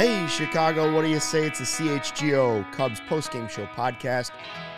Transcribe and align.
Hey, 0.00 0.26
Chicago, 0.28 0.94
what 0.94 1.02
do 1.02 1.08
you 1.08 1.20
say? 1.20 1.46
It's 1.46 1.58
the 1.58 1.66
CHGO 1.66 2.72
Cubs 2.72 3.00
postgame 3.00 3.50
show 3.50 3.66
podcast 3.66 4.30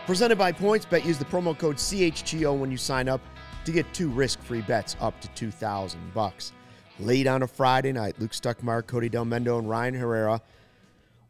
presented 0.04 0.36
by 0.36 0.50
PointsBet. 0.50 1.04
Use 1.04 1.16
the 1.16 1.24
promo 1.24 1.56
code 1.56 1.76
CHGO 1.76 2.58
when 2.58 2.72
you 2.72 2.76
sign 2.76 3.08
up 3.08 3.20
to 3.64 3.70
get 3.70 3.86
two 3.94 4.08
risk-free 4.08 4.62
bets 4.62 4.96
up 5.00 5.20
to 5.20 5.28
2000 5.28 6.12
bucks. 6.12 6.50
Late 6.98 7.28
on 7.28 7.44
a 7.44 7.46
Friday 7.46 7.92
night, 7.92 8.18
Luke 8.18 8.32
Stuckmeyer, 8.32 8.84
Cody 8.84 9.08
Del 9.08 9.24
Mendo, 9.24 9.60
and 9.60 9.70
Ryan 9.70 9.94
Herrera 9.94 10.40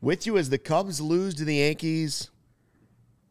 with 0.00 0.26
you 0.26 0.38
as 0.38 0.48
the 0.48 0.56
Cubs 0.56 0.98
lose 0.98 1.34
to 1.34 1.44
the 1.44 1.56
Yankees 1.56 2.30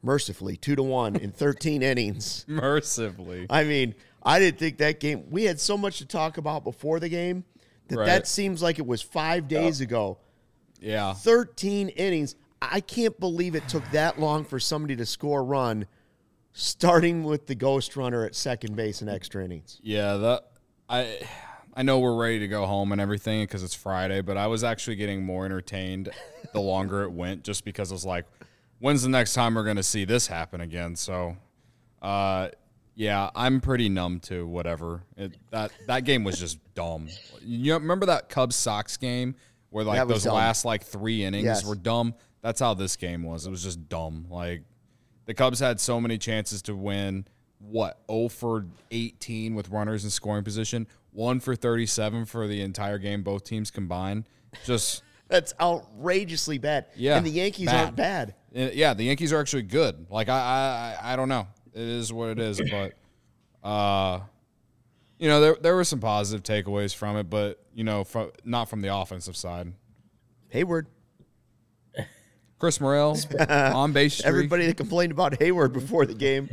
mercifully, 0.03 0.57
2 0.57 0.75
to 0.75 0.83
1 0.83 1.15
in 1.15 1.31
13 1.31 1.81
innings. 1.81 2.45
Mercifully. 2.47 3.47
I 3.49 3.63
mean, 3.63 3.95
I 4.21 4.37
didn't 4.37 4.59
think 4.59 4.77
that 4.77 4.99
game. 4.99 5.23
We 5.31 5.45
had 5.45 5.59
so 5.59 5.75
much 5.75 5.97
to 5.97 6.05
talk 6.05 6.37
about 6.37 6.63
before 6.63 6.99
the 6.99 7.09
game 7.09 7.45
that 7.87 7.97
Right. 7.97 8.05
that 8.05 8.27
seems 8.27 8.61
like 8.61 8.77
it 8.77 8.85
was 8.85 9.01
5 9.01 9.47
days 9.47 9.81
ago. 9.81 10.19
Yeah. 10.81 11.13
13 11.13 11.89
innings. 11.89 12.35
I 12.61 12.81
can't 12.81 13.17
believe 13.19 13.55
it 13.55 13.67
took 13.69 13.89
that 13.91 14.19
long 14.19 14.43
for 14.43 14.59
somebody 14.59 14.95
to 14.97 15.05
score 15.05 15.39
a 15.39 15.43
run, 15.43 15.87
starting 16.51 17.23
with 17.23 17.47
the 17.47 17.55
ghost 17.55 17.95
runner 17.95 18.25
at 18.25 18.35
second 18.35 18.75
base 18.75 19.01
in 19.01 19.09
extra 19.09 19.43
innings. 19.43 19.79
Yeah, 19.81 20.17
that 20.17 20.47
I 20.89 21.19
I 21.73 21.83
know 21.83 21.99
we're 21.99 22.15
ready 22.15 22.39
to 22.39 22.47
go 22.47 22.65
home 22.65 22.91
and 22.91 22.99
everything 22.99 23.43
because 23.43 23.63
it's 23.63 23.73
Friday, 23.73 24.21
but 24.21 24.37
I 24.37 24.47
was 24.47 24.63
actually 24.63 24.97
getting 24.97 25.23
more 25.23 25.45
entertained 25.45 26.09
the 26.53 26.59
longer 26.61 27.03
it 27.03 27.11
went 27.11 27.43
just 27.43 27.63
because 27.63 27.91
I 27.91 27.95
was 27.95 28.05
like, 28.05 28.25
when's 28.79 29.03
the 29.03 29.09
next 29.09 29.33
time 29.33 29.55
we're 29.55 29.63
going 29.63 29.77
to 29.77 29.83
see 29.83 30.05
this 30.05 30.27
happen 30.27 30.61
again? 30.61 30.95
So, 30.95 31.37
uh 32.01 32.49
yeah, 32.93 33.29
I'm 33.35 33.61
pretty 33.61 33.87
numb 33.87 34.19
to 34.21 34.45
whatever. 34.45 35.03
It, 35.15 35.37
that 35.49 35.71
that 35.87 36.03
game 36.03 36.23
was 36.23 36.37
just 36.37 36.59
dumb. 36.75 37.07
You 37.41 37.73
remember 37.75 38.05
that 38.07 38.29
Cubs 38.29 38.55
Sox 38.55 38.97
game 38.97 39.35
where 39.71 39.83
like 39.83 39.97
That 39.97 40.07
was 40.07 40.17
those 40.17 40.23
dumb. 40.25 40.35
last 40.35 40.63
like 40.63 40.83
3 40.83 41.23
innings 41.25 41.43
Yes. 41.45 41.65
were 41.65 41.75
dumb? 41.75 42.13
That's 42.41 42.59
how 42.59 42.73
this 42.75 42.95
game 42.95 43.23
was. 43.23 43.45
It 43.47 43.49
was 43.49 43.63
just 43.63 43.89
dumb. 43.89 44.27
Like 44.29 44.61
the 45.25 45.33
Cubs 45.33 45.59
had 45.59 45.79
so 45.79 45.99
many 45.99 46.17
chances 46.17 46.61
to 46.63 46.75
win. 46.75 47.25
What, 47.59 47.99
0 48.09 48.27
for 48.29 48.65
18 48.91 49.53
with 49.55 49.69
runners 49.69 50.03
in 50.03 50.09
scoring 50.09 50.43
position, 50.43 50.87
1 51.11 51.39
for 51.39 51.55
37 51.55 52.25
for 52.25 52.47
the 52.47 52.61
entire 52.61 52.97
game, 52.97 53.21
both 53.21 53.43
teams 53.43 53.69
combined. 53.69 54.27
Just, 54.65 55.03
That's 55.27 55.53
outrageously 55.61 56.57
bad. 56.57 56.87
Yeah, 56.95 57.17
And 57.17 57.25
the 57.25 57.29
Yankees 57.29 57.67
bad. 57.67 57.85
aren't 57.85 57.95
bad. 57.95 58.35
uh, 58.55 58.69
yeah, 58.73 58.93
the 58.95 59.03
Yankees 59.03 59.31
are 59.31 59.39
actually 59.39 59.61
good. 59.61 60.07
Like, 60.09 60.27
I, 60.27 60.39
I, 60.39 61.07
I- 61.09 61.13
I 61.13 61.15
don't 61.15 61.29
know. 61.29 61.47
It 61.73 61.81
is 61.81 62.11
what 62.11 62.29
it 62.29 62.39
is, 62.39 62.59
but, 62.69 62.93
uh, 63.63 64.21
you 65.21 65.27
know, 65.29 65.39
there, 65.39 65.55
there 65.61 65.75
were 65.75 65.83
some 65.83 65.99
positive 65.99 66.43
takeaways 66.43 66.95
from 66.95 67.15
it, 67.15 67.29
but, 67.29 67.63
you 67.75 67.83
know, 67.83 68.03
from, 68.03 68.31
not 68.43 68.67
from 68.69 68.81
the 68.81 68.93
offensive 68.93 69.37
side. 69.37 69.71
Heyward. 70.53 70.87
Chris 72.57 72.81
Morel 72.81 73.17
on 73.49 73.91
base 73.93 74.15
streak. 74.15 74.27
Everybody 74.27 74.65
that 74.67 74.77
complained 74.77 75.11
about 75.11 75.33
Heyward 75.33 75.73
before 75.73 76.05
the 76.05 76.13
game, 76.15 76.49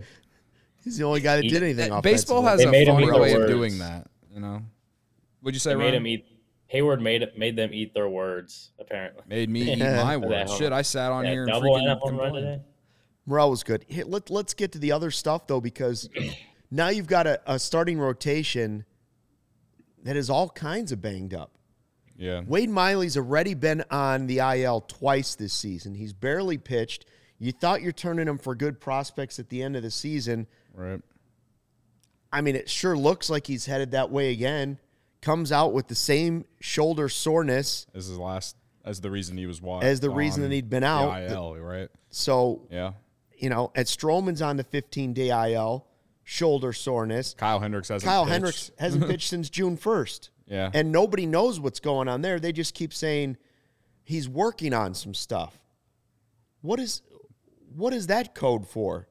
he's 0.84 0.96
the 0.98 1.04
only 1.04 1.20
guy 1.20 1.36
that 1.36 1.48
did 1.48 1.62
anything. 1.62 1.98
Baseball 2.02 2.42
has 2.42 2.58
They 2.60 2.64
a 2.66 2.86
funny 2.86 3.04
eat 3.06 3.10
their 3.10 3.20
way 3.20 3.32
of 3.32 3.46
doing 3.46 3.78
that, 3.78 4.06
you 4.32 4.40
know. 4.40 4.62
Would 5.42 5.54
you 5.54 5.60
say 5.60 5.70
They 5.70 5.76
made 5.76 5.84
Ryan? 5.84 5.94
him 5.94 6.06
eat. 6.06 6.26
Heyward 6.72 7.00
made 7.00 7.24
made 7.36 7.56
them 7.56 7.70
eat 7.72 7.94
their 7.94 8.08
words. 8.08 8.70
Apparently, 8.78 9.22
Made 9.26 9.48
me 9.48 9.72
eat 9.72 9.78
my 9.78 10.16
words. 10.18 10.54
Shit, 10.56 10.72
I 10.72 10.82
sat 10.82 11.10
on 11.10 11.24
Yeah, 11.24 11.30
here 11.30 11.42
and 11.44 11.52
double 11.52 11.76
and 11.76 11.88
a 11.88 11.94
freaking 11.94 11.98
home 12.00 12.16
run 12.18 12.32
complained. 12.32 12.46
today. 12.46 12.62
Morel 13.26 13.50
was 13.50 13.62
good. 13.62 13.84
Hey, 13.88 14.02
let, 14.04 14.28
let's 14.30 14.52
get 14.54 14.72
to 14.72 14.78
the 14.78 14.92
other 14.92 15.10
stuff, 15.10 15.46
though, 15.46 15.60
because 15.60 16.08
now 16.70 16.88
you've 16.88 17.06
got 17.06 17.26
a, 17.26 17.40
a 17.46 17.58
starting 17.58 17.98
rotation 17.98 18.84
that 20.04 20.16
is 20.16 20.30
all 20.30 20.48
kinds 20.50 20.92
of 20.92 21.00
banged 21.00 21.34
up. 21.34 21.52
Yeah. 22.16 22.42
Wade 22.46 22.70
Miley's 22.70 23.16
already 23.16 23.54
been 23.54 23.84
on 23.90 24.26
the 24.26 24.38
IL 24.38 24.80
twice 24.82 25.34
this 25.34 25.52
season. 25.52 25.94
He's 25.94 26.12
barely 26.12 26.58
pitched. 26.58 27.04
You 27.38 27.52
thought 27.52 27.80
you're 27.82 27.92
turning 27.92 28.26
him 28.26 28.38
for 28.38 28.54
good 28.56 28.80
prospects 28.80 29.38
at 29.38 29.48
the 29.48 29.62
end 29.62 29.76
of 29.76 29.82
the 29.82 29.90
season. 29.90 30.46
Right. 30.74 31.00
I 32.32 32.40
mean, 32.40 32.56
it 32.56 32.68
sure 32.68 32.96
looks 32.96 33.30
like 33.30 33.46
he's 33.46 33.66
headed 33.66 33.92
that 33.92 34.10
way 34.10 34.32
again. 34.32 34.78
Comes 35.22 35.50
out 35.52 35.72
with 35.72 35.88
the 35.88 35.94
same 35.94 36.44
shoulder 36.60 37.08
soreness 37.08 37.86
As 37.94 38.06
his 38.06 38.18
last 38.18 38.56
as 38.84 39.00
the 39.00 39.10
reason 39.10 39.36
he 39.36 39.46
was 39.46 39.60
wa- 39.60 39.80
as 39.80 40.00
the 40.00 40.10
reason 40.10 40.42
that 40.42 40.52
he'd 40.52 40.70
been 40.70 40.82
the 40.82 40.86
out. 40.88 41.22
IL, 41.30 41.56
right? 41.58 41.88
So, 42.10 42.66
Yeah. 42.70 42.92
you 43.36 43.50
know, 43.50 43.70
at 43.74 43.86
Stroman's 43.86 44.40
on 44.42 44.56
the 44.56 44.64
15 44.64 45.12
day 45.12 45.30
IL, 45.52 45.86
shoulder 46.28 46.74
soreness. 46.74 47.32
Kyle 47.32 47.58
Hendricks 47.58 47.88
hasn't 47.88 48.06
Kyle 48.06 48.24
pitched. 48.24 48.32
Hendricks 48.32 48.70
hasn't 48.78 49.06
pitched 49.08 49.30
since 49.30 49.48
June 49.48 49.78
1st. 49.78 50.28
Yeah. 50.46 50.70
And 50.74 50.92
nobody 50.92 51.24
knows 51.24 51.58
what's 51.58 51.80
going 51.80 52.06
on 52.06 52.20
there. 52.20 52.38
They 52.38 52.52
just 52.52 52.74
keep 52.74 52.92
saying 52.92 53.38
he's 54.04 54.28
working 54.28 54.74
on 54.74 54.92
some 54.92 55.14
stuff. 55.14 55.58
What 56.60 56.80
is 56.80 57.00
what 57.74 57.94
is 57.94 58.08
that 58.08 58.34
code 58.34 58.66
for? 58.68 59.08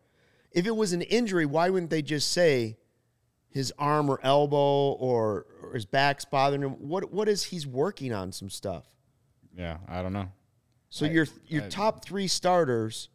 If 0.52 0.68
it 0.68 0.76
was 0.76 0.94
an 0.94 1.02
injury, 1.02 1.48
why 1.48 1.72
wouldn't 1.72 1.90
they 1.90 2.04
just 2.04 2.32
say 2.32 2.78
his 3.50 3.74
arm 3.80 4.10
or 4.10 4.20
elbow 4.22 4.92
or, 4.92 5.48
or 5.64 5.74
his 5.74 5.86
back's 5.86 6.24
bothering 6.24 6.62
him? 6.62 6.74
What 6.74 7.12
what 7.12 7.28
is 7.28 7.46
he's 7.46 7.66
working 7.66 8.14
on 8.14 8.32
some 8.32 8.52
stuff? 8.52 8.86
yeah, 9.58 9.78
I 9.88 10.04
don't 10.04 10.14
know. 10.14 10.32
So 10.90 11.06
your 11.06 11.26
your 11.48 11.68
top 11.68 12.06
three 12.06 12.28
starters 12.28 13.10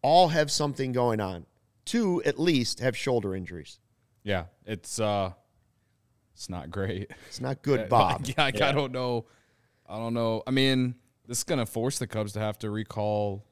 all 0.00 0.28
have 0.28 0.50
something 0.50 0.92
going 0.92 1.20
on. 1.20 1.44
Two 1.88 2.22
at 2.24 2.38
least 2.38 2.80
have 2.80 2.96
shoulder 2.96 3.34
injuries. 3.34 3.78
Yeah, 4.22 4.44
it's 4.66 5.00
uh 5.00 5.32
it's 6.34 6.50
not 6.50 6.70
great. 6.70 7.10
It's 7.28 7.40
not 7.40 7.62
good, 7.62 7.88
Bob. 7.90 8.26
yeah, 8.26 8.34
like, 8.44 8.60
I 8.60 8.72
don't 8.72 8.92
know. 8.92 9.24
I 9.88 9.96
don't 9.96 10.12
know. 10.12 10.42
I 10.46 10.50
mean, 10.50 10.96
this 11.26 11.38
is 11.38 11.44
going 11.44 11.60
to 11.60 11.66
force 11.66 11.98
the 11.98 12.06
Cubs 12.06 12.34
to 12.34 12.40
have 12.40 12.58
to 12.58 12.70
recall 12.70 13.46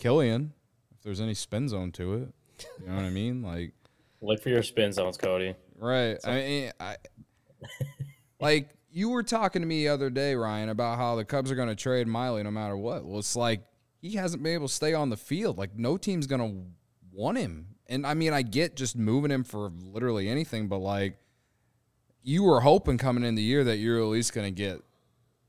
Kilian 0.00 0.52
if 0.96 1.02
there's 1.02 1.20
any 1.20 1.34
spin 1.34 1.68
zone 1.68 1.92
to 1.92 2.14
it. 2.14 2.34
You 2.80 2.88
know 2.88 2.96
what 2.96 3.04
I 3.04 3.10
mean? 3.10 3.42
Like 3.42 3.74
Look 4.20 4.42
for 4.42 4.48
your 4.48 4.62
spin 4.62 4.92
zones, 4.92 5.16
Cody. 5.16 5.54
Right. 5.76 6.16
I 6.24 6.34
mean, 6.34 6.72
I 6.80 6.96
like 8.40 8.70
you 8.90 9.10
were 9.10 9.22
talking 9.22 9.62
to 9.62 9.68
me 9.68 9.84
the 9.84 9.88
other 9.88 10.10
day, 10.10 10.34
Ryan, 10.34 10.70
about 10.70 10.96
how 10.96 11.16
the 11.16 11.24
Cubs 11.24 11.52
are 11.52 11.54
going 11.54 11.68
to 11.68 11.76
trade 11.76 12.08
Miley 12.08 12.42
no 12.42 12.50
matter 12.50 12.76
what. 12.76 13.04
Well, 13.04 13.18
it's 13.18 13.36
like 13.36 13.60
he 14.00 14.12
hasn't 14.12 14.42
been 14.42 14.54
able 14.54 14.68
to 14.68 14.74
stay 14.74 14.94
on 14.94 15.10
the 15.10 15.16
field. 15.16 15.58
Like 15.58 15.76
no 15.76 15.96
team's 15.96 16.26
going 16.26 16.40
to 16.40 16.66
want 17.18 17.36
him. 17.36 17.74
And 17.86 18.06
I 18.06 18.14
mean, 18.14 18.32
I 18.32 18.42
get 18.42 18.76
just 18.76 18.96
moving 18.96 19.30
him 19.30 19.44
for 19.44 19.70
literally 19.82 20.28
anything, 20.28 20.68
but 20.68 20.78
like 20.78 21.18
you 22.22 22.44
were 22.44 22.60
hoping 22.60 22.98
coming 22.98 23.24
in 23.24 23.34
the 23.34 23.42
year 23.42 23.64
that 23.64 23.78
you're 23.78 23.98
at 23.98 24.06
least 24.06 24.32
going 24.32 24.46
to 24.46 24.56
get 24.56 24.82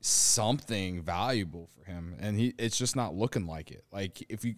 something 0.00 1.02
valuable 1.02 1.68
for 1.76 1.84
him, 1.84 2.16
and 2.18 2.38
he 2.38 2.54
it's 2.58 2.76
just 2.76 2.96
not 2.96 3.14
looking 3.14 3.46
like 3.46 3.70
it. 3.70 3.84
Like 3.92 4.24
if 4.30 4.44
you 4.44 4.54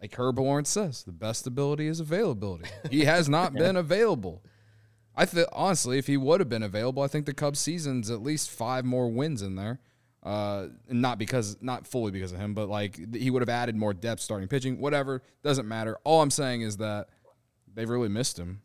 like 0.00 0.14
Herb 0.14 0.38
Lawrence 0.38 0.68
says, 0.68 1.04
the 1.04 1.12
best 1.12 1.46
ability 1.46 1.86
is 1.86 2.00
availability. 2.00 2.68
He 2.90 3.04
has 3.04 3.28
not 3.28 3.54
been 3.54 3.76
available. 3.76 4.42
I 5.14 5.24
think 5.24 5.48
honestly, 5.52 5.98
if 5.98 6.06
he 6.06 6.16
would 6.18 6.40
have 6.40 6.48
been 6.48 6.62
available, 6.62 7.02
I 7.02 7.08
think 7.08 7.24
the 7.24 7.32
Cubs 7.32 7.58
season's 7.58 8.10
at 8.10 8.22
least 8.22 8.50
five 8.50 8.84
more 8.84 9.08
wins 9.08 9.40
in 9.40 9.54
there. 9.54 9.80
Uh, 10.26 10.66
and 10.88 11.00
not 11.00 11.18
because, 11.18 11.56
not 11.60 11.86
fully 11.86 12.10
because 12.10 12.32
of 12.32 12.38
him, 12.40 12.52
but 12.52 12.68
like 12.68 13.14
he 13.14 13.30
would 13.30 13.42
have 13.42 13.48
added 13.48 13.76
more 13.76 13.94
depth 13.94 14.20
starting 14.20 14.48
pitching. 14.48 14.80
Whatever, 14.80 15.22
doesn't 15.44 15.68
matter. 15.68 15.98
All 16.02 16.20
I'm 16.20 16.32
saying 16.32 16.62
is 16.62 16.78
that 16.78 17.08
they've 17.72 17.88
really 17.88 18.08
missed 18.08 18.36
him, 18.36 18.60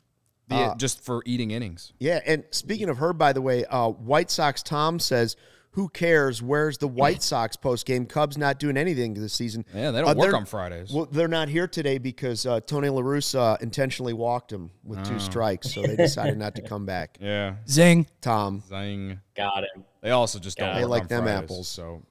The- 0.48 0.56
Uh, 0.56 0.76
just 0.76 1.04
for 1.06 1.22
eating 1.26 1.52
innings. 1.52 1.94
Yeah, 2.00 2.20
and 2.26 2.46
speaking 2.50 2.90
of 2.90 2.98
her, 2.98 3.14
by 3.14 3.32
the 3.32 3.42
way, 3.44 3.64
uh, 3.66 3.90
White 3.90 4.32
Sox 4.32 4.64
Tom 4.64 4.98
says, 5.00 5.36
"Who 5.74 5.88
cares? 5.88 6.42
Where's 6.42 6.80
the 6.80 6.88
White 6.88 7.22
Sox 7.32 7.56
post 7.58 7.86
game? 7.86 8.08
Cubs 8.08 8.40
not 8.40 8.58
doing 8.60 8.76
anything 8.76 9.14
this 9.14 9.34
season. 9.34 9.64
Yeah, 9.72 9.92
they 9.92 10.02
don't 10.02 10.10
Uh, 10.10 10.16
work 10.16 10.30
they're- 10.32 10.36
on 10.36 10.46
Fridays. 10.46 10.92
Well, 10.92 11.06
they're 11.12 11.28
not 11.28 11.48
here 11.48 11.68
today 11.68 12.00
because 12.00 12.44
uh, 12.48 12.60
Tony 12.62 12.90
La 12.90 13.02
Russa 13.04 13.62
intentionally 13.62 14.14
walked 14.14 14.52
him 14.52 14.72
with 14.84 15.04
two 15.06 15.20
strikes, 15.20 15.72
so 15.72 15.84
they 15.84 15.96
decided 15.96 16.40
not 16.40 16.56
to 16.56 16.64
come 16.64 16.88
back. 16.88 17.18
yeah, 17.22 17.58
Zing. 17.70 18.08
Tom, 18.20 18.64
zing. 18.68 19.20
Got 19.36 19.64
him. 19.66 19.86
They 20.02 20.12
also 20.12 20.40
just 20.40 20.58
don't. 20.58 20.70
Yeah. 20.70 20.80
They 20.80 20.86
like 20.86 21.04
on 21.04 21.08
them 21.08 21.24
Fridays, 21.24 21.44
apples. 21.44 21.68
So, 21.68 22.02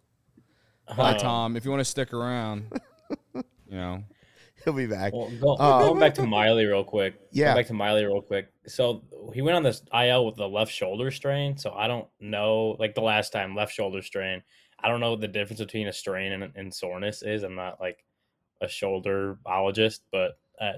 hi 0.88 1.12
Um, 1.12 1.19
Tom. 1.19 1.56
If 1.56 1.64
you 1.64 1.70
want 1.70 1.81
to 1.81 1.84
stick 1.84 2.12
around, 2.12 2.72
you 3.34 3.42
know, 3.70 4.04
he'll 4.64 4.72
be 4.75 4.87
back. 4.87 5.12
Well, 5.12 5.31
go, 5.40 5.54
Uh, 5.54 5.81
going 5.81 6.00
back 6.00 6.14
to 6.14 6.26
Miley 6.26 6.66
real 6.66 6.84
quick. 6.84 7.14
Yeah. 7.32 7.46
Going 7.46 7.56
back 7.56 7.66
to 7.66 7.75
Miley 7.75 8.04
real 8.04 8.22
quick. 8.22 8.48
So 8.66 9.02
he 9.34 9.42
went 9.42 9.56
on 9.56 9.62
this 9.62 9.82
IL 9.92 10.26
with 10.26 10.37
the 10.37 10.48
left 10.48 10.72
shoulder 10.72 11.10
strain. 11.10 11.56
So 11.56 11.72
I 11.72 11.88
don't 11.88 12.06
know, 12.20 12.76
like 12.78 12.94
the 12.94 13.00
last 13.02 13.32
time, 13.32 13.56
left 13.56 13.75
shoulder 13.75 14.02
strain. 14.02 14.42
I 14.82 14.88
don't 14.88 15.00
know 15.00 15.10
what 15.10 15.20
the 15.20 15.28
difference 15.28 15.60
between 15.60 15.88
a 15.88 15.92
strain 15.92 16.32
and, 16.32 16.52
and 16.54 16.72
soreness 16.72 17.22
is. 17.22 17.42
I'm 17.42 17.54
not 17.56 17.81
like 17.81 18.04
a 18.60 18.69
shoulder 18.69 19.38
ologist, 19.46 20.00
but 20.12 20.38
uh, 20.60 20.72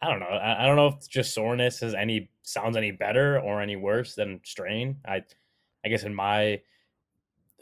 I 0.00 0.08
don't 0.10 0.18
know. 0.18 0.26
I, 0.26 0.64
I 0.64 0.66
don't 0.66 0.76
know 0.76 0.88
if 0.88 1.08
just 1.08 1.32
soreness 1.34 1.82
is 1.82 1.94
any 1.94 2.30
sounds 2.42 2.76
any 2.76 2.90
better 2.90 3.38
or 3.38 3.60
any 3.60 3.76
worse 3.76 4.14
than 4.14 4.40
strain. 4.44 4.96
I, 5.06 5.22
I 5.84 5.88
guess 5.88 6.04
in 6.04 6.14
my 6.14 6.60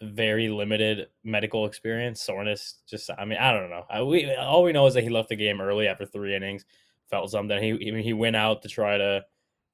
very 0.03 0.49
limited 0.49 1.09
medical 1.25 1.67
experience. 1.67 2.23
Soreness, 2.23 2.79
just 2.89 3.11
I 3.17 3.25
mean, 3.25 3.39
I 3.39 3.53
don't 3.53 3.71
know. 3.71 3.85
I, 3.91 4.03
we 4.03 4.35
all 4.35 4.63
we 4.63 4.73
know 4.73 4.87
is 4.87 4.95
that 4.95 5.03
he 5.03 5.11
left 5.11 5.29
the 5.29 5.37
game 5.37 5.61
early 5.61 5.87
after 5.87 6.07
three 6.07 6.35
innings. 6.35 6.65
Felt 7.11 7.31
something. 7.31 7.63
He 7.63 7.73
I 7.73 7.93
mean, 7.93 8.05
he 8.05 8.13
went 8.13 8.37
out 8.37 8.63
to 8.63 8.69
try 8.69 8.97
to 8.97 9.25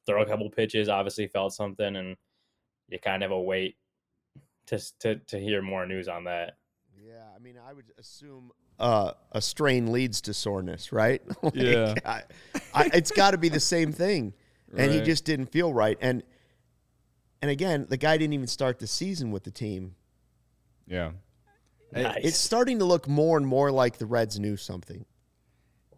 throw 0.06 0.22
a 0.22 0.26
couple 0.26 0.48
pitches. 0.50 0.88
Obviously, 0.88 1.26
felt 1.28 1.52
something, 1.52 1.96
and 1.96 2.16
you 2.88 2.98
kind 2.98 3.22
of 3.22 3.30
have 3.30 3.36
a 3.36 3.40
wait 3.40 3.76
to 4.66 4.78
to 5.00 5.16
to 5.16 5.38
hear 5.38 5.62
more 5.62 5.86
news 5.86 6.08
on 6.08 6.24
that. 6.24 6.56
Yeah, 7.04 7.24
I 7.34 7.38
mean, 7.38 7.56
I 7.64 7.72
would 7.72 7.92
assume 7.98 8.50
uh, 8.78 9.12
a 9.32 9.40
strain 9.40 9.92
leads 9.92 10.20
to 10.22 10.34
soreness, 10.34 10.92
right? 10.92 11.22
Like, 11.42 11.54
Yeah. 11.54 11.94
I, 12.04 12.22
I, 12.74 12.90
it's 12.94 13.10
got 13.10 13.30
to 13.30 13.38
be 13.38 13.48
the 13.48 13.60
same 13.60 13.92
thing, 13.92 14.32
and 14.76 14.90
he 14.90 15.00
just 15.02 15.24
didn't 15.24 15.46
feel 15.46 15.72
right. 15.72 15.96
And 16.00 16.22
and 17.42 17.50
again, 17.50 17.86
the 17.88 17.96
guy 17.96 18.16
didn't 18.16 18.34
even 18.34 18.46
start 18.46 18.78
the 18.78 18.86
season 18.86 19.30
with 19.30 19.44
the 19.44 19.50
team. 19.50 19.94
Yeah. 20.86 21.12
Nice. 21.92 22.18
It's 22.22 22.36
starting 22.38 22.78
to 22.80 22.84
look 22.84 23.08
more 23.08 23.36
and 23.36 23.46
more 23.46 23.70
like 23.70 23.98
the 23.98 24.06
Reds 24.06 24.38
knew 24.38 24.56
something. 24.56 25.04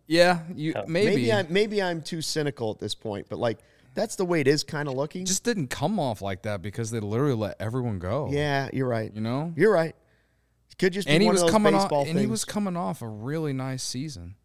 Yeah, 0.07 0.41
you 0.55 0.73
Uh, 0.75 0.85
maybe, 0.87 1.07
Maybe 1.07 1.33
I'm 1.33 1.47
maybe 1.51 1.83
I'm 1.83 2.01
too 2.01 2.23
cynical 2.23 2.71
at 2.71 2.79
this 2.79 2.95
point, 2.95 3.27
but 3.29 3.39
like 3.39 3.59
that's 3.95 4.17
the 4.17 4.25
way 4.25 4.41
it 4.41 4.49
is 4.49 4.63
kind 4.65 4.89
of 4.89 4.95
looking. 4.95 5.25
just 5.25 5.45
didn't 5.45 5.69
come 5.69 5.99
off 5.99 6.23
like 6.23 6.43
that 6.43 6.63
because 6.63 6.91
they 6.91 7.01
literally 7.01 7.35
let 7.35 7.57
everyone 7.61 7.99
go. 7.99 8.29
yeah, 8.31 8.69
you're 8.73 8.89
right. 8.89 9.13
You 9.15 9.21
know? 9.21 9.53
You're 9.57 9.73
right. 9.73 9.95
It 10.71 10.79
could 10.79 10.93
just 10.93 11.09
be 11.09 11.15
and 11.15 11.23
he 11.23 11.29
was 11.29 11.43
of 11.43 11.47
those 11.47 11.53
coming 11.53 11.75
off 11.75 11.85
baseball 11.85 12.07
and 12.07 12.19
he 12.19 12.27
was 12.27 12.45
coming 12.45 12.77
off 12.77 13.03
a 13.03 13.09
really 13.09 13.53
nice 13.53 13.83
season. 13.83 14.37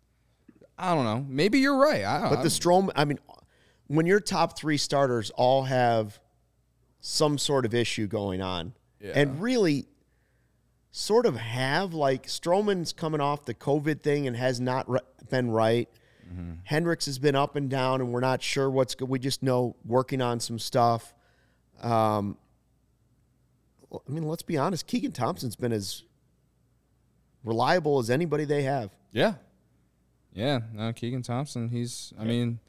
I 0.77 0.95
don't 0.95 1.05
know. 1.05 1.25
Maybe 1.29 1.59
you're 1.59 1.77
right. 1.77 2.03
I, 2.03 2.29
But 2.29 2.41
the 2.41 2.49
Strom, 2.49 2.91
I 2.95 3.05
mean, 3.05 3.19
when 3.87 4.05
your 4.05 4.19
top 4.19 4.57
three 4.57 4.77
starters 4.77 5.29
all 5.31 5.63
have 5.63 6.19
some 7.05 7.37
sort 7.37 7.65
of 7.65 7.73
issue 7.73 8.07
going 8.07 8.41
on, 8.41 8.73
Yeah. 9.01 9.11
and 9.15 9.41
really 9.41 9.87
sort 10.89 11.25
of 11.25 11.35
have 11.35 11.93
like 11.93 12.27
Stroman's 12.27 12.93
coming 12.93 13.19
off 13.19 13.43
the 13.45 13.53
COVID 13.53 14.01
thing 14.01 14.25
and 14.25 14.37
has 14.37 14.61
not 14.61 14.89
ri- 14.89 14.99
been 15.29 15.51
right. 15.51 15.89
Mm-hmm. 16.31 16.51
Hendricks 16.63 17.05
has 17.07 17.19
been 17.19 17.35
up 17.35 17.57
and 17.57 17.69
down, 17.69 17.99
and 17.99 18.13
we're 18.13 18.21
not 18.21 18.41
sure 18.41 18.69
what's 18.69 18.95
good. 18.95 19.09
We 19.09 19.19
just 19.19 19.43
know 19.43 19.75
working 19.85 20.21
on 20.21 20.39
some 20.39 20.57
stuff. 20.57 21.13
Um, 21.81 22.37
I 23.91 24.09
mean, 24.09 24.23
let's 24.23 24.41
be 24.43 24.57
honest. 24.57 24.87
Keegan 24.87 25.11
Thompson's 25.11 25.57
been 25.57 25.73
as 25.73 26.03
reliable 27.43 27.99
as 27.99 28.09
anybody 28.09 28.45
they 28.45 28.63
have. 28.63 28.91
Yeah. 29.11 29.33
Yeah. 30.33 30.61
No, 30.73 30.93
Keegan 30.93 31.21
Thompson, 31.21 31.67
he's 31.69 32.13
I 32.17 32.23
mean, 32.23 32.59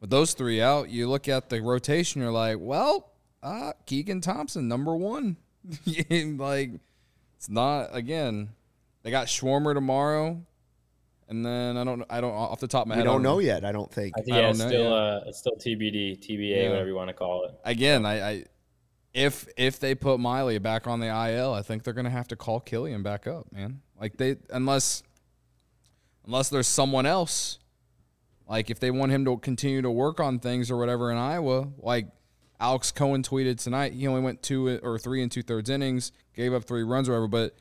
with 0.00 0.10
those 0.10 0.34
three 0.34 0.60
out, 0.60 0.90
you 0.90 1.08
look 1.08 1.28
at 1.28 1.48
the 1.48 1.60
rotation, 1.62 2.20
you're 2.20 2.32
like, 2.32 2.56
well, 2.60 3.12
uh, 3.46 3.72
Keegan 3.86 4.20
Thompson, 4.20 4.68
number 4.68 4.94
one. 4.96 5.36
like 5.86 6.70
it's 7.36 7.48
not 7.48 7.88
again, 7.94 8.50
they 9.02 9.10
got 9.10 9.26
Swarmer 9.28 9.74
tomorrow. 9.74 10.42
And 11.28 11.44
then 11.44 11.76
I 11.76 11.82
don't 11.82 12.04
I 12.08 12.20
don't 12.20 12.32
off 12.32 12.60
the 12.60 12.68
top 12.68 12.82
of 12.82 12.88
my 12.88 12.94
We 12.94 12.98
head. 13.00 13.04
don't 13.06 13.20
I 13.20 13.22
know 13.24 13.38
yet. 13.40 13.64
I 13.64 13.72
don't 13.72 13.90
think. 13.90 14.14
I 14.16 14.22
think 14.22 14.34
I 14.34 14.36
yeah, 14.36 14.42
don't 14.42 14.50
it's 14.50 14.58
know, 14.60 14.68
still 14.68 14.90
yeah. 14.90 14.96
uh, 14.96 15.24
it's 15.26 15.38
still 15.38 15.56
TBD, 15.56 16.18
TBA, 16.20 16.62
Yeah. 16.62 16.70
whatever 16.70 16.88
you 16.88 16.94
want 16.94 17.08
to 17.08 17.14
call 17.14 17.44
it. 17.46 17.54
Again, 17.64 18.06
I, 18.06 18.28
I 18.30 18.44
if 19.12 19.48
if 19.56 19.80
they 19.80 19.94
put 19.96 20.20
Miley 20.20 20.58
back 20.58 20.86
on 20.86 21.00
the 21.00 21.06
IL, 21.08 21.52
I 21.52 21.62
think 21.62 21.82
they're 21.82 21.94
gonna 21.94 22.10
have 22.10 22.28
to 22.28 22.36
call 22.36 22.60
Kilian 22.60 23.02
back 23.02 23.26
up, 23.26 23.50
man. 23.52 23.80
Like 24.00 24.18
they 24.18 24.36
unless 24.50 25.02
unless 26.24 26.48
there's 26.48 26.68
someone 26.68 27.06
else. 27.06 27.58
Like 28.48 28.70
if 28.70 28.78
they 28.78 28.92
want 28.92 29.10
him 29.10 29.24
to 29.24 29.36
continue 29.38 29.82
to 29.82 29.90
work 29.90 30.20
on 30.20 30.38
things 30.38 30.70
or 30.70 30.76
whatever 30.76 31.10
in 31.10 31.16
Iowa, 31.16 31.68
like 31.78 32.06
Alex 32.58 32.92
Cohen 32.92 33.22
tweeted 33.22 33.62
tonight, 33.62 33.92
he 33.92 34.06
only 34.06 34.20
went 34.20 34.42
two 34.42 34.80
or 34.82 34.98
three 34.98 35.22
and 35.22 35.30
two 35.30 35.42
thirds 35.42 35.68
innings, 35.70 36.12
gave 36.34 36.54
up 36.54 36.64
three 36.64 36.82
runs 36.82 37.08
or 37.08 37.12
whatever. 37.12 37.28
But 37.28 37.56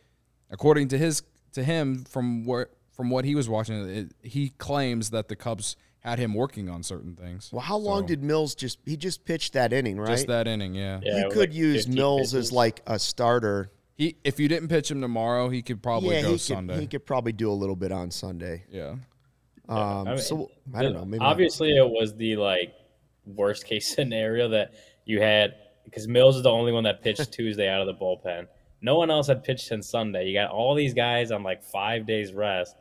according 0.49 0.89
to 0.89 0.97
his 0.97 1.23
to 1.53 1.63
him, 1.63 2.05
from 2.05 2.45
where 2.45 2.69
from 2.91 3.09
what 3.09 3.25
he 3.25 3.35
was 3.35 3.49
watching, 3.49 3.89
it, 3.89 4.13
he 4.21 4.49
claims 4.49 5.09
that 5.09 5.27
the 5.27 5.35
Cubs 5.35 5.75
had 5.99 6.19
him 6.19 6.33
working 6.33 6.69
on 6.69 6.83
certain 6.83 7.15
things. 7.15 7.49
Well, 7.51 7.61
how 7.61 7.77
long 7.77 8.05
did 8.05 8.23
Mills 8.23 8.55
just? 8.55 8.79
He 8.85 8.95
just 8.95 9.25
pitched 9.25 9.53
that 9.53 9.73
inning, 9.73 9.99
right? 9.99 10.09
just 10.09 10.27
that 10.27 10.47
inning? 10.47 10.75
Yeah. 10.75 10.99
Yeah, 11.03 11.23
you 11.23 11.29
could 11.29 11.49
like 11.49 11.53
use 11.53 11.85
15 11.85 11.95
Mills 11.95 12.33
as 12.33 12.51
like 12.51 12.81
a 12.87 12.99
starter. 12.99 13.71
He 13.95 14.15
if 14.23 14.39
you 14.39 14.47
didn't 14.47 14.69
pitch 14.69 14.91
him 14.91 15.01
tomorrow, 15.01 15.49
he 15.49 15.61
could 15.61 15.81
probably 15.81 16.15
yeah, 16.15 16.21
go 16.21 16.31
he 16.33 16.37
Sunday. 16.37 16.75
could. 16.75 16.81
He 16.81 16.87
could 16.87 17.05
probably 17.05 17.31
do 17.31 17.49
a 17.49 17.53
little 17.53 17.75
bit 17.75 17.91
on 17.91 18.11
Sunday. 18.11 18.63
yeah. 18.69 18.95
Um, 19.67 20.07
I 20.07 20.11
mean, 20.11 20.19
so 20.19 20.51
I 20.75 20.83
don't 20.83 20.93
know. 20.93 21.05
Maybe 21.05 21.23
not. 21.23 21.31
obviously 21.31 21.75
it 21.75 21.89
was 21.89 22.13
the 22.15 22.35
like 22.35 22.75
worst 23.25 23.65
case 23.65 23.87
scenario 23.95 24.49
that 24.49 24.73
you 25.05 25.21
had 25.21 25.55
because 25.83 26.07
Mills 26.07 26.35
is 26.37 26.43
the 26.43 26.51
only 26.51 26.71
one 26.71 26.83
that 26.85 27.01
pitched 27.03 27.31
Tuesday 27.33 27.69
out 27.69 27.81
of 27.81 27.87
the 27.87 27.93
bullpen. 27.93 28.47
No 28.81 28.97
one 28.97 29.09
else 29.11 29.27
had 29.27 29.43
pitched 29.43 29.67
since 29.67 29.89
Sunday. 29.89 30.27
You 30.27 30.33
got 30.33 30.51
all 30.51 30.75
these 30.75 30.93
guys 30.93 31.31
on 31.31 31.43
like 31.43 31.63
five 31.63 32.05
days 32.05 32.33
rest, 32.33 32.75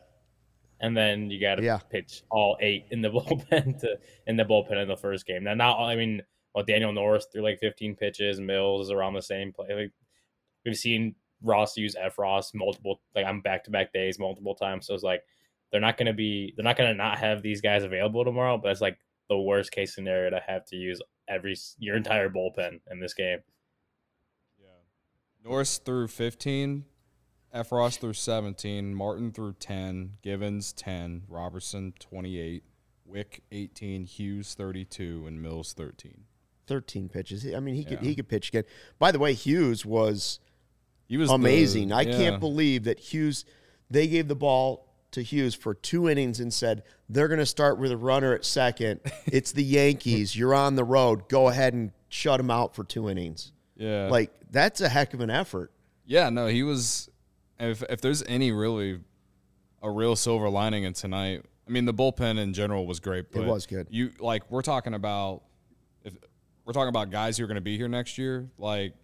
and 0.81 0.97
then 0.97 1.31
you 1.31 1.41
got 1.41 1.57
to 1.57 1.63
Yeah. 1.63 1.79
pitch 1.91 2.23
all 2.31 2.57
eight 2.61 2.87
in 2.91 3.01
the 3.03 3.09
bullpen 3.11 3.79
to 3.81 3.99
in 4.27 4.37
the 4.37 4.45
bullpen 4.45 4.81
in 4.83 4.89
the 4.89 4.97
first 4.97 5.27
game. 5.27 5.45
Now, 5.45 5.55
not 5.55 5.81
I 5.81 5.97
mean, 5.97 6.23
well, 6.55 6.65
Daniel 6.65 6.93
Norris 6.93 7.27
threw 7.33 7.43
like 7.43 7.59
15 7.59 7.97
pitches. 7.97 8.41
Mills 8.41 8.87
is 8.87 8.91
around 8.91 9.15
the 9.15 9.23
same 9.23 9.53
play. 9.53 9.67
Like, 9.75 9.93
we've 10.65 10.77
seen 10.77 11.15
Ross 11.43 11.77
use 11.77 11.95
Effross 11.95 12.55
multiple 12.55 13.01
like 13.15 13.27
on 13.27 13.41
back 13.43 13.65
to 13.65 13.71
back 13.71 13.93
days 13.93 14.19
multiple 14.19 14.55
times. 14.55 14.87
So 14.87 14.95
it's 14.95 15.03
like 15.03 15.23
they're 15.73 15.81
not 15.81 15.97
going 15.97 16.07
to 16.07 16.13
be 16.13 16.55
they're 16.57 16.65
not 16.65 16.77
going 16.77 16.91
to 16.91 16.97
not 16.97 17.19
have 17.19 17.43
these 17.43 17.61
guys 17.61 17.83
available 17.85 18.25
tomorrow. 18.25 18.57
But 18.59 18.71
it's 18.73 18.81
like 18.81 18.99
the 19.29 19.39
worst 19.39 19.73
case 19.73 19.95
scenario 19.95 20.31
to 20.31 20.41
have 20.47 20.65
to 20.67 20.77
use 20.77 21.01
every 21.29 21.57
your 21.79 21.97
entire 21.97 22.29
bullpen 22.29 22.81
in 22.91 23.01
this 23.01 23.15
game. 23.15 23.39
Yeah. 24.61 24.67
Norris 25.45 25.79
threw 25.79 26.09
15, 26.09 26.85
Effross 27.55 27.99
threw 27.99 28.13
17, 28.13 28.95
Martin 28.95 29.33
threw 29.33 29.53
10, 29.55 30.15
Givens 30.23 30.73
10, 30.73 31.23
Robertson 31.29 31.95
28, 32.01 32.65
Wick 33.07 33.43
18, 33.53 34.05
Hughes 34.05 34.55
32, 34.55 35.25
and 35.27 35.41
Mills 35.43 35.73
13. 35.73 36.25
Thirteen 36.67 37.11
pitches. 37.11 37.47
I 37.55 37.61
mean, 37.61 37.75
he 37.75 37.85
could 37.85 37.99
he 38.01 38.15
could 38.15 38.27
pitch 38.27 38.49
again. 38.49 38.65
By 38.99 39.13
the 39.13 39.19
way, 39.19 39.35
Hughes 39.35 39.85
was 39.85 40.41
He 41.07 41.19
was 41.19 41.29
the- 41.29 41.35
amazing. 41.35 41.93
I 41.93 42.07
can't 42.07 42.41
believe 42.41 42.85
that 42.85 42.99
Hughes. 42.99 43.45
They 43.91 44.07
gave 44.09 44.29
the 44.29 44.35
ball 44.35 44.89
to 45.15 45.23
Hughes 45.23 45.55
for 45.55 45.75
two 45.75 46.09
innings 46.09 46.41
and 46.41 46.53
said 46.53 46.83
they're 47.09 47.29
going 47.29 47.39
to 47.39 47.47
start 47.47 47.79
with 47.79 47.91
a 47.91 47.97
runner 47.97 48.35
at 48.35 48.45
second. 48.45 49.01
it's 49.27 49.53
the 49.53 49.65
Yankees. 49.65 50.37
You're 50.37 50.55
on 50.55 50.77
the 50.77 50.85
road. 50.85 51.29
Go 51.29 51.49
ahead 51.49 51.73
and 51.73 51.93
shut 52.09 52.39
him 52.39 52.51
out 52.51 52.75
for 52.75 52.85
two 52.85 53.09
innings. 53.09 53.53
Yeah. 53.77 54.09
Like 54.09 54.33
that's 54.51 54.81
a 54.81 54.89
heck 54.89 55.15
of 55.15 55.21
an 55.21 55.31
effort. 55.31 55.73
Yeah, 56.07 56.29
no, 56.31 56.47
he 56.47 56.63
was. 56.63 57.09
If 57.59 57.83
if 57.85 58.01
there's 58.01 58.23
any 58.25 58.53
really 58.53 59.01
a 59.83 59.91
real 59.91 60.17
silver 60.17 60.49
lining 60.51 60.85
in 60.85 60.93
tonight, 60.93 61.45
I 61.67 61.71
mean, 61.71 61.85
the 61.85 61.95
bullpen 61.95 62.39
in 62.39 62.53
general 62.53 62.87
was 62.87 63.01
great. 63.01 63.33
But 63.33 63.43
it 63.43 63.47
was 63.47 63.67
good. 63.67 63.87
You 63.91 64.11
like 64.19 64.51
we're 64.51 64.63
talking 64.63 64.95
about 64.95 65.43
if 66.05 66.15
we're 66.65 66.73
talking 66.73 66.89
about 66.89 67.11
guys 67.11 67.39
who 67.39 67.45
are 67.45 67.47
going 67.47 67.57
to 67.57 67.61
be 67.61 67.77
here 67.77 67.89
next 67.89 68.19
year, 68.19 68.49
like 68.59 68.95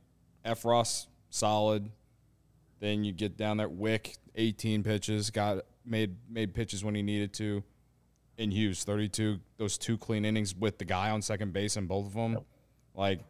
Effross, 0.44 1.06
solid. 1.30 1.90
Then 2.80 3.04
you 3.04 3.12
get 3.12 3.36
down 3.36 3.58
there, 3.58 3.68
Wick, 3.68 4.16
18 4.36 4.82
pitches, 4.82 5.30
got 5.30 5.64
made 5.90 6.16
made 6.30 6.54
pitches 6.54 6.82
when 6.84 6.94
he 6.94 7.02
needed 7.02 7.32
to. 7.34 7.62
In 8.38 8.50
Hughes, 8.50 8.84
32, 8.84 9.38
those 9.58 9.76
two 9.76 9.98
clean 9.98 10.24
innings 10.24 10.54
with 10.56 10.78
the 10.78 10.86
guy 10.86 11.10
on 11.10 11.20
second 11.20 11.52
base 11.52 11.76
in 11.76 11.86
both 11.86 12.06
of 12.06 12.14
them, 12.14 12.38
like 12.94 13.20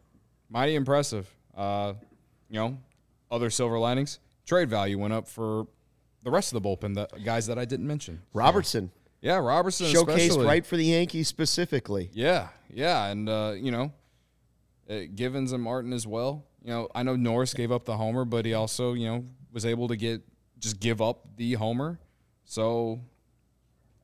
mighty 0.49 0.73
impressive. 0.75 1.29
Uh, 1.53 1.95
you 2.49 2.57
know, 2.57 2.77
other 3.29 3.49
silver 3.49 3.77
linings, 3.77 4.19
trade 4.45 4.69
value 4.69 4.97
went 4.97 5.11
up 5.13 5.27
for 5.27 5.67
the 6.23 6.31
rest 6.31 6.53
of 6.53 6.63
the 6.63 6.69
bullpen, 6.69 6.93
the 6.95 7.07
guys 7.25 7.47
that 7.47 7.59
I 7.59 7.65
didn't 7.65 7.87
mention. 7.87 8.21
Robertson 8.33 8.89
Yeah, 9.21 9.35
Robertson 9.35 9.87
showcased 9.87 10.15
especially. 10.29 10.45
right 10.45 10.65
for 10.65 10.77
the 10.77 10.85
Yankees 10.85 11.27
specifically. 11.27 12.09
Yeah, 12.13 12.47
yeah, 12.69 13.07
and 13.07 13.27
uh, 13.27 13.53
you 13.57 13.71
know, 13.71 13.91
uh, 14.89 14.99
Givens 15.13 15.51
and 15.51 15.61
Martin 15.61 15.91
as 15.91 16.07
well. 16.07 16.45
You 16.63 16.69
know, 16.71 16.87
I 16.95 17.03
know 17.03 17.17
Norris 17.17 17.53
gave 17.53 17.71
up 17.73 17.83
the 17.83 17.97
homer, 17.97 18.23
but 18.23 18.45
he 18.45 18.53
also 18.53 18.93
you 18.93 19.07
know 19.07 19.25
was 19.51 19.65
able 19.65 19.89
to 19.89 19.97
get 19.97 20.21
just 20.57 20.79
give 20.79 21.01
up 21.01 21.35
the 21.35 21.53
homer. 21.55 21.99
So 22.51 22.99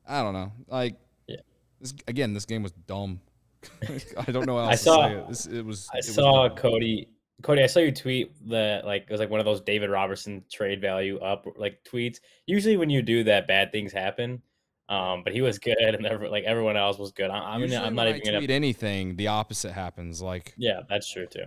I 0.08 0.22
don't 0.22 0.32
know, 0.32 0.50
like 0.68 0.94
Yeah. 1.26 1.36
this 1.82 1.92
again. 2.06 2.32
This 2.32 2.46
game 2.46 2.62
was 2.62 2.72
dumb. 2.72 3.20
I 3.86 4.30
don't 4.32 4.46
know 4.46 4.56
how 4.56 4.70
else 4.70 4.72
I 4.72 4.72
to 4.72 4.78
saw- 4.78 5.06
say 5.08 5.14
it. 5.16 5.28
This, 5.28 5.46
it 5.46 5.66
was. 5.66 5.86
I 5.92 5.98
it 5.98 6.04
saw 6.04 6.48
dumb. 6.48 6.56
Cody. 6.56 7.08
Cody, 7.42 7.62
I 7.62 7.66
saw 7.66 7.80
you 7.80 7.92
tweet 7.92 8.32
that 8.48 8.86
like 8.86 9.02
it 9.02 9.10
was 9.10 9.20
like 9.20 9.28
one 9.28 9.38
of 9.38 9.44
those 9.44 9.60
David 9.60 9.90
Robertson 9.90 10.42
trade 10.50 10.80
value 10.80 11.18
up 11.18 11.44
like 11.58 11.84
tweets. 11.84 12.20
Usually 12.46 12.78
when 12.78 12.88
you 12.88 13.02
do 13.02 13.22
that, 13.24 13.46
bad 13.46 13.70
things 13.70 13.92
happen. 13.92 14.40
Um, 14.88 15.22
but 15.24 15.34
he 15.34 15.42
was 15.42 15.58
good, 15.58 15.76
and 15.78 16.06
every, 16.06 16.30
like 16.30 16.44
everyone 16.44 16.78
else 16.78 16.96
was 16.96 17.12
good. 17.12 17.28
I, 17.28 17.58
Usually 17.58 17.76
I'm 17.76 17.94
not 17.94 18.06
I 18.06 18.10
even 18.12 18.22
gonna. 18.24 18.38
tweet 18.38 18.50
anything. 18.50 19.14
The 19.16 19.26
opposite 19.26 19.72
happens. 19.72 20.22
Like 20.22 20.54
Yeah, 20.56 20.80
that's 20.88 21.06
true 21.12 21.26
too. 21.26 21.44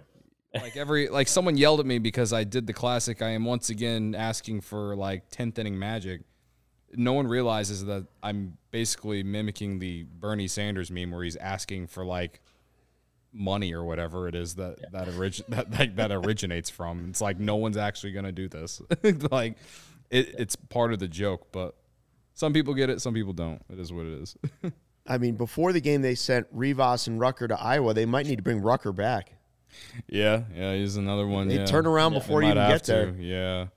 like 0.54 0.78
every 0.78 1.08
like 1.10 1.28
someone 1.28 1.58
yelled 1.58 1.80
at 1.80 1.88
me 1.88 1.98
because 1.98 2.32
I 2.32 2.44
did 2.44 2.68
the 2.68 2.74
classic. 2.74 3.24
I 3.24 3.30
am 3.30 3.44
once 3.44 3.72
again 3.72 4.14
asking 4.14 4.62
for 4.62 4.96
like 4.96 5.24
tenth 5.32 5.58
inning 5.58 5.80
magic. 5.80 6.22
No 6.96 7.14
one 7.14 7.28
realizes 7.28 7.86
that 7.86 8.06
I'm 8.22 8.58
basically 8.72 9.24
mimicking 9.24 9.80
the 9.80 10.04
Bernie 10.04 10.48
Sanders 10.48 10.92
meme 10.92 11.12
where 11.12 11.24
he's 11.24 11.36
asking 11.38 11.88
for 11.88 12.06
like 12.06 12.42
money 13.34 13.74
or 13.74 13.84
whatever 13.84 14.28
it 14.28 14.36
is 14.36 14.56
that 14.56 14.92
that, 14.92 15.08
orig- 15.08 15.46
that, 15.50 15.72
that 15.72 15.96
that 15.96 16.12
originates 16.26 16.70
from. 16.70 17.08
It's 17.10 17.22
like 17.22 17.40
no 17.40 17.56
one's 17.56 17.78
actually 17.78 18.12
gonna 18.12 18.32
do 18.32 18.48
this. 18.50 18.82
like 19.32 19.58
it, 20.10 20.36
it's 20.38 20.56
part 20.56 20.92
of 20.94 21.00
the 21.00 21.08
joke, 21.08 21.48
but 21.52 21.76
some 22.34 22.54
people 22.54 22.74
get 22.74 22.90
it, 22.90 23.02
some 23.02 23.14
people 23.14 23.34
don't. 23.34 23.62
It 23.70 23.80
is 23.80 23.94
what 23.94 24.06
it 24.06 24.22
is. 24.22 24.36
I 25.08 25.18
mean, 25.18 25.36
before 25.36 25.74
the 25.74 25.82
game, 25.82 26.02
they 26.02 26.16
sent 26.16 26.48
Rivas 26.52 27.08
and 27.08 27.20
Rucker 27.20 27.48
to 27.48 27.60
Iowa. 27.60 27.94
They 27.94 28.06
might 28.06 28.28
need 28.28 28.38
to 28.38 28.44
bring 28.44 28.62
Rucker 28.62 28.92
back. 28.92 29.34
Yeah, 30.08 30.44
yeah, 30.54 30.76
he's 30.76 30.98
another 30.98 31.26
one. 31.26 31.48
They 31.48 31.56
yeah. 31.58 31.66
turn 31.66 31.88
around 31.88 32.14
Yeah. 32.14 32.20
before 32.20 32.42
They 32.42 32.48
you 32.48 32.52
even 32.52 32.64
have 32.64 32.72
get 32.72 32.84
there. 32.86 33.10
Yeah. 33.18 33.68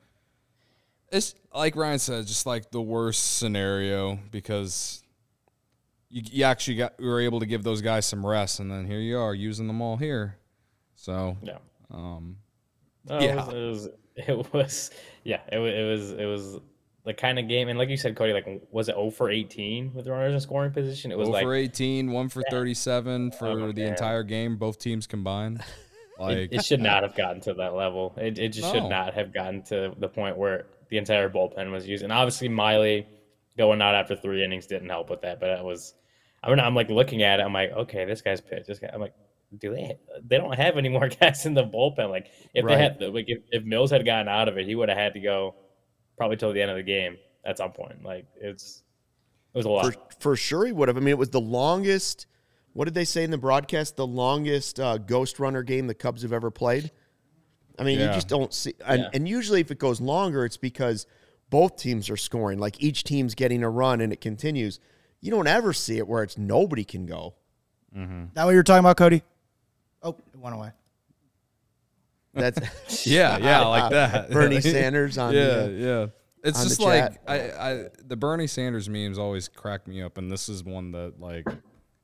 It's 1.14 1.34
like 1.54 1.76
Ryan 1.76 1.98
said, 2.00 2.26
just 2.26 2.44
like 2.44 2.70
the 2.72 2.82
worst 2.82 3.38
scenario 3.38 4.18
because 4.32 5.02
you, 6.10 6.22
you 6.24 6.44
actually 6.44 6.76
got 6.76 7.00
were 7.00 7.20
able 7.20 7.40
to 7.40 7.46
give 7.46 7.62
those 7.62 7.80
guys 7.80 8.04
some 8.04 8.26
rest, 8.26 8.58
and 8.60 8.70
then 8.70 8.84
here 8.86 8.98
you 8.98 9.18
are 9.18 9.34
using 9.34 9.66
them 9.68 9.80
all 9.80 9.96
here. 9.96 10.36
So, 10.96 11.36
Yeah. 11.42 11.58
um, 11.90 12.36
No, 13.08 13.20
Yeah. 13.20 13.48
It 13.50 13.68
was, 13.68 13.86
it 14.16 14.36
was, 14.36 14.46
it 14.46 14.52
was 14.52 14.90
yeah, 15.22 15.40
it 15.52 15.58
it 15.58 15.88
was, 15.88 16.10
it 16.12 16.24
was 16.26 16.58
the 17.04 17.14
kind 17.14 17.38
of 17.38 17.46
game. 17.48 17.68
And 17.68 17.78
like 17.78 17.90
you 17.90 17.96
said, 17.96 18.16
Cody, 18.16 18.32
like, 18.32 18.46
was 18.72 18.88
it 18.88 18.94
0 18.96 19.10
for 19.10 19.30
18 19.30 19.92
with 19.94 20.08
runners 20.08 20.34
in 20.34 20.40
scoring 20.40 20.72
position? 20.72 21.12
It 21.12 21.18
was 21.18 21.26
0 21.26 21.32
like, 21.32 21.44
for 21.44 21.54
18, 21.54 22.10
1 22.10 22.28
for 22.28 22.42
37 22.50 23.30
for 23.32 23.46
Oh, 23.48 23.72
the 23.72 23.82
man. 23.82 23.92
entire 23.92 24.22
game, 24.24 24.56
both 24.56 24.78
teams 24.80 25.06
combined. 25.06 25.62
Like, 26.16 26.36
it, 26.36 26.52
it 26.52 26.64
should 26.64 26.80
not 26.80 27.02
have 27.02 27.16
gotten 27.16 27.40
to 27.40 27.54
that 27.54 27.74
level. 27.74 28.14
It, 28.16 28.38
it 28.38 28.50
just 28.50 28.72
No. 28.72 28.80
should 28.82 28.88
not 28.88 29.14
have 29.14 29.34
gotten 29.34 29.62
to 29.64 29.92
the 29.98 30.06
point 30.08 30.36
where 30.38 30.66
the 30.94 30.98
entire 30.98 31.28
bullpen 31.28 31.72
was 31.72 31.88
used. 31.88 32.04
And 32.04 32.12
obviously, 32.12 32.48
Miley 32.48 33.04
going 33.58 33.82
out 33.82 33.96
after 33.96 34.14
three 34.14 34.44
innings 34.44 34.66
didn't 34.66 34.88
help 34.88 35.10
with 35.10 35.22
that. 35.22 35.40
But 35.40 35.50
it 35.50 35.64
was, 35.64 35.94
I 36.42 36.50
mean, 36.50 36.60
I'm 36.60 36.76
like 36.76 36.88
looking 36.88 37.22
at 37.24 37.40
it. 37.40 37.42
I'm 37.42 37.52
like, 37.52 37.72
okay, 37.72 38.04
this 38.04 38.22
guy's 38.22 38.40
pitched. 38.40 38.68
This 38.68 38.78
guy. 38.78 38.90
I'm 38.94 39.00
like, 39.00 39.14
do 39.58 39.74
they? 39.74 39.98
They 40.24 40.36
don't 40.36 40.54
have 40.54 40.76
any 40.76 40.88
more 40.88 41.08
guys 41.20 41.46
in 41.46 41.54
the 41.54 41.64
bullpen. 41.64 42.10
Like, 42.10 42.28
if 42.54 42.64
Right. 42.64 42.76
they 42.76 42.82
had, 43.06 43.14
like, 43.14 43.24
if, 43.28 43.38
if 43.50 43.64
Mills 43.64 43.90
had 43.90 44.04
gotten 44.04 44.28
out 44.28 44.48
of 44.48 44.56
it, 44.56 44.66
he 44.66 44.76
would 44.76 44.88
have 44.88 44.98
had 44.98 45.14
to 45.14 45.20
go 45.20 45.56
probably 46.16 46.36
till 46.36 46.52
the 46.52 46.62
end 46.62 46.70
of 46.70 46.76
the 46.76 46.82
game 46.84 47.16
at 47.44 47.58
some 47.58 47.72
point. 47.72 48.04
Like, 48.04 48.26
it's 48.40 48.84
it 49.52 49.56
was 49.58 49.66
a 49.66 49.70
lot. 49.70 49.92
For, 49.92 49.96
for 50.20 50.36
sure 50.36 50.64
he 50.64 50.70
would 50.72 50.86
have. 50.88 50.96
I 50.96 51.00
mean, 51.00 51.08
it 51.08 51.18
was 51.18 51.30
the 51.30 51.40
longest. 51.40 52.26
What 52.72 52.84
did 52.86 52.94
they 52.94 53.04
say 53.04 53.24
in 53.24 53.32
the 53.32 53.38
broadcast? 53.38 53.96
The 53.96 54.06
longest 54.06 54.78
uh, 54.78 54.98
ghost 54.98 55.40
runner 55.40 55.64
game 55.64 55.88
the 55.88 55.94
Cubs 55.94 56.22
have 56.22 56.32
ever 56.32 56.50
played. 56.52 56.92
I 57.78 57.82
mean, 57.82 57.98
you 57.98 58.06
just 58.06 58.28
don't 58.28 58.52
see. 58.54 58.74
And, 58.86 59.02
Yeah. 59.02 59.10
and 59.12 59.28
usually, 59.28 59.60
if 59.60 59.70
it 59.70 59.78
goes 59.78 60.00
longer, 60.00 60.44
it's 60.44 60.56
because 60.56 61.06
both 61.50 61.76
teams 61.76 62.08
are 62.10 62.16
scoring. 62.16 62.58
Like 62.58 62.82
each 62.82 63.04
team's 63.04 63.34
getting 63.34 63.62
a 63.62 63.70
run, 63.70 64.00
and 64.00 64.12
it 64.12 64.20
continues. 64.20 64.80
You 65.20 65.30
don't 65.30 65.46
ever 65.46 65.72
see 65.72 65.98
it 65.98 66.06
where 66.06 66.22
it's 66.22 66.36
nobody 66.38 66.84
can 66.84 67.06
go. 67.06 67.34
Mm-hmm. 67.96 68.26
That 68.34 68.44
what 68.44 68.52
you're 68.52 68.62
talking 68.62 68.80
about, 68.80 68.96
Cody? 68.96 69.22
Oh, 70.02 70.10
it 70.32 70.38
went 70.38 70.54
away. 70.54 70.70
That's 72.34 73.06
yeah, 73.06 73.38
yeah, 73.38 73.64
like 73.64 73.90
that. 73.92 74.30
Bernie 74.30 74.60
Sanders 74.60 75.18
on 75.18 75.32
yeah, 75.34 75.46
the. 75.66 75.70
yeah. 75.72 76.06
It's 76.48 76.62
just 76.62 76.80
like. 76.80 77.18
I, 77.26 77.50
I, 77.50 77.84
the 78.04 78.16
Bernie 78.16 78.46
Sanders 78.46 78.88
memes 78.88 79.18
always 79.18 79.48
crack 79.48 79.86
me 79.88 80.02
up, 80.02 80.18
and 80.18 80.30
this 80.30 80.48
is 80.48 80.62
one 80.62 80.92
that 80.92 81.18
like 81.20 81.46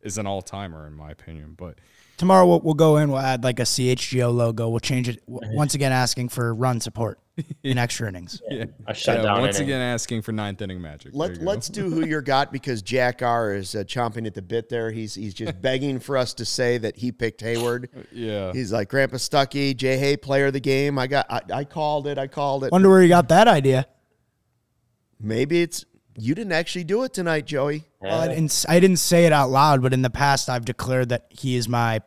is 0.03 0.17
an 0.19 0.27
all 0.27 0.41
timer 0.41 0.87
in 0.87 0.95
my 0.95 1.11
opinion. 1.11 1.55
But 1.59 1.79
Tomorrow 2.21 2.47
we'll, 2.47 2.61
we'll 2.61 2.75
go 2.75 2.99
in. 2.99 3.09
We'll 3.11 3.19
add 3.19 3.43
like 3.45 3.59
a 3.61 3.63
CHGO 3.63 4.31
logo. 4.31 4.69
We'll 4.69 4.79
change 4.79 5.09
it 5.09 5.23
once 5.27 5.75
again, 5.75 5.91
asking 5.91 6.29
for 6.29 6.55
run 6.55 6.79
support 6.79 7.19
in 7.65 7.79
extra 7.85 8.09
innings. 8.09 8.43
yeah, 8.51 8.67
A 8.87 8.93
shutdown 8.93 9.41
once 9.41 9.57
inning. 9.57 9.69
again 9.71 9.81
asking 9.81 10.21
for 10.21 10.33
ninth 10.33 10.61
inning 10.61 10.83
magic. 10.83 11.13
Let, 11.15 11.31
you 11.31 11.37
go. 11.39 11.45
let's 11.47 11.71
do 11.71 11.89
who 11.89 12.05
you're 12.05 12.21
got 12.21 12.53
because 12.53 12.83
Jack 12.83 13.23
R 13.23 13.55
is 13.55 13.75
uh, 13.75 13.85
chomping 13.85 14.27
at 14.27 14.35
the 14.35 14.43
bit 14.43 14.69
there. 14.69 14.91
He's 14.91 15.15
he's 15.15 15.33
just 15.33 15.63
begging 15.63 15.99
for 15.99 16.19
us 16.19 16.35
to 16.35 16.45
say 16.45 16.77
that 16.77 16.95
he 16.99 17.11
picked 17.11 17.41
Heyward. 17.43 17.87
yeah. 18.13 18.53
He's 18.53 18.71
like 18.71 18.91
Grandpa 18.91 19.17
Stuckey, 19.17 19.75
Jay 19.75 19.97
Hay, 19.97 20.19
player 20.19 20.49
of 20.49 20.53
the 20.53 20.61
game. 20.61 20.99
I 20.99 21.07
got 21.07 21.25
I, 21.31 21.41
I 21.55 21.65
called 21.65 22.07
it. 22.07 22.19
I 22.19 22.27
called 22.27 22.65
it. 22.65 22.71
Wonder 22.73 22.91
where 22.91 23.01
you 23.03 23.09
got 23.09 23.31
that 23.31 23.49
idea. 23.49 23.87
Maybe 25.19 25.63
it's 25.63 25.87
you 26.19 26.35
didn't 26.35 26.53
actually 26.53 26.85
do 26.85 27.03
it 27.05 27.15
tonight, 27.15 27.47
Joey. 27.47 27.85
Well, 28.01 28.21
I 28.21 28.29
didn't, 28.29 28.45
s- 28.51 28.67
I 28.69 28.79
didn't 28.81 28.99
say 28.99 29.25
it 29.27 29.33
out 29.33 29.49
loud, 29.51 29.81
but 29.81 29.95
in 29.95 30.03
the 30.03 30.11
past, 30.11 30.51
I've 30.51 30.65
declared 30.67 31.11
that 31.11 31.27
he 31.31 31.57
is 31.57 31.69
my 31.69 32.01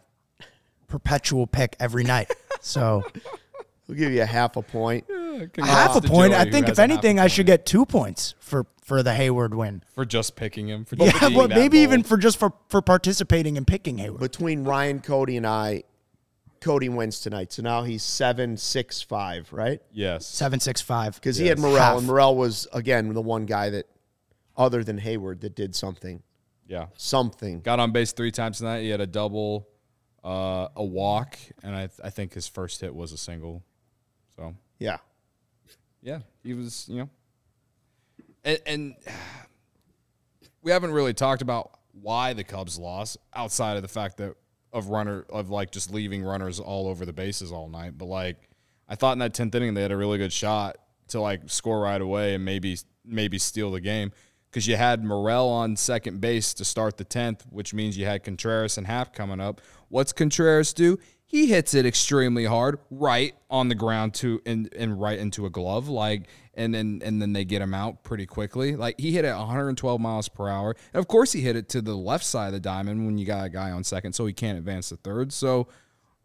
perpetual 0.93 1.47
pick 1.47 1.75
every 1.79 2.03
night. 2.03 2.31
So 2.61 3.03
We'll 3.87 3.97
give 3.97 4.11
you 4.13 4.21
a 4.21 4.25
half 4.27 4.55
a 4.57 4.61
point. 4.61 5.05
a 5.09 5.65
half 5.65 5.95
a 5.95 6.01
point. 6.01 6.33
I 6.33 6.43
think 6.49 6.69
if 6.69 6.77
a 6.77 6.81
half 6.81 6.89
a 6.89 6.93
anything, 6.93 7.19
I 7.19 7.25
should 7.27 7.47
get 7.47 7.65
two 7.65 7.83
points 7.85 8.35
for 8.39 8.67
for 8.83 9.01
the 9.01 9.09
Heyward 9.11 9.55
win. 9.55 9.81
for 9.95 10.05
just 10.05 10.35
picking 10.35 10.67
him. 10.69 10.85
For 10.85 10.95
just 10.95 11.13
Yeah, 11.15 11.27
being 11.29 11.37
well, 11.37 11.47
that 11.47 11.57
maybe 11.57 11.79
even 11.79 12.03
for 12.03 12.15
just 12.15 12.37
for 12.37 12.53
for 12.69 12.81
participating 12.83 13.57
and 13.57 13.65
picking 13.65 13.97
Heyward. 13.97 14.19
Between 14.19 14.63
Ryan, 14.65 14.99
Cody, 15.01 15.35
and 15.35 15.47
I, 15.47 15.83
Cody 16.61 16.87
wins 16.89 17.19
tonight. 17.21 17.51
So 17.51 17.61
now 17.63 17.81
he's 17.83 18.03
seven, 18.03 18.55
six, 18.55 19.01
five, 19.01 19.51
right? 19.51 19.81
yes. 19.91 20.27
Seven 20.27 20.59
six 20.59 20.79
five. 20.79 21.15
Because 21.15 21.37
he 21.37 21.47
had 21.47 21.57
Morel, 21.59 21.77
Half. 21.77 21.97
and 21.97 22.07
Morel 22.07 22.35
was 22.37 22.67
again 22.71 23.11
the 23.13 23.21
one 23.21 23.45
guy 23.47 23.69
that, 23.71 23.87
other 24.55 24.83
than 24.83 24.99
Heyward, 24.99 25.41
that 25.41 25.55
did 25.55 25.75
something. 25.75 26.21
Yeah. 26.67 26.85
Something. 26.95 27.59
Got 27.61 27.79
on 27.81 27.91
base 27.91 28.13
three 28.13 28.31
times 28.31 28.59
tonight. 28.59 28.81
He 28.83 28.89
had 28.89 29.01
a 29.01 29.07
double, 29.07 29.67
uh, 30.23 30.67
a 30.75 30.83
walk, 30.83 31.37
and 31.63 31.75
I 31.75 31.89
I 32.03 32.09
think 32.09 32.33
his 32.33 32.47
first 32.47 32.81
hit 32.81 32.93
was 32.95 33.11
a 33.11 33.17
single. 33.17 33.63
So 34.35 34.55
Yeah. 34.79 34.97
yeah, 36.01 36.19
he 36.43 36.53
was 36.53 36.87
you 36.89 36.99
know, 36.99 37.09
and, 38.43 38.59
and 38.65 38.95
we 40.61 40.71
haven't 40.71 40.91
really 40.91 41.13
talked 41.13 41.41
about 41.41 41.71
why 42.01 42.33
the 42.33 42.43
Cubs 42.43 42.79
lost 42.79 43.17
outside 43.33 43.75
of 43.75 43.81
the 43.81 43.87
fact 43.87 44.17
that 44.17 44.35
of 44.71 44.87
runner 44.87 45.25
of 45.29 45.49
like 45.49 45.71
just 45.71 45.91
leaving 45.91 46.23
runners 46.23 46.59
all 46.59 46.87
over 46.87 47.05
the 47.05 47.13
bases 47.13 47.51
all 47.51 47.69
night. 47.69 47.97
But 47.97 48.05
like 48.05 48.49
I 48.89 48.95
thought 48.95 49.13
in 49.13 49.19
that 49.19 49.33
tenth 49.33 49.53
inning 49.53 49.73
they 49.75 49.81
had 49.83 49.91
a 49.91 49.97
really 49.97 50.17
good 50.17 50.33
shot 50.33 50.77
to 51.09 51.21
like 51.21 51.41
score 51.47 51.81
right 51.81 52.01
away 52.01 52.33
and 52.33 52.43
maybe 52.43 52.77
maybe 53.05 53.37
steal 53.37 53.71
the 53.71 53.81
game 53.81 54.11
because 54.53 54.67
you 54.67 54.75
had 54.75 55.03
Morel 55.03 55.49
on 55.49 55.75
second 55.75 56.21
base 56.21 56.53
to 56.53 56.63
start 56.63 56.97
the 56.97 57.03
tenth, 57.03 57.43
which 57.49 57.73
means 57.73 57.97
you 57.97 58.05
had 58.05 58.23
Contreras 58.23 58.77
and 58.77 58.85
Happ 58.85 59.11
coming 59.15 59.39
up. 59.39 59.59
What's 59.89 60.13
Contreras 60.13 60.73
do? 60.73 60.99
He 61.25 61.47
hits 61.47 61.73
it 61.73 61.87
extremely 61.87 62.45
hard, 62.45 62.77
right 62.91 63.33
on 63.49 63.67
the 63.67 63.73
ground 63.73 64.13
to 64.15 64.39
and, 64.45 64.71
and 64.77 65.01
right 65.01 65.17
into 65.17 65.47
a 65.47 65.49
glove, 65.49 65.89
like 65.89 66.27
and 66.53 66.71
then 66.71 67.01
and 67.03 67.19
then 67.19 67.33
they 67.33 67.43
get 67.43 67.63
him 67.63 67.73
out 67.73 68.03
pretty 68.03 68.27
quickly. 68.27 68.75
Like 68.75 68.99
he 68.99 69.11
hit 69.11 69.25
it 69.25 69.35
112 69.35 69.99
miles 69.99 70.29
per 70.29 70.47
hour, 70.47 70.75
and 70.93 70.99
of 70.99 71.07
course 71.07 71.31
he 71.31 71.41
hit 71.41 71.55
it 71.55 71.67
to 71.69 71.81
the 71.81 71.97
left 71.97 72.23
side 72.23 72.47
of 72.47 72.53
the 72.53 72.59
diamond 72.59 73.07
when 73.07 73.17
you 73.17 73.25
got 73.25 73.47
a 73.47 73.49
guy 73.49 73.71
on 73.71 73.83
second, 73.83 74.13
so 74.13 74.27
he 74.27 74.33
can't 74.33 74.59
advance 74.59 74.89
to 74.89 74.97
third. 74.97 75.33
So, 75.33 75.67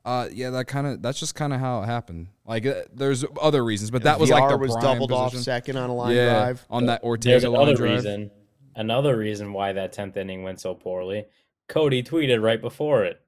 uh, 0.04 0.28
yeah, 0.32 0.50
that 0.50 0.66
kind 0.66 0.86
of 0.86 1.02
that's 1.02 1.20
just 1.20 1.34
kind 1.34 1.52
of 1.52 1.60
how 1.60 1.82
it 1.82 1.86
happened. 1.86 2.28
Like 2.46 2.64
uh, 2.66 2.82
there's 2.92 3.24
other 3.40 3.64
reasons, 3.64 3.90
but 3.90 4.02
that 4.04 4.18
was 4.18 4.30
like 4.30 4.42
VR 4.44 4.48
their 4.48 4.58
was 4.58 4.72
prime 4.72 4.82
doubled 4.82 5.12
off 5.12 5.32
position. 5.32 5.44
second 5.44 5.76
on 5.76 5.90
a 5.90 5.94
line 5.94 6.16
yeah, 6.16 6.30
drive. 6.38 6.66
on 6.70 6.86
that 6.86 7.02
There's 7.02 7.08
Ortega 7.08 7.50
line 7.50 7.62
another 7.62 7.76
drive. 7.76 7.90
reason. 7.96 8.30
Another 8.76 9.16
reason 9.16 9.52
why 9.52 9.72
that 9.72 9.92
tenth 9.92 10.16
inning 10.16 10.42
went 10.44 10.60
so 10.60 10.74
poorly. 10.74 11.26
Cody 11.68 12.02
tweeted 12.02 12.42
right 12.42 12.60
before 12.60 13.04
it. 13.04 13.20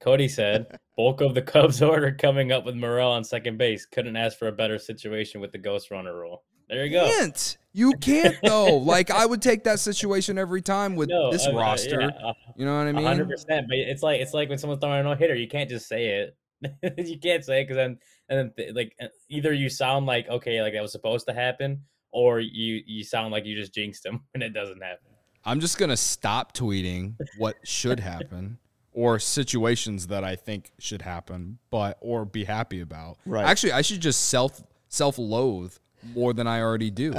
Cody 0.00 0.28
said, 0.28 0.78
"Bulk 0.96 1.20
of 1.20 1.34
the 1.34 1.42
Cubs 1.42 1.80
order 1.82 2.12
coming 2.12 2.52
up 2.52 2.64
with 2.64 2.76
Morel 2.76 3.10
on 3.12 3.24
second 3.24 3.56
base. 3.58 3.86
Couldn't 3.86 4.16
ask 4.16 4.38
for 4.38 4.48
a 4.48 4.52
better 4.52 4.78
situation 4.78 5.40
with 5.40 5.52
the 5.52 5.58
ghost 5.58 5.90
runner 5.90 6.14
rule." 6.16 6.44
There 6.68 6.84
you 6.84 6.92
go. 6.92 7.06
Can't 7.06 7.58
you 7.72 7.94
can't 8.00 8.36
though? 8.42 8.76
like 8.78 9.10
I 9.10 9.24
would 9.26 9.42
take 9.42 9.64
that 9.64 9.80
situation 9.80 10.38
every 10.38 10.62
time 10.62 10.96
with 10.96 11.08
No, 11.08 11.30
this 11.30 11.46
uh, 11.46 11.54
roster. 11.54 12.00
yeah, 12.00 12.32
You 12.56 12.66
know 12.66 12.76
what 12.76 12.86
I 12.86 12.92
mean? 12.92 13.04
hundred 13.04 13.28
percent. 13.28 13.66
But 13.68 13.78
it's 13.78 14.02
like 14.02 14.20
it's 14.20 14.34
like 14.34 14.48
when 14.48 14.58
someone's 14.58 14.80
throwing 14.80 15.00
a 15.00 15.02
no 15.02 15.14
hitter, 15.14 15.34
you 15.34 15.48
can't 15.48 15.68
just 15.70 15.88
say 15.88 16.06
it. 16.06 16.36
you 17.08 17.18
can't 17.18 17.44
say 17.44 17.60
it 17.60 17.64
because 17.64 17.76
then 17.76 17.98
and 18.28 18.38
then 18.38 18.52
th- 18.56 18.74
like 18.74 18.94
uh, 19.02 19.06
either 19.28 19.52
you 19.52 19.68
sound 19.68 20.06
like 20.06 20.28
okay, 20.28 20.62
like 20.62 20.74
that 20.74 20.82
was 20.82 20.92
supposed 20.92 21.26
to 21.26 21.32
happen, 21.34 21.82
or 22.12 22.40
you 22.40 22.82
you 22.86 23.02
sound 23.04 23.32
like 23.32 23.44
you 23.46 23.56
just 23.56 23.74
jinxed 23.74 24.04
him 24.06 24.20
and 24.34 24.42
it 24.42 24.50
doesn't 24.54 24.82
happen. 24.82 25.06
I'm 25.44 25.58
just 25.60 25.78
gonna 25.78 25.96
stop 25.96 26.54
tweeting 26.54 27.16
what 27.38 27.56
should 27.64 27.98
happen 28.00 28.58
or 28.92 29.18
situations 29.18 30.06
that 30.08 30.22
I 30.22 30.36
think 30.36 30.70
should 30.78 31.02
happen, 31.02 31.58
but 31.70 31.98
or 32.00 32.24
be 32.24 32.44
happy 32.44 32.80
about. 32.80 33.16
Right. 33.26 33.44
Actually, 33.44 33.72
I 33.72 33.82
should 33.82 34.00
just 34.00 34.28
self 34.28 34.62
self 34.88 35.18
loathe 35.18 35.74
more 36.14 36.32
than 36.32 36.46
I 36.46 36.60
already 36.60 36.90
do. 36.90 37.14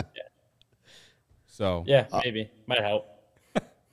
So 1.54 1.84
Yeah, 1.86 2.08
maybe 2.24 2.50
might 2.66 2.82
help. 2.82 3.08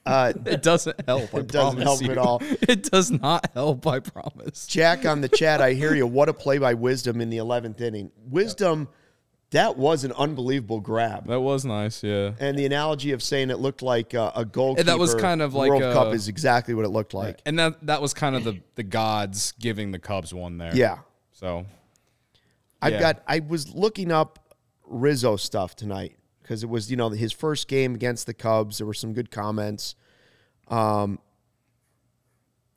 Uh, 0.06 0.32
it 0.46 0.62
doesn't 0.62 0.98
help. 1.06 1.34
I 1.34 1.38
It 1.40 1.48
doesn't 1.48 1.82
promise 1.82 2.00
help 2.00 2.10
at 2.10 2.18
all. 2.18 2.42
It 2.62 2.84
does 2.90 3.10
not 3.10 3.50
help. 3.52 3.86
I 3.86 4.00
promise. 4.00 4.66
Jack 4.66 5.04
on 5.04 5.20
the 5.20 5.28
chat, 5.28 5.60
I 5.60 5.74
hear 5.74 5.94
you. 5.94 6.06
What 6.06 6.30
a 6.30 6.32
play 6.32 6.56
by 6.56 6.72
Wisdom 6.72 7.20
in 7.20 7.28
the 7.28 7.36
11th 7.36 7.82
inning. 7.82 8.12
Wisdom, 8.30 8.88
that 9.50 9.76
was 9.76 10.04
an 10.04 10.12
unbelievable 10.12 10.80
grab. 10.80 11.26
That 11.26 11.40
was 11.40 11.66
nice. 11.66 12.02
Yeah. 12.02 12.32
And 12.40 12.58
the 12.58 12.64
analogy 12.64 13.12
of 13.12 13.22
saying 13.22 13.50
it 13.50 13.58
looked 13.58 13.82
like 13.82 14.14
uh, 14.14 14.32
a 14.34 14.46
goalkeeper. 14.46 14.80
And 14.80 14.88
that 14.88 14.98
was 14.98 15.14
kind 15.14 15.42
of 15.42 15.52
like 15.52 15.68
World 15.68 15.82
a- 15.82 15.92
Cup 15.92 16.14
is 16.14 16.28
exactly 16.28 16.72
what 16.72 16.86
it 16.86 16.90
looked 16.90 17.12
like. 17.12 17.42
And 17.44 17.58
that 17.58 17.84
that 17.86 18.00
was 18.00 18.14
kind 18.14 18.36
of 18.36 18.44
the 18.44 18.58
the 18.76 18.84
gods 18.84 19.52
giving 19.60 19.92
the 19.92 19.98
Cubs 19.98 20.32
one 20.32 20.56
there. 20.56 20.74
Yeah. 20.74 21.00
So 21.32 21.66
I've 22.80 22.94
Yeah. 22.94 23.00
got. 23.00 23.22
I 23.28 23.40
was 23.40 23.74
looking 23.74 24.10
up 24.12 24.56
Rizzo 24.86 25.36
stuff 25.36 25.76
tonight 25.76 26.16
because 26.50 26.64
it 26.64 26.68
was 26.68 26.90
you 26.90 26.96
know 26.96 27.10
his 27.10 27.30
first 27.30 27.68
game 27.68 27.94
against 27.94 28.26
the 28.26 28.34
Cubs. 28.34 28.78
There 28.78 28.86
were 28.86 28.92
some 28.92 29.12
good 29.12 29.30
comments, 29.30 29.94
um, 30.66 31.20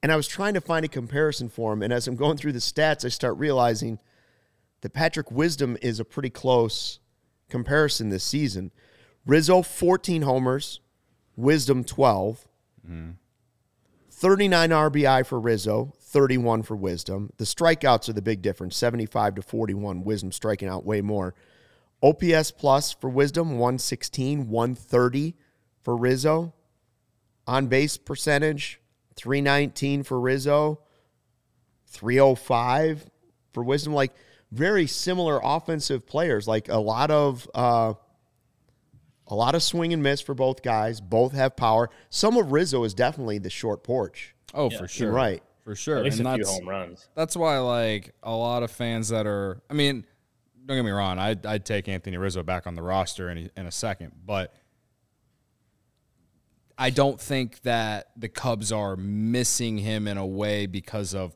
and 0.03 0.11
I 0.11 0.15
was 0.15 0.27
trying 0.27 0.53
to 0.53 0.61
find 0.61 0.85
a 0.85 0.87
comparison 0.87 1.49
for 1.49 1.73
him. 1.73 1.81
And 1.81 1.91
as 1.91 2.07
I'm 2.07 2.15
going 2.15 2.37
through 2.37 2.51
the 2.51 2.59
stats, 2.59 3.03
I 3.03 3.07
start 3.07 3.35
realizing 3.39 3.97
that 4.81 4.93
Patrick 4.93 5.31
Wisdom 5.31 5.75
is 5.81 5.99
a 5.99 6.05
pretty 6.05 6.29
close 6.29 6.99
comparison 7.49 8.09
this 8.09 8.23
season. 8.23 8.69
Rizzo 9.25 9.63
14 9.63 10.21
homers, 10.21 10.79
Wisdom 11.35 11.83
12. 11.83 12.47
39 14.11 14.69
RBI 14.69 15.25
for 15.25 15.39
Rizzo, 15.39 15.93
31 15.99 16.61
for 16.61 16.75
Wisdom. 16.75 17.31
The 17.37 17.45
strikeouts 17.45 18.07
are 18.07 18.13
the 18.13 18.21
big 18.21 18.43
difference 18.43 18.77
75 18.77 19.33
to 19.33 19.41
41. 19.41 20.03
Wisdom 20.03 20.31
striking 20.31 20.67
out 20.67 20.85
way 20.85 21.01
more. 21.01 21.33
OPS 22.03 22.51
plus 22.51 22.91
for 22.93 23.09
Wisdom 23.09 23.51
116, 23.57 24.49
130 24.49 25.35
for 25.81 25.95
Rizzo. 25.95 26.53
On 27.47 27.67
base 27.67 27.97
percentage 27.97 28.79
319 29.15 30.03
for 30.03 30.19
Rizzo, 30.19 30.79
305 31.87 33.09
for 33.53 33.63
Wisdom. 33.63 33.93
Like 33.93 34.13
very 34.51 34.87
similar 34.87 35.39
offensive 35.43 36.05
players. 36.07 36.47
Like 36.47 36.69
a 36.69 36.77
lot 36.77 37.11
of 37.11 37.49
uh, 37.53 37.93
a 39.27 39.35
lot 39.35 39.55
of 39.55 39.63
swing 39.63 39.93
and 39.93 40.03
miss 40.03 40.21
for 40.21 40.33
both 40.33 40.61
guys. 40.63 41.01
Both 41.01 41.33
have 41.33 41.55
power. 41.55 41.89
Some 42.09 42.37
of 42.37 42.51
Rizzo 42.51 42.83
is 42.83 42.93
definitely 42.93 43.37
the 43.39 43.49
short 43.49 43.83
porch. 43.83 44.35
Oh, 44.53 44.69
Yeah. 44.69 44.77
for 44.79 44.87
sure. 44.87 45.11
right. 45.11 45.41
For 45.63 45.75
sure. 45.75 45.97
At 45.99 46.03
least 46.03 46.19
and 46.19 46.27
a 46.27 46.35
few 46.35 46.45
home 46.45 46.67
runs. 46.67 47.07
that's 47.15 47.35
why 47.37 47.57
like 47.59 48.13
a 48.21 48.35
lot 48.35 48.63
of 48.63 48.71
fans 48.71 49.09
that 49.09 49.25
are 49.25 49.61
I 49.69 49.73
mean, 49.73 50.05
don't 50.65 50.77
get 50.77 50.83
me 50.85 50.91
wrong, 50.91 51.19
I'd, 51.19 51.45
I'd 51.45 51.65
take 51.65 51.87
Anthony 51.87 52.17
Rizzo 52.17 52.43
back 52.43 52.67
on 52.67 52.75
the 52.75 52.81
roster 52.81 53.29
in 53.29 53.37
a, 53.37 53.59
in 53.59 53.65
a 53.65 53.71
second, 53.71 54.11
but 54.25 54.53
I 56.77 56.89
don't 56.89 57.19
think 57.19 57.61
that 57.61 58.09
the 58.17 58.29
Cubs 58.29 58.71
are 58.71 58.95
missing 58.95 59.77
him 59.77 60.07
in 60.07 60.17
a 60.17 60.25
way 60.25 60.65
because 60.65 61.13
of 61.13 61.35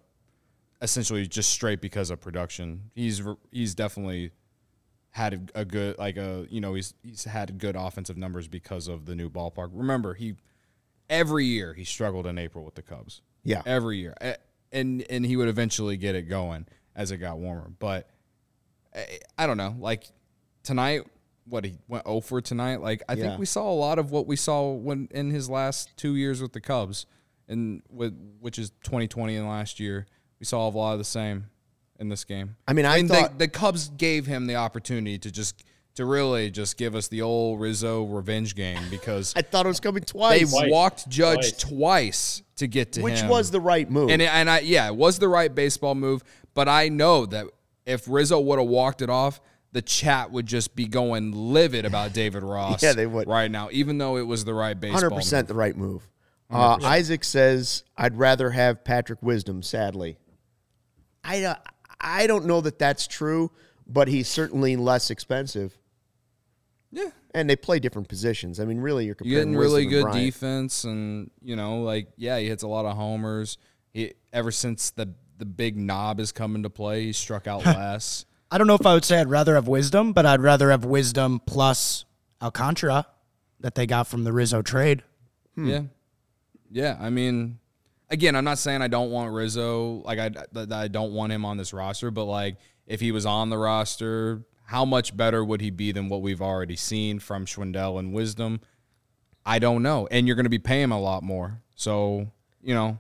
essentially 0.82 1.26
just 1.28 1.50
straight 1.52 1.80
because 1.82 2.10
of 2.10 2.20
production. 2.20 2.90
He's 2.96 3.22
he's 3.52 3.76
definitely 3.76 4.32
had 5.12 5.50
a, 5.56 5.62
a 5.62 5.66
good 5.66 5.98
like 5.98 6.18
a 6.18 6.48
you 6.50 6.60
know 6.60 6.74
he's 6.74 6.94
he's 7.04 7.24
had 7.26 7.58
good 7.60 7.76
offensive 7.76 8.18
numbers 8.18 8.48
because 8.48 8.88
of 8.88 9.06
the 9.06 9.16
new 9.16 9.30
ballpark. 9.30 9.70
Remember, 9.74 10.16
he 10.16 10.36
every 11.10 11.46
year 11.46 11.74
he 11.74 11.84
struggled 11.84 12.26
in 12.26 12.38
April 12.40 12.66
with 12.66 12.76
the 12.76 12.82
Cubs 12.82 13.22
Yeah. 13.44 13.62
every 13.66 14.00
year, 14.00 14.16
and 14.72 15.04
and 15.10 15.26
he 15.26 15.38
would 15.38 15.48
eventually 15.50 15.98
get 15.98 16.16
it 16.16 16.24
going 16.24 16.66
as 16.96 17.12
it 17.12 17.18
got 17.18 17.38
warmer. 17.38 17.70
But 17.78 18.10
I, 18.98 19.20
I 19.38 19.48
don't 19.48 19.58
know, 19.58 19.76
like 19.80 20.04
tonight, 20.64 21.04
what 21.46 21.64
he 21.64 21.78
went 21.88 22.06
0 22.06 22.22
for 22.22 22.42
tonight. 22.42 22.82
Like 22.82 23.04
I 23.08 23.14
Yeah. 23.14 23.28
think 23.28 23.40
we 23.40 23.46
saw 23.46 23.72
a 23.72 23.74
lot 23.74 24.00
of 24.00 24.12
what 24.12 24.28
we 24.28 24.36
saw 24.36 24.72
when 24.74 25.08
in 25.12 25.30
his 25.32 25.50
last 25.50 25.96
two 25.98 26.16
years 26.16 26.42
with 26.42 26.54
the 26.54 26.62
Cubs, 26.62 27.06
and 27.48 27.82
with 27.90 28.14
which 28.42 28.60
is 28.60 28.72
2020 28.84 29.36
and 29.36 29.48
last 29.48 29.80
year. 29.80 30.06
We 30.40 30.46
saw 30.46 30.68
a 30.68 30.70
lot 30.70 30.94
of 30.94 31.00
the 31.00 31.04
same 31.06 31.46
in 32.00 32.10
this 32.10 32.24
game. 32.24 32.58
I 32.68 32.74
mean, 32.74 32.86
I 32.86 33.02
the- 33.02 33.08
thought- 33.08 33.40
the, 33.40 33.48
Cubs 33.48 33.90
gave 33.90 34.26
him 34.28 34.46
the 34.48 34.56
opportunity 34.56 35.18
to 35.20 35.32
just 35.32 35.64
to 35.96 36.06
really 36.06 36.52
just 36.52 36.78
give 36.78 36.94
us 36.94 37.08
the 37.08 37.24
old 37.24 37.60
Rizzo 37.60 38.04
revenge 38.04 38.54
game 38.54 38.78
because 38.92 39.34
I 39.36 39.42
thought 39.42 39.66
it 39.66 39.70
was 39.70 39.80
coming 39.80 40.02
they 40.02 40.06
twice, 40.12 40.52
Twice. 40.52 40.70
walked 40.72 41.10
Judge 41.10 41.58
Twice. 41.58 41.58
twice 41.58 42.42
to 42.58 42.68
get 42.68 42.92
to 42.94 43.02
which 43.02 43.22
him, 43.22 43.30
was 43.30 43.50
the 43.50 43.60
right 43.60 43.90
move. 43.90 44.12
and 44.12 44.22
it- 44.22 44.30
and 44.32 44.48
I 44.50 44.60
yeah, 44.60 44.88
it 44.88 44.96
was 44.96 45.18
the 45.18 45.28
right 45.28 45.54
baseball 45.54 45.96
move. 45.96 46.24
But 46.54 46.68
I 46.68 46.90
know 46.90 47.26
that 47.28 47.48
if 47.88 48.08
Rizzo 48.08 48.40
would 48.40 48.60
have 48.60 48.68
walked 48.68 49.02
it 49.02 49.10
off, 49.10 49.42
the 49.72 49.82
chat 49.82 50.32
would 50.32 50.46
just 50.46 50.76
be 50.76 50.86
going 50.88 51.32
livid 51.32 51.86
about 51.86 52.14
David 52.14 52.44
Ross. 52.44 52.84
Yeah, 52.84 52.94
they 52.94 53.08
would. 53.08 53.28
right 53.28 53.50
now, 53.50 53.70
even 53.72 53.98
though 53.98 54.18
it 54.18 54.28
was 54.28 54.46
the 54.46 54.54
right 54.54 54.80
baseball. 54.80 55.02
Hundred 55.02 55.16
percent 55.16 55.48
the 55.48 55.56
right 55.56 55.76
move. 55.76 56.08
Uh, 56.50 56.78
Isaac 56.84 57.24
says, 57.24 57.84
"I'd 57.98 58.18
rather 58.18 58.52
have 58.52 58.84
Patrick 58.84 59.22
Wisdom." 59.22 59.62
Sadly, 59.64 60.18
I 61.24 61.44
uh, 61.44 61.56
I 62.00 62.28
don't 62.28 62.46
know 62.46 62.62
that 62.62 62.80
that's 62.80 63.06
true, 63.08 63.52
but 63.86 64.08
he's 64.08 64.30
certainly 64.30 64.78
less 64.78 65.10
expensive, 65.12 65.78
Yeah, 66.92 67.10
and 67.34 67.50
they 67.50 67.58
play 67.58 67.80
different 67.80 68.08
positions. 68.08 68.62
I 68.62 68.66
mean, 68.66 68.80
really, 68.80 69.04
you're 69.06 69.10
you're 69.10 69.16
comparing 69.16 69.54
getting 69.54 69.58
really 69.58 69.82
and 69.84 69.92
good 69.92 70.04
Bryant. 70.04 70.26
defense, 70.26 70.84
and 70.86 71.32
you 71.42 71.58
know, 71.58 71.82
like 71.82 72.08
yeah, 72.16 72.40
he 72.40 72.48
hits 72.48 72.64
a 72.64 72.68
lot 72.68 72.86
of 72.86 72.96
homers. 72.96 73.58
He 73.94 74.14
ever 74.32 74.52
since 74.52 74.92
the 74.92 75.14
the 75.38 75.46
big 75.46 75.78
knob 75.78 76.20
has 76.20 76.32
come 76.32 76.56
into 76.56 76.70
play, 76.70 77.06
he 77.06 77.14
struck 77.14 77.48
out 77.48 77.66
less. 77.66 78.26
I 78.50 78.58
don't 78.58 78.68
know 78.68 78.76
if 78.76 78.86
I 78.86 78.94
would 78.94 79.06
say 79.06 79.20
I'd 79.20 79.30
rather 79.30 79.56
have 79.56 79.68
wisdom, 79.68 80.14
but 80.14 80.26
I'd 80.26 80.42
rather 80.42 80.72
have 80.72 80.86
wisdom 80.86 81.42
plus 81.46 82.06
Alcantara 82.42 83.08
that 83.60 83.76
they 83.76 83.86
got 83.86 84.08
from 84.08 84.24
the 84.24 84.32
Rizzo 84.32 84.62
trade. 84.62 85.04
Hmm. 85.56 85.68
Yeah, 85.68 85.82
yeah. 86.72 86.98
I 87.00 87.10
mean, 87.10 87.60
again, 88.10 88.36
I'm 88.36 88.46
not 88.46 88.58
saying 88.58 88.82
I 88.82 88.88
don't 88.88 89.12
want 89.12 89.34
Rizzo. 89.34 90.02
Like 90.06 90.20
I, 90.20 90.30
that 90.54 90.72
I 90.72 90.88
don't 90.88 91.14
want 91.14 91.34
him 91.34 91.44
on 91.46 91.58
this 91.58 91.74
roster, 91.74 92.12
but 92.12 92.26
like 92.26 92.58
if 92.86 93.02
he 93.02 93.12
was 93.12 93.26
on 93.26 93.50
the 93.50 93.58
roster, 93.58 94.44
how 94.66 94.86
much 94.86 95.16
better 95.16 95.44
would 95.44 95.62
he 95.62 95.70
be 95.70 95.92
than 95.92 96.08
what 96.08 96.22
we've 96.22 96.42
already 96.42 96.76
seen 96.76 97.20
from 97.20 97.46
Schwindel 97.46 98.00
and 98.00 98.14
Wisdom? 98.14 98.62
I 99.46 99.60
don't 99.60 99.82
know. 99.82 100.08
And 100.12 100.28
you're 100.28 100.36
going 100.36 100.46
to 100.46 100.50
be 100.50 100.60
paying 100.60 100.86
him 100.86 100.92
a 100.92 101.00
lot 101.00 101.24
more. 101.24 101.62
So 101.76 102.32
you 102.62 102.74
know, 102.74 103.00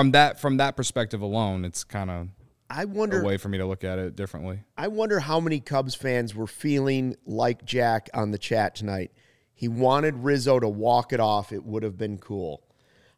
from 0.00 0.12
that 0.12 0.40
from 0.40 0.56
that 0.56 0.76
perspective 0.76 1.20
alone, 1.20 1.64
it's 1.64 1.84
kind 1.84 2.10
of 2.10 2.28
I 2.70 2.84
a 2.84 2.86
wonder. 2.86 3.20
a 3.20 3.24
way 3.24 3.36
for 3.36 3.48
me 3.48 3.58
to 3.58 3.66
look 3.66 3.84
at 3.84 3.98
it 3.98 4.16
differently. 4.16 4.60
I 4.78 4.88
wonder 4.88 5.20
how 5.20 5.40
many 5.40 5.60
Cubs 5.60 5.94
fans 5.94 6.34
were 6.34 6.46
feeling 6.46 7.16
like 7.26 7.64
Jack 7.64 8.08
on 8.14 8.30
the 8.30 8.38
chat 8.38 8.74
tonight. 8.74 9.10
He 9.52 9.68
wanted 9.68 10.14
Rizzo 10.16 10.58
to 10.58 10.68
walk 10.68 11.12
it 11.12 11.20
off. 11.20 11.52
It 11.52 11.64
would 11.64 11.82
have 11.82 11.98
been 11.98 12.16
cool. 12.16 12.62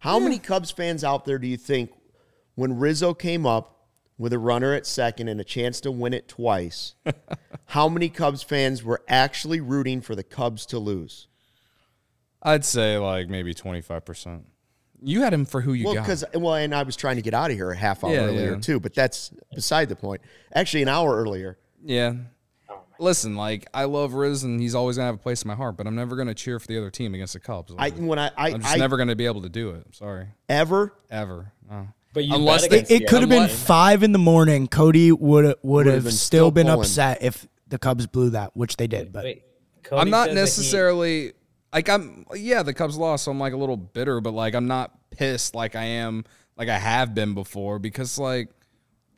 How 0.01 0.19
many 0.19 0.41
Cubs 0.41 0.73
fans 0.73 1.05
out 1.05 1.25
there 1.25 1.39
do 1.39 1.47
you 1.47 1.57
think, 1.57 1.93
when 2.57 2.77
Rizzo 2.77 3.15
came 3.15 3.47
up 3.47 3.87
with 4.19 4.33
a 4.33 4.39
runner 4.41 4.75
at 4.75 4.85
second 4.85 5.29
and 5.29 5.41
a 5.41 5.45
chance 5.45 5.81
to 5.83 5.93
win 5.93 6.13
it 6.13 6.27
twice, 6.27 6.97
how 7.67 7.89
many 7.89 8.09
Cubs 8.09 8.43
fans 8.43 8.83
were 8.83 9.03
actually 9.07 9.61
rooting 9.61 10.01
for 10.01 10.17
the 10.17 10.25
Cubs 10.25 10.67
to 10.67 10.81
lose? 10.81 11.29
I'd 12.43 12.65
say 12.65 12.99
like 12.99 13.29
maybe 13.29 13.55
25 13.55 14.05
percent. 14.05 14.47
You 15.05 15.23
had 15.23 15.33
him 15.35 15.45
for 15.45 15.61
who 15.61 15.73
you 15.73 15.87
Well, 15.87 15.95
got. 15.95 16.03
because 16.05 16.25
well, 16.35 16.55
and 16.55 16.75
I 16.75 16.83
was 16.85 16.97
trying 16.97 17.17
to 17.17 17.23
get 17.23 17.35
out 17.35 17.51
of 17.51 17.57
here 17.57 17.71
a 17.71 17.77
half 17.77 18.05
hour 18.05 18.13
Yeah, 18.13 18.21
earlier 18.27 18.53
yeah. 18.55 18.61
too, 18.61 18.79
but 18.81 18.95
that's 18.95 19.33
beside 19.55 19.89
the 19.89 19.97
point. 19.97 20.21
Actually, 20.55 20.83
an 20.83 20.89
hour 20.89 21.17
earlier. 21.17 21.59
Yeah. 21.85 22.15
Oh, 22.71 22.79
Listen, 23.01 23.35
like 23.35 23.67
I 23.75 23.85
love 23.85 24.15
Riz, 24.15 24.45
and 24.45 24.61
he's 24.61 24.75
always 24.75 24.97
gonna 24.97 25.07
have 25.07 25.17
a 25.17 25.19
place 25.19 25.43
in 25.43 25.49
my 25.49 25.55
heart. 25.57 25.77
But 25.77 25.87
I'm 25.87 25.97
never 25.97 26.15
gonna 26.17 26.35
cheer 26.35 26.59
for 26.61 26.67
the 26.69 26.79
other 26.79 26.91
team 26.91 27.15
against 27.15 27.33
the 27.33 27.41
Cubs. 27.41 27.73
I 27.77 27.91
when 27.91 28.19
I 28.19 28.31
I, 28.37 28.51
am 28.51 28.61
just 28.61 28.75
I 28.75 28.79
never 28.79 28.97
gonna 28.97 29.17
be 29.17 29.27
able 29.27 29.43
to 29.43 29.49
do 29.49 29.71
it. 29.71 29.83
I'm 29.87 29.93
sorry, 29.93 30.29
ever 30.49 30.93
ever. 31.11 31.53
No. 31.71 31.89
But 32.15 32.25
you 32.27 32.35
Unless 32.35 32.69
they- 32.69 32.81
It 32.89 33.09
could 33.09 33.21
have 33.23 33.31
been 33.31 33.49
five 33.49 34.03
in 34.03 34.13
the 34.13 34.19
morning. 34.19 34.69
Cody 34.69 35.11
would 35.11 35.47
would 35.47 35.57
Would've 35.63 36.03
still 36.05 36.13
still 36.13 36.51
been 36.51 36.67
pulling. 36.67 36.81
upset 36.81 37.23
if 37.23 37.49
the 37.69 37.79
Cubs 37.79 38.07
blew 38.07 38.31
that, 38.31 38.55
which 38.55 38.77
they 38.77 38.87
did. 38.87 39.13
But 39.13 39.25
Wait, 39.25 39.43
Cody 39.83 40.01
I'm 40.03 40.11
not 40.11 40.27
says 40.27 40.35
that 40.35 40.39
he- 40.39 40.41
necessarily 40.43 41.33
like 41.73 41.89
I'm. 41.89 42.27
Yeah, 42.35 42.63
the 42.63 42.75
Cubs 42.75 42.97
lost, 42.97 43.25
so 43.25 43.31
I'm 43.31 43.39
like 43.39 43.53
a 43.53 43.57
little 43.57 43.77
bitter, 43.77 44.21
but 44.21 44.33
like 44.33 44.55
I'm 44.55 44.67
not 44.67 44.93
pissed 45.11 45.55
like 45.55 45.77
I 45.77 45.85
am 45.85 46.25
like 46.57 46.69
I 46.69 46.79
have 46.79 47.15
been 47.15 47.35
before 47.35 47.79
because 47.79 48.19
like 48.19 48.49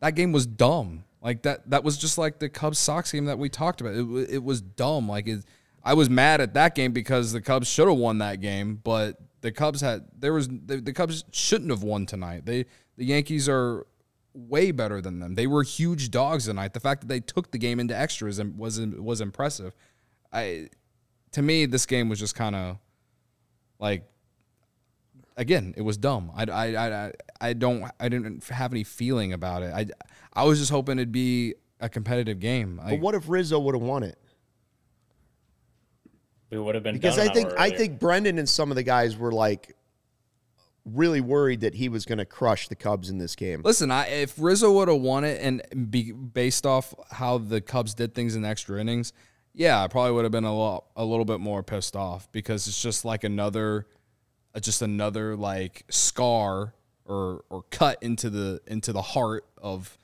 that 0.01 0.15
game 0.15 0.33
was 0.33 0.47
dumb. 0.47 1.05
Like 1.23 1.43
that 1.43 1.71
that 1.71 1.85
was 1.85 1.97
just 1.97 2.19
like 2.19 2.39
the 2.39 2.49
Cubs 2.49 2.79
Sox 2.79 3.13
game 3.13 3.25
that 3.27 3.39
we 3.39 3.49
talked 3.49 3.81
about. 3.81 3.95
It 3.95 4.35
it 4.35 4.43
was 4.43 4.61
dumb. 4.61 5.09
Like 5.09 5.27
it, 5.27 5.45
I 5.83 5.95
was 5.95 6.09
mad 6.09 6.41
at 6.41 6.55
that 6.55 6.75
game 6.75 6.93
because 6.93 7.33
the 7.33 7.41
Cubs 7.41 7.69
should 7.69 7.89
have 7.89 7.99
won 7.99 8.19
that 8.19 8.41
game, 8.41 8.81
but 8.83 9.19
the 9.41 9.53
Cubs 9.53 9.81
had 9.81 10.05
there 10.19 10.33
was 10.33 10.49
the, 10.49 10.81
the 10.83 10.93
Cubs 10.93 11.25
shouldn't 11.31 11.71
have 11.71 11.83
won 11.83 12.07
tonight. 12.07 12.47
They 12.47 12.67
the 12.97 13.05
Yankees 13.05 13.49
are 13.49 13.87
way 14.35 14.71
better 14.71 15.01
than 15.01 15.21
them. 15.21 15.35
They 15.35 15.47
were 15.47 15.63
huge 15.63 16.11
dogs 16.11 16.47
tonight. 16.47 16.75
The 16.75 16.81
fact 16.81 17.03
that 17.03 17.09
they 17.09 17.21
took 17.21 17.51
the 17.53 17.59
game 17.59 17.81
into 17.81 17.97
extras 17.97 18.39
and 18.39 18.59
was 18.59 18.81
was 18.81 19.21
impressive. 19.21 19.75
I 20.33 20.69
to 21.35 21.43
me 21.43 21.67
this 21.67 21.87
game 21.87 22.09
was 22.09 22.19
just 22.19 22.35
kind 22.35 22.57
of 22.57 22.79
like 23.79 24.05
again 25.37 25.75
it 25.77 25.83
was 25.83 25.97
dumb. 25.97 26.33
I, 26.35 26.45
I, 26.45 26.65
I, 27.07 27.13
I 27.41 27.53
don't 27.53 27.85
I 28.01 28.09
didn't 28.09 28.45
have 28.45 28.73
any 28.73 28.85
feeling 28.85 29.33
about 29.33 29.63
it. 29.63 29.73
I 29.75 29.87
I 30.33 30.45
was 30.45 30.59
just 30.59 30.71
hoping 30.71 30.99
it'd 30.99 31.13
be 31.13 31.55
a 31.81 31.89
competitive 31.89 32.41
game. 32.41 32.77
But 32.77 32.93
Like, 32.93 33.03
what 33.03 33.15
if 33.15 33.29
Rizzo 33.29 33.59
would 33.59 33.75
have 33.75 33.83
won 33.83 34.03
it? 34.03 34.19
we 36.51 36.59
would 36.59 36.75
have 36.75 36.85
been 36.85 36.95
Because 36.95 37.19
I 37.19 37.29
think 37.29 37.53
I 37.59 37.71
think 37.71 37.99
Brendan 37.99 38.39
and 38.39 38.49
some 38.49 38.71
of 38.71 38.77
the 38.77 38.83
guys 38.83 39.17
were 39.17 39.33
like 39.33 39.77
really 40.85 41.21
worried 41.21 41.63
that 41.63 41.75
he 41.75 41.89
was 41.89 42.05
going 42.05 42.19
to 42.19 42.27
crush 42.27 42.69
the 42.69 42.77
Cubs 42.77 43.09
in 43.11 43.19
this 43.19 43.35
game. 43.35 43.63
Listen, 43.65 43.91
I, 43.91 44.07
if 44.07 44.35
Rizzo 44.39 44.71
would 44.73 44.89
have 44.89 45.01
won 45.01 45.25
it 45.25 45.41
and 45.41 45.91
be 45.91 46.13
based 46.13 46.67
off 46.67 46.95
how 47.11 47.39
the 47.39 47.61
Cubs 47.63 47.95
did 47.95 48.15
things 48.15 48.37
in 48.37 48.43
the 48.43 48.49
extra 48.49 48.79
innings, 48.81 49.15
yeah, 49.55 49.83
I 49.83 49.89
probably 49.89 50.13
would 50.13 50.25
have 50.25 50.33
been 50.33 50.45
a 50.45 50.55
lot, 50.55 50.85
a 50.97 51.05
little 51.05 51.25
bit 51.25 51.41
more 51.41 51.63
pissed 51.63 51.97
off 51.97 52.31
because 52.33 52.67
it's 52.67 52.83
just 52.83 53.05
like 53.05 53.25
another, 53.25 53.87
uh, 54.55 54.61
just 54.61 54.83
another 54.83 55.37
like 55.37 55.85
scar 55.89 56.75
or 57.07 57.45
or 57.51 57.63
cut 57.71 58.03
into 58.03 58.31
the 58.31 58.61
into 58.67 58.93
the 58.93 59.03
heart 59.03 59.45
of 59.59 59.97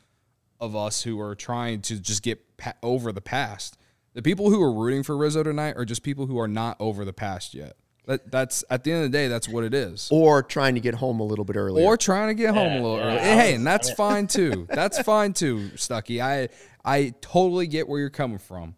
of 0.60 0.76
us 0.76 1.02
who 1.02 1.18
are 1.20 1.34
trying 1.34 1.80
to 1.82 1.98
just 1.98 2.22
get 2.22 2.56
pa- 2.58 2.74
over 2.82 3.12
the 3.12 3.20
past. 3.22 3.76
The 4.12 4.22
people 4.22 4.50
who 4.50 4.60
are 4.62 4.72
rooting 4.72 5.02
for 5.02 5.16
Rizzo 5.16 5.42
tonight 5.42 5.74
are 5.76 5.84
just 5.84 6.02
people 6.02 6.26
who 6.26 6.38
are 6.38 6.48
not 6.48 6.76
over 6.80 7.04
the 7.04 7.12
past 7.12 7.54
yet. 7.54 7.76
That 8.06 8.30
that's 8.30 8.64
at 8.70 8.84
the 8.84 8.92
end 8.92 9.04
of 9.04 9.10
the 9.12 9.16
day, 9.16 9.28
that's 9.28 9.48
what 9.48 9.62
it 9.64 9.72
is 9.72 10.08
Or 10.10 10.42
trying 10.42 10.74
to 10.74 10.80
get 10.80 10.94
home 10.94 11.20
a 11.20 11.22
little 11.24 11.44
bit 11.44 11.56
earlier. 11.56 11.86
or 11.86 11.96
trying 11.96 12.28
to 12.28 12.34
get 12.34 12.54
home 12.54 12.72
a 12.72 12.74
little 12.82 12.96
yeah, 12.98 13.04
early. 13.06 13.18
I 13.18 13.22
Hey, 13.34 13.54
and 13.54 13.66
that's 13.66 13.88
I 13.88 13.90
mean- 13.90 13.96
fine 13.96 14.26
too. 14.26 14.66
That's 14.68 15.00
fine 15.02 15.32
too, 15.32 15.76
Stucky. 15.76 16.20
I 16.20 16.48
I 16.84 17.14
totally 17.20 17.66
get 17.66 17.88
where 17.88 18.00
you're 18.00 18.10
coming 18.10 18.38
from. 18.38 18.74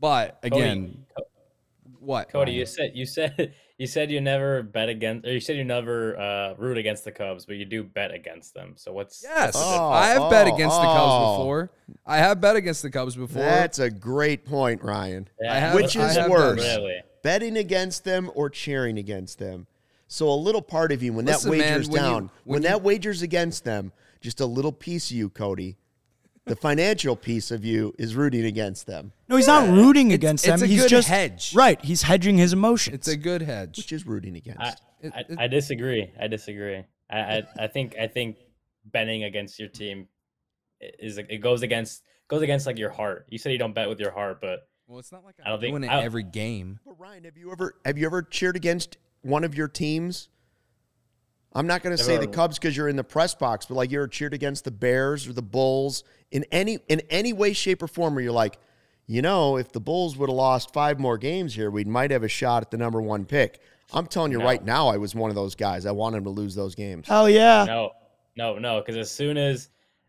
But 0.00 0.38
again, 0.42 1.04
Co- 1.16 1.24
what? 2.00 2.28
Cody, 2.28 2.50
Ryan? 2.52 2.58
you 2.60 2.66
said 2.66 2.90
you 2.94 3.06
said 3.06 3.54
you 3.78 3.86
said 3.86 4.10
you 4.10 4.20
never 4.20 4.62
bet 4.62 4.88
against, 4.88 5.26
or 5.26 5.32
you 5.32 5.40
said 5.40 5.56
you 5.56 5.64
never 5.64 6.18
uh, 6.18 6.54
root 6.58 6.76
against 6.78 7.04
the 7.04 7.12
Cubs, 7.12 7.46
but 7.46 7.56
you 7.56 7.64
do 7.64 7.82
bet 7.82 8.12
against 8.12 8.54
them. 8.54 8.74
So 8.76 8.92
what's 8.92 9.22
Yes, 9.22 9.54
what's 9.54 9.56
Oh, 9.58 9.88
I 9.90 10.08
have 10.08 10.30
bet 10.30 10.46
oh, 10.48 10.54
against 10.54 10.76
the 10.76 10.86
Cubs 10.86 11.12
oh. 11.12 11.36
before. 11.38 11.70
I 12.06 12.18
have 12.18 12.40
bet 12.40 12.56
against 12.56 12.82
the 12.82 12.90
Cubs 12.90 13.16
before. 13.16 13.42
That's 13.42 13.78
a 13.78 13.90
great 13.90 14.44
point, 14.44 14.82
Ryan. 14.82 15.28
Yeah, 15.40 15.52
I 15.54 15.58
have- 15.58 15.74
Which 15.74 15.96
I 15.96 16.08
is 16.10 16.16
have 16.16 16.30
worse, 16.30 16.62
done 16.62 16.82
Really? 16.82 17.02
betting 17.22 17.56
against 17.56 18.04
them 18.04 18.30
or 18.34 18.50
cheering 18.50 18.98
against 18.98 19.38
them? 19.38 19.66
So 20.06 20.28
a 20.28 20.34
little 20.36 20.62
part 20.62 20.92
of 20.92 21.02
you, 21.02 21.12
when 21.14 21.24
Listen, 21.24 21.50
that 21.50 21.56
man, 21.58 21.72
wager's 21.72 21.88
when 21.88 22.02
you- 22.02 22.08
down, 22.08 22.22
when 22.22 22.30
when, 22.44 22.62
you- 22.62 22.68
that 22.68 22.82
wager's 22.82 23.22
against 23.22 23.64
them, 23.64 23.92
just 24.20 24.40
a 24.40 24.46
little 24.46 24.72
piece 24.72 25.10
of 25.10 25.16
you, 25.16 25.30
Cody, 25.30 25.76
the 26.46 26.56
financial 26.56 27.16
piece 27.16 27.50
of 27.50 27.64
you 27.64 27.94
is 27.98 28.14
rooting 28.14 28.44
against 28.44 28.86
them, 28.86 29.12
No, 29.28 29.36
he's 29.36 29.46
not 29.46 29.68
rooting 29.68 30.12
against 30.12 30.44
it's 30.46 30.60
them. 30.60 30.62
a 30.62 30.66
he's 30.70 30.82
good 30.82 30.88
just 30.90 31.08
hedge. 31.08 31.54
right. 31.54 31.82
He's 31.82 32.02
hedging 32.02 32.36
his 32.36 32.52
emotions. 32.52 32.94
it's 32.94 33.08
a 33.08 33.16
good 33.16 33.42
hedge. 33.42 33.76
which 33.78 33.92
is 33.92 34.06
rooting 34.06 34.36
against. 34.36 34.60
I, 34.60 34.74
It- 35.00 35.12
I, 35.14 35.20
it- 35.28 35.38
I 35.38 35.46
disagree. 35.48 36.10
I 36.20 36.26
disagree. 36.28 36.84
I, 37.10 37.18
I, 37.18 37.42
I 37.60 37.66
think 37.66 37.96
I 37.98 38.06
think 38.08 38.36
betting 38.86 39.24
against 39.24 39.58
your 39.58 39.68
team 39.68 40.08
is 40.80 41.18
it 41.18 41.40
goes 41.40 41.62
against 41.62 42.02
goes 42.28 42.42
against 42.42 42.66
like 42.66 42.78
your 42.78 42.90
heart. 42.90 43.26
You 43.28 43.38
said 43.38 43.52
you 43.52 43.58
don't 43.58 43.74
bet 43.74 43.88
with 43.88 44.00
your 44.00 44.10
heart, 44.10 44.40
but 44.40 44.68
well, 44.86 44.98
it's 44.98 45.12
not 45.12 45.24
like 45.24 45.34
I 45.40 45.44
don't 45.48 45.54
I'm 45.54 45.60
think- 45.60 45.72
doing 45.72 45.84
it 45.84 45.88
I- 45.90 46.02
every 46.04 46.22
game. 46.24 46.80
But 46.84 46.98
Ryan, 47.00 47.24
have 47.24 47.36
you 47.36 47.50
ever 47.52 47.74
have 47.84 47.96
you 47.98 48.06
ever 48.06 48.22
cheered 48.22 48.56
against 48.56 48.96
one 49.22 49.44
of 49.44 49.54
your 49.54 49.68
teams? 49.68 50.28
I'm 51.54 51.66
not 51.66 51.82
going 51.82 51.96
to 51.96 52.02
say 52.02 52.16
the 52.16 52.26
Cubs 52.26 52.58
because 52.58 52.76
you're 52.76 52.88
in 52.88 52.96
the 52.96 53.04
press 53.04 53.34
box, 53.34 53.66
but 53.66 53.74
like 53.74 53.90
you're 53.90 54.08
cheered 54.08 54.34
against 54.34 54.64
the 54.64 54.72
Bears 54.72 55.28
or 55.28 55.32
the 55.32 55.42
Bulls 55.42 56.02
in 56.32 56.44
any 56.50 56.78
in 56.88 57.00
any 57.10 57.32
way, 57.32 57.52
shape, 57.52 57.82
or 57.82 57.86
form 57.86 58.14
where 58.14 58.24
you're 58.24 58.32
like, 58.32 58.58
you 59.06 59.22
know, 59.22 59.56
if 59.56 59.70
the 59.70 59.80
Bulls 59.80 60.16
would 60.16 60.28
have 60.28 60.36
lost 60.36 60.72
five 60.72 60.98
more 60.98 61.16
games 61.16 61.54
here, 61.54 61.70
we 61.70 61.84
might 61.84 62.10
have 62.10 62.24
a 62.24 62.28
shot 62.28 62.62
at 62.62 62.70
the 62.70 62.76
number 62.76 63.00
one 63.00 63.24
pick. 63.24 63.60
I'm 63.92 64.06
telling 64.06 64.32
you 64.32 64.38
No. 64.38 64.44
right 64.44 64.64
now, 64.64 64.88
I 64.88 64.96
was 64.96 65.14
one 65.14 65.30
of 65.30 65.36
those 65.36 65.54
guys. 65.54 65.86
I 65.86 65.92
wanted 65.92 66.16
them 66.18 66.24
to 66.24 66.30
lose 66.30 66.54
those 66.54 66.74
games. 66.74 67.06
Hell 67.06 67.28
yeah. 67.30 67.64
no, 67.64 67.92
no, 68.34 68.58
no. 68.58 68.80
Because 68.80 68.96
as 68.96 69.10
soon 69.10 69.36
as 69.36 69.68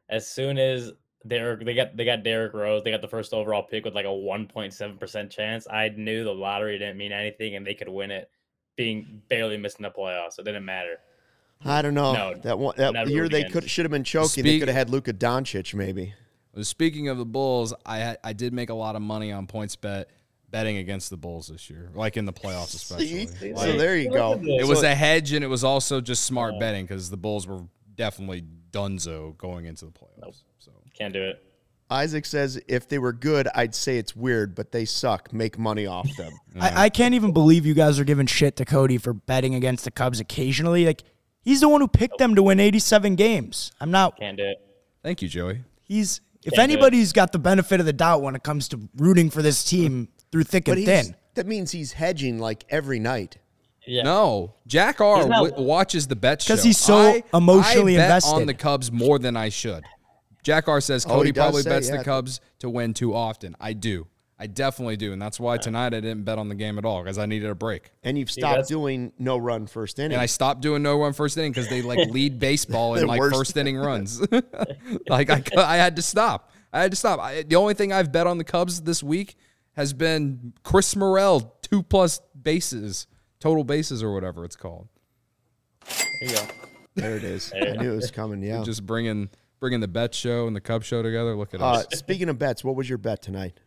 as 0.09 0.27
soon 0.27 0.57
as 0.57 0.93
Derek 1.27 1.63
they 1.63 1.75
got 1.75 1.95
they 1.95 2.05
got 2.05 2.23
Derrick 2.23 2.53
Rose, 2.53 2.83
they 2.83 2.89
got 2.91 3.01
the 3.01 3.07
first 3.07 3.33
overall 3.33 3.63
pick 3.63 3.85
with 3.85 3.93
like 3.93 4.05
a 4.05 4.09
1.7 4.09 4.99
percent 4.99 5.29
chance. 5.31 5.67
I 5.69 5.89
knew 5.89 6.23
the 6.23 6.33
lottery 6.33 6.79
didn't 6.79 6.97
mean 6.97 7.11
anything, 7.11 7.55
and 7.55 7.67
they 7.67 7.75
could 7.75 7.89
win 7.89 8.09
it, 8.09 8.31
being 8.75 9.21
barely 9.29 9.57
missing 9.57 9.83
the 9.83 9.91
playoffs. 9.91 10.33
So 10.33 10.41
it 10.41 10.45
didn't 10.45 10.65
matter. 10.65 10.97
I 11.63 11.81
don't 11.81 11.93
know 11.93 12.13
No, 12.13 12.35
that 12.43 12.59
one 12.59 12.75
that 12.77 12.93
never 12.93 13.09
year 13.09 13.29
they 13.29 13.43
could 13.45 13.69
should 13.69 13.85
have 13.85 13.91
been 13.91 14.03
choking. 14.03 14.43
they 14.43 14.59
could 14.59 14.67
have 14.67 14.75
had 14.77 14.89
Luka 14.89 15.13
Doncic 15.13 15.73
maybe. 15.73 16.13
Speaking 16.61 17.09
of 17.09 17.17
the 17.17 17.25
Bulls, 17.25 17.73
I 17.85 18.17
I 18.23 18.33
did 18.33 18.53
make 18.53 18.69
a 18.69 18.73
lot 18.73 18.95
of 18.95 19.01
money 19.01 19.31
on 19.31 19.45
PointsBet 19.47 20.05
betting 20.51 20.77
against 20.77 21.09
the 21.09 21.17
Bulls 21.17 21.47
this 21.47 21.69
year, 21.69 21.89
like 21.95 22.15
in 22.17 22.25
the 22.25 22.31
playoffs 22.33 22.75
especially. 22.75 23.27
See? 23.27 23.53
Like, 23.53 23.65
so 23.65 23.77
there 23.77 23.97
you 23.97 24.09
go. 24.09 24.39
it 24.41 24.65
was 24.67 24.83
a 24.83 24.95
hedge 24.95 25.33
and 25.33 25.43
it 25.43 25.47
was 25.47 25.63
also 25.63 25.99
just 26.01 26.23
smart 26.23 26.59
betting 26.59 26.85
because 26.85 27.09
the 27.09 27.17
Bulls 27.17 27.45
were 27.47 27.61
definitely 27.95 28.43
dunzo 28.71 29.37
going 29.37 29.65
into 29.65 29.85
the 29.85 29.91
playoffs. 29.91 30.43
So 30.59 30.71
Can't 30.97 31.13
do 31.13 31.21
it. 31.23 31.41
Isaac 31.89 32.25
says 32.25 32.59
if 32.67 32.87
they 32.87 32.97
were 32.99 33.13
good, 33.13 33.47
I'd 33.53 33.75
say 33.75 33.97
it's 33.97 34.15
weird, 34.15 34.55
but 34.55 34.71
they 34.71 34.85
suck. 34.85 35.31
Make 35.33 35.59
money 35.59 35.85
off 35.85 36.07
them. 36.15 36.33
I, 36.59 36.85
I 36.85 36.89
can't 36.89 37.13
even 37.13 37.31
believe 37.31 37.65
you 37.65 37.73
guys 37.75 37.99
are 37.99 38.03
giving 38.05 38.25
shit 38.25 38.55
to 38.57 38.65
Cody 38.65 38.97
for 38.97 39.13
betting 39.13 39.53
against 39.55 39.83
the 39.85 39.91
Cubs 39.91 40.19
occasionally. 40.19 40.85
Like 40.85 41.03
he's 41.45 41.61
the 41.61 41.69
one 41.69 41.79
who 41.79 41.87
picked 41.87 42.17
them 42.17 42.35
to 42.35 42.43
win 42.43 42.59
87 42.59 43.15
games. 43.15 43.71
I'm 43.79 43.91
not. 43.91 44.17
Can't 44.19 44.35
do 44.37 44.43
it. 44.43 44.57
thank 45.01 45.21
you, 45.21 45.29
Joey. 45.29 45.61
He's 45.83 46.19
if 46.43 46.53
Can't 46.53 46.69
anybody's 46.69 47.13
got 47.13 47.31
the 47.31 47.39
benefit 47.39 47.79
of 47.79 47.85
the 47.85 47.93
doubt 47.93 48.21
when 48.21 48.35
it 48.35 48.43
comes 48.43 48.67
to 48.69 48.79
rooting 48.97 49.29
for 49.29 49.41
this 49.41 49.63
team 49.63 50.09
through 50.31 50.43
thick 50.43 50.67
and 50.67 50.83
thin. 50.83 51.15
that 51.35 51.47
means 51.47 51.71
he's 51.71 51.93
hedging 51.93 52.37
like 52.39 52.65
every 52.69 52.99
night. 52.99 53.37
Yeah. 53.87 54.03
No, 54.03 54.55
Jack 54.67 54.99
R 54.99 55.27
not- 55.27 55.45
w- 55.45 55.63
watches 55.67 56.07
the 56.07 56.15
bet 56.15 56.41
show 56.41 56.55
'Cause 56.55 56.63
he's 56.63 56.77
so 56.79 56.97
I- 56.97 57.23
emotionally 57.33 57.95
I 57.95 57.99
bet 57.99 58.05
invested. 58.07 58.33
on 58.35 58.45
the 58.47 58.53
Cubs 58.55 58.91
more 58.91 59.17
than 59.19 59.37
I 59.37 59.49
should. 59.49 59.83
Jack 60.43 60.67
R 60.67 60.81
says 60.81 61.05
Oh, 61.05 61.09
Cody 61.09 61.29
he 61.29 61.31
does 61.31 61.43
probably 61.43 61.61
say, 61.63 61.69
bets 61.69 61.89
yeah. 61.89 61.97
the 61.97 62.03
Cubs 62.03 62.39
to 62.59 62.69
win 62.69 62.93
too 62.93 63.13
often. 63.15 63.55
I 63.59 63.73
do. 63.73 64.07
I 64.37 64.47
definitely 64.47 64.97
do, 64.97 65.13
and 65.13 65.21
that's 65.21 65.39
why 65.39 65.57
tonight 65.57 65.93
I 65.93 66.01
didn't 66.01 66.23
bet 66.23 66.37
on 66.37 66.49
the 66.49 66.55
game 66.55 66.77
at 66.77 66.83
all 66.83 67.01
because 67.01 67.17
I 67.17 67.25
needed 67.25 67.49
a 67.49 67.55
break. 67.55 67.91
And 68.03 68.17
you've 68.17 68.29
stopped 68.29 68.51
that's- 68.51 68.67
doing 68.67 69.13
no 69.17 69.37
run 69.37 69.65
first 69.65 69.97
inning. 69.97 70.11
And 70.13 70.21
I 70.21 70.25
stopped 70.25 70.59
doing 70.61 70.83
no 70.83 70.99
run 70.99 71.13
first 71.13 71.37
inning 71.37 71.51
because 71.53 71.69
they 71.69 71.81
like 71.81 72.09
lead 72.11 72.37
baseball 72.37 72.95
in 72.95 73.01
The 73.01 73.07
like 73.07 73.19
worst. 73.21 73.35
first 73.35 73.57
inning 73.57 73.77
runs. 73.77 74.19
like 75.07 75.29
I, 75.29 75.41
I 75.57 75.77
had 75.77 75.95
to 75.95 76.01
stop. 76.01 76.51
I 76.73 76.81
had 76.81 76.91
to 76.91 76.97
stop. 76.97 77.19
I, 77.21 77.43
the 77.43 77.55
only 77.55 77.73
thing 77.75 77.93
I've 77.93 78.11
bet 78.11 78.27
on 78.27 78.37
the 78.37 78.43
Cubs 78.43 78.81
this 78.81 79.01
week 79.01 79.35
has 79.73 79.93
been 79.93 80.51
Chris 80.63 80.93
Morel 80.97 81.55
two 81.61 81.81
plus 81.81 82.19
bases, 82.41 83.07
total 83.39 83.63
bases 83.63 84.03
or 84.03 84.13
whatever 84.13 84.43
it's 84.43 84.57
called. 84.57 84.89
There 86.19 86.29
you 86.29 86.35
go. 86.35 86.41
there 86.95 87.15
it 87.15 87.23
is. 87.23 87.53
I 87.55 87.71
knew 87.81 87.93
it 87.93 87.95
was 87.95 88.11
coming. 88.11 88.41
Yeah. 88.43 88.63
Just 88.63 88.85
bringing 88.85 89.29
bringing 89.61 89.79
the 89.79 89.87
bet 89.87 90.13
show 90.13 90.45
and 90.47 90.55
the 90.55 90.61
Cub 90.61 90.83
show 90.83 91.01
together. 91.01 91.35
Look 91.37 91.53
at 91.53 91.61
Uh, 91.61 91.65
us. 91.67 91.85
speaking 91.93 92.27
of 92.27 92.37
bets, 92.37 92.63
what 92.65 92.75
was 92.75 92.89
your 92.89 92.97
bet 92.97 93.21
tonight? 93.21 93.57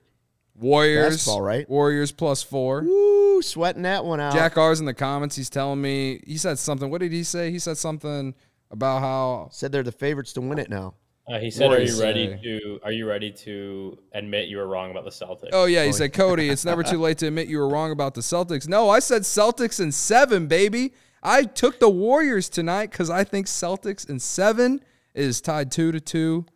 Warriors, 0.59 1.17
basketball, 1.17 1.43
right? 1.43 1.69
Warriors 1.69 2.13
plus 2.13 2.43
four. 2.43 2.83
Woo, 2.83 3.43
sweating 3.43 3.83
that 3.83 4.05
one 4.05 4.21
out. 4.21 4.33
Jack 4.33 4.57
R's 4.57 4.81
in 4.81 4.87
the 4.87 4.95
comments. 4.95 5.37
He's 5.37 5.51
telling 5.51 5.81
me 5.81 6.21
he 6.27 6.37
said 6.37 6.59
something. 6.59 6.91
What 6.91 7.01
did 7.01 7.13
he 7.13 7.23
say? 7.23 7.51
He 7.51 7.59
said 7.59 7.77
something 7.77 8.35
about 8.71 9.01
how 9.01 9.49
said 9.51 9.73
they're 9.73 9.83
the 9.83 9.93
favorites 9.93 10.33
to 10.35 10.41
win 10.41 10.59
it 10.59 10.69
now. 10.69 10.95
Uh, 11.31 11.39
he 11.39 11.51
said, 11.51 11.71
"Are 11.71 11.81
you 11.81 12.01
ready 12.01 12.27
say- 12.29 12.41
to? 12.43 12.81
Are 12.83 12.93
you 12.93 13.07
ready 13.07 13.31
to 13.31 13.99
admit 14.13 14.49
you 14.49 14.57
were 14.57 14.67
wrong 14.67 14.91
about 14.91 15.05
the 15.05 15.11
Celtics?" 15.11 15.51
Oh 15.53 15.67
yeah, 15.67 15.85
he 15.85 15.93
said, 15.93 16.13
Cody, 16.15 16.49
it's 16.49 16.65
never 16.65 16.83
too 16.83 16.99
late 16.99 17.19
to 17.19 17.27
admit 17.27 17.49
you 17.49 17.59
were 17.59 17.69
wrong 17.69 17.93
about 17.93 18.15
the 18.15 18.23
Celtics. 18.23 18.67
No, 18.67 18.89
I 18.89 18.99
said 18.99 19.23
Celtics 19.23 19.79
in 19.79 19.93
seven, 19.93 20.47
baby. 20.47 20.95
I 21.23 21.45
took 21.45 21.81
the 21.81 21.89
Warriors 21.91 22.49
tonight 22.49 22.91
because 22.91 23.11
I 23.11 23.25
think 23.25 23.47
Celtics 23.47 24.09
in 24.09 24.21
seven 24.21 24.81
is 25.15 25.41
tied 25.43 25.71
two 25.71 25.93
to 25.93 26.01
two. 26.01 26.47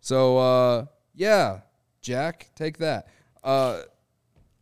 So 0.00 0.38
uh, 0.38 0.86
yeah, 1.14 1.60
Jack, 2.00 2.50
take 2.54 2.78
that. 2.78 3.08
Uh, 3.42 3.82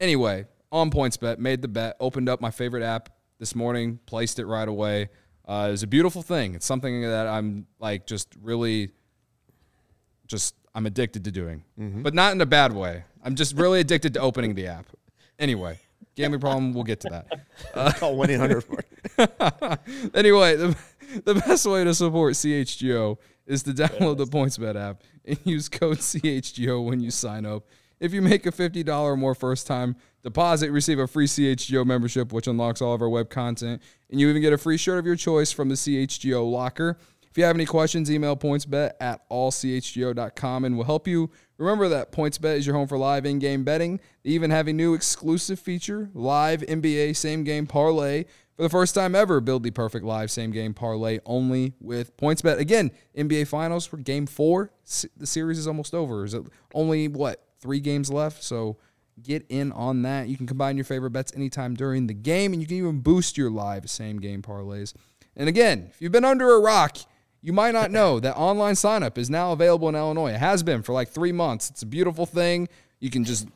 anyway, 0.00 0.46
on 0.72 0.90
PointsBet, 0.90 1.38
made 1.38 1.62
the 1.62 1.68
bet, 1.68 1.96
opened 2.00 2.28
up 2.28 2.40
my 2.40 2.50
favorite 2.50 2.82
app 2.82 3.10
this 3.38 3.54
morning, 3.54 3.98
placed 4.06 4.38
it 4.38 4.46
right 4.46 4.68
away. 4.68 5.08
Uh, 5.46 5.66
it 5.68 5.72
was 5.72 5.82
a 5.82 5.86
beautiful 5.86 6.22
thing. 6.22 6.54
It's 6.54 6.66
something 6.66 7.02
that 7.02 7.26
I'm 7.26 7.66
like 7.80 8.06
just 8.06 8.28
really 8.40 8.90
just 10.28 10.54
I'm 10.74 10.86
addicted 10.86 11.24
to 11.24 11.32
doing, 11.32 11.64
but 11.76 12.14
not 12.14 12.32
in 12.32 12.40
a 12.40 12.46
bad 12.46 12.72
way. 12.72 13.04
I'm 13.24 13.34
just 13.34 13.56
really 13.56 13.80
addicted 13.80 14.14
to 14.14 14.20
opening 14.20 14.54
the 14.54 14.68
app. 14.68 14.86
Anyway, 15.38 15.80
gambling 16.14 16.40
problem. 16.40 16.72
We'll 16.74 16.84
get 16.84 17.00
to 17.00 17.08
that. 17.74 17.96
Call 17.98 18.16
one 18.16 18.30
eight 18.30 18.38
hundred. 18.38 18.64
anyway, 20.14 20.54
the, 20.56 20.76
the 21.24 21.34
best 21.34 21.66
way 21.66 21.82
to 21.82 21.94
support 21.94 22.34
CHGO 22.34 23.18
is 23.46 23.64
to 23.64 23.72
download 23.72 24.18
the 24.18 24.26
PointsBet 24.26 24.76
app 24.76 25.02
and 25.24 25.38
use 25.44 25.68
code 25.68 25.98
CHGO 25.98 26.84
when 26.84 27.00
you 27.00 27.10
sign 27.10 27.44
up. 27.44 27.64
If 28.00 28.14
you 28.14 28.22
make 28.22 28.46
a 28.46 28.50
$50 28.50 28.88
or 28.88 29.16
more 29.16 29.34
first 29.34 29.66
time 29.66 29.94
deposit, 30.22 30.70
receive 30.70 30.98
a 30.98 31.06
free 31.06 31.26
CHGO 31.26 31.84
membership, 31.84 32.32
which 32.32 32.46
unlocks 32.46 32.80
all 32.80 32.94
of 32.94 33.02
our 33.02 33.08
web 33.10 33.28
content. 33.28 33.82
And 34.10 34.18
you 34.18 34.28
even 34.30 34.40
get 34.40 34.54
a 34.54 34.58
free 34.58 34.78
shirt 34.78 34.98
of 34.98 35.06
your 35.06 35.16
choice 35.16 35.52
from 35.52 35.68
the 35.68 35.74
CHGO 35.74 36.50
locker. 36.50 36.96
If 37.30 37.38
you 37.38 37.44
have 37.44 37.54
any 37.54 37.66
questions, 37.66 38.10
email 38.10 38.36
pointsbet 38.36 38.92
at 39.00 39.28
allchgo.com 39.28 40.64
and 40.64 40.76
we'll 40.76 40.86
help 40.86 41.06
you. 41.06 41.30
Remember 41.58 41.88
that 41.90 42.10
PointsBet 42.10 42.56
is 42.56 42.66
your 42.66 42.74
home 42.74 42.88
for 42.88 42.96
live 42.96 43.26
in 43.26 43.38
game 43.38 43.64
betting. 43.64 44.00
They 44.24 44.30
even 44.30 44.50
have 44.50 44.66
a 44.66 44.72
new 44.72 44.94
exclusive 44.94 45.60
feature 45.60 46.10
live 46.14 46.62
NBA 46.62 47.14
same 47.14 47.44
game 47.44 47.66
parlay. 47.66 48.24
For 48.56 48.62
the 48.62 48.68
first 48.68 48.94
time 48.94 49.14
ever, 49.14 49.40
build 49.40 49.62
the 49.62 49.70
perfect 49.70 50.04
live 50.04 50.30
same 50.30 50.50
game 50.50 50.74
parlay 50.74 51.20
only 51.24 51.74
with 51.80 52.16
PointsBet. 52.16 52.58
Again, 52.58 52.90
NBA 53.16 53.46
Finals 53.46 53.86
for 53.86 53.98
game 53.98 54.26
four. 54.26 54.72
The 55.16 55.26
series 55.26 55.58
is 55.58 55.66
almost 55.66 55.94
over. 55.94 56.24
Is 56.24 56.34
it 56.34 56.42
only, 56.74 57.06
what, 57.08 57.46
three 57.60 57.80
games 57.80 58.10
left? 58.10 58.42
So 58.42 58.76
get 59.22 59.44
in 59.48 59.72
on 59.72 60.02
that. 60.02 60.28
You 60.28 60.36
can 60.36 60.46
combine 60.46 60.76
your 60.76 60.84
favorite 60.84 61.10
bets 61.10 61.32
anytime 61.34 61.74
during 61.74 62.06
the 62.06 62.14
game, 62.14 62.52
and 62.52 62.60
you 62.60 62.68
can 62.68 62.76
even 62.76 63.00
boost 63.00 63.36
your 63.36 63.50
live 63.50 63.88
same 63.88 64.18
game 64.18 64.42
parlays. 64.42 64.94
And 65.36 65.48
again, 65.48 65.86
if 65.90 66.00
you've 66.00 66.12
been 66.12 66.24
under 66.24 66.50
a 66.50 66.60
rock, 66.60 66.98
you 67.42 67.52
might 67.52 67.72
not 67.72 67.90
know 67.90 68.20
that 68.20 68.36
online 68.36 68.74
signup 68.74 69.16
is 69.16 69.30
now 69.30 69.52
available 69.52 69.88
in 69.88 69.94
Illinois. 69.94 70.32
It 70.32 70.40
has 70.40 70.62
been 70.62 70.82
for 70.82 70.92
like 70.92 71.08
three 71.08 71.32
months. 71.32 71.70
It's 71.70 71.82
a 71.82 71.86
beautiful 71.86 72.26
thing. 72.26 72.68
You 72.98 73.10
can 73.10 73.24
just 73.24 73.48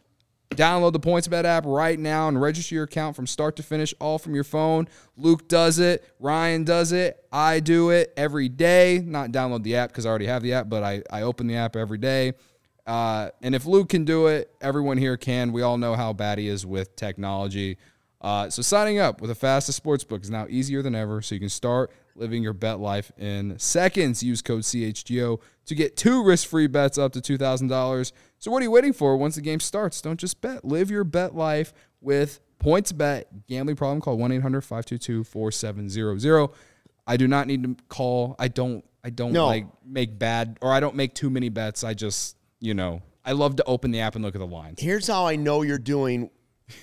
download 0.51 0.93
the 0.93 1.01
PointsBet 1.01 1.45
app 1.45 1.67
right 1.67 1.99
now 1.99 2.29
and 2.29 2.41
register 2.41 2.75
your 2.77 2.85
account 2.85 3.17
from 3.17 3.27
start 3.27 3.57
to 3.57 3.63
finish, 3.63 3.93
all 4.01 4.19
from 4.19 4.35
your 4.35 4.45
phone. 4.45 4.89
Luke 5.17 5.49
does 5.49 5.79
it. 5.79 6.05
Ryan 6.19 6.65
does 6.65 6.93
it. 6.93 7.23
I 7.33 7.61
do 7.61 7.91
it 7.91 8.13
every 8.17 8.49
day. 8.49 9.03
Not 9.05 9.33
download 9.33 9.65
the 9.65 9.77
app 9.77 9.91
because 9.91 10.07
I 10.07 10.11
already 10.11 10.27
have 10.27 10.43
the 10.43 10.55
app, 10.55 10.69
but 10.69 10.83
I, 10.83 11.03
I 11.11 11.23
open 11.23 11.47
the 11.47 11.57
app 11.57 11.77
every 11.77 11.99
day. 11.99 12.33
Uh, 12.87 13.31
and 13.43 13.55
if 13.55 13.65
Luke 13.67 13.89
can 13.89 14.05
do 14.05 14.27
it, 14.27 14.55
everyone 14.61 14.99
here 14.99 15.17
can. 15.17 15.53
We 15.53 15.63
all 15.63 15.79
know 15.79 15.95
how 15.95 16.13
bad 16.13 16.39
he 16.39 16.49
is 16.49 16.67
with 16.67 16.95
technology. 16.97 17.79
Uh, 18.21 18.49
so 18.49 18.63
signing 18.63 18.99
up 18.99 19.21
with 19.21 19.29
the 19.29 19.35
fastest 19.35 19.83
sportsbook 19.83 20.23
is 20.23 20.31
now 20.31 20.47
easier 20.49 20.83
than 20.83 20.95
ever. 20.95 21.21
So 21.23 21.35
you 21.35 21.41
can 21.41 21.49
start 21.51 21.91
living 22.17 22.43
your 22.43 22.53
bet 22.55 22.81
life 22.81 23.13
in 23.19 23.59
seconds. 23.59 24.23
Use 24.23 24.41
code 24.43 24.63
CHGO 24.63 25.41
to 25.67 25.75
get 25.75 25.97
two 25.97 26.23
risk-free 26.25 26.69
bets 26.69 26.97
up 26.99 27.13
to 27.13 27.21
$2,000. 27.21 28.13
So 28.39 28.51
what 28.51 28.61
are 28.61 28.65
you 28.65 28.71
waiting 28.71 28.93
for? 28.93 29.17
Once 29.17 29.35
the 29.35 29.41
game 29.43 29.61
starts, 29.61 30.01
don't 30.01 30.19
just 30.21 30.41
bet. 30.41 30.65
Live 30.65 30.91
your 30.91 31.05
bet 31.05 31.35
life 31.35 31.73
with 32.01 32.41
PointsBet 32.61 33.25
gambling 33.49 33.77
problem. 33.77 34.01
Call 34.01 34.17
1-800-522-4700. 34.19 36.53
I 37.07 37.17
do 37.17 37.29
not 37.29 37.47
need 37.47 37.63
to 37.65 37.77
call. 37.89 38.37
I 38.39 38.49
don't. 38.49 38.85
I 39.07 39.11
don't 39.11 39.33
No. 39.33 39.47
like 39.47 39.67
make 39.85 40.19
bad 40.19 40.57
or 40.63 40.73
I 40.73 40.81
don't 40.81 40.97
make 40.97 41.13
too 41.15 41.29
many 41.29 41.51
bets. 41.51 41.85
I 41.85 41.93
just 41.93 42.37
you 42.65 42.75
know 42.75 43.03
I 43.25 43.33
love 43.33 43.57
to 43.57 43.65
open 43.65 43.91
the 43.91 44.01
app 44.01 44.15
and 44.17 44.25
look 44.25 44.35
at 44.35 44.39
the 44.39 44.47
lines. 44.47 44.81
Here's 44.81 45.07
how 45.07 45.27
I 45.27 45.37
know 45.37 45.63
you're 45.63 45.79
doing 45.79 46.31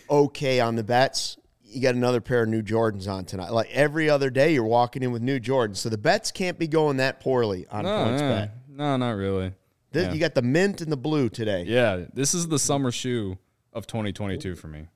okay 0.10 0.60
on 0.60 0.76
the 0.76 0.84
bets. 0.84 1.38
You 1.64 1.82
got 1.82 1.96
another 1.96 2.20
pair 2.22 2.44
of 2.44 2.50
new 2.50 2.62
Jordans 2.62 3.08
on 3.08 3.26
tonight. 3.26 3.52
Like 3.52 3.70
every 3.72 4.10
other 4.10 4.30
day, 4.30 4.54
you're 4.54 4.64
walking 4.66 5.04
in 5.04 5.12
with 5.12 5.22
new 5.22 5.40
Jordans. 5.40 5.78
So 5.78 5.90
the 5.90 5.98
bets 5.98 6.32
can't 6.32 6.60
be 6.60 6.68
going 6.68 6.98
that 6.98 7.20
poorly 7.20 7.66
on 7.72 7.84
No, 7.86 8.04
points 8.06 8.22
no, 8.22 8.30
bet. 8.30 8.52
no, 8.70 8.98
not 8.98 9.12
really. 9.12 9.54
This, 9.92 10.08
Yeah. 10.08 10.14
You 10.14 10.20
got 10.20 10.36
the 10.36 10.42
mint 10.42 10.82
and 10.82 10.92
the 10.92 10.98
blue 10.98 11.30
today. 11.30 11.64
Yeah, 11.68 12.06
this 12.14 12.34
is 12.34 12.48
the 12.48 12.60
summer 12.60 12.92
shoe 12.92 13.38
of 13.74 13.88
2022 13.88 14.56
for 14.56 14.68
me. 14.68 14.88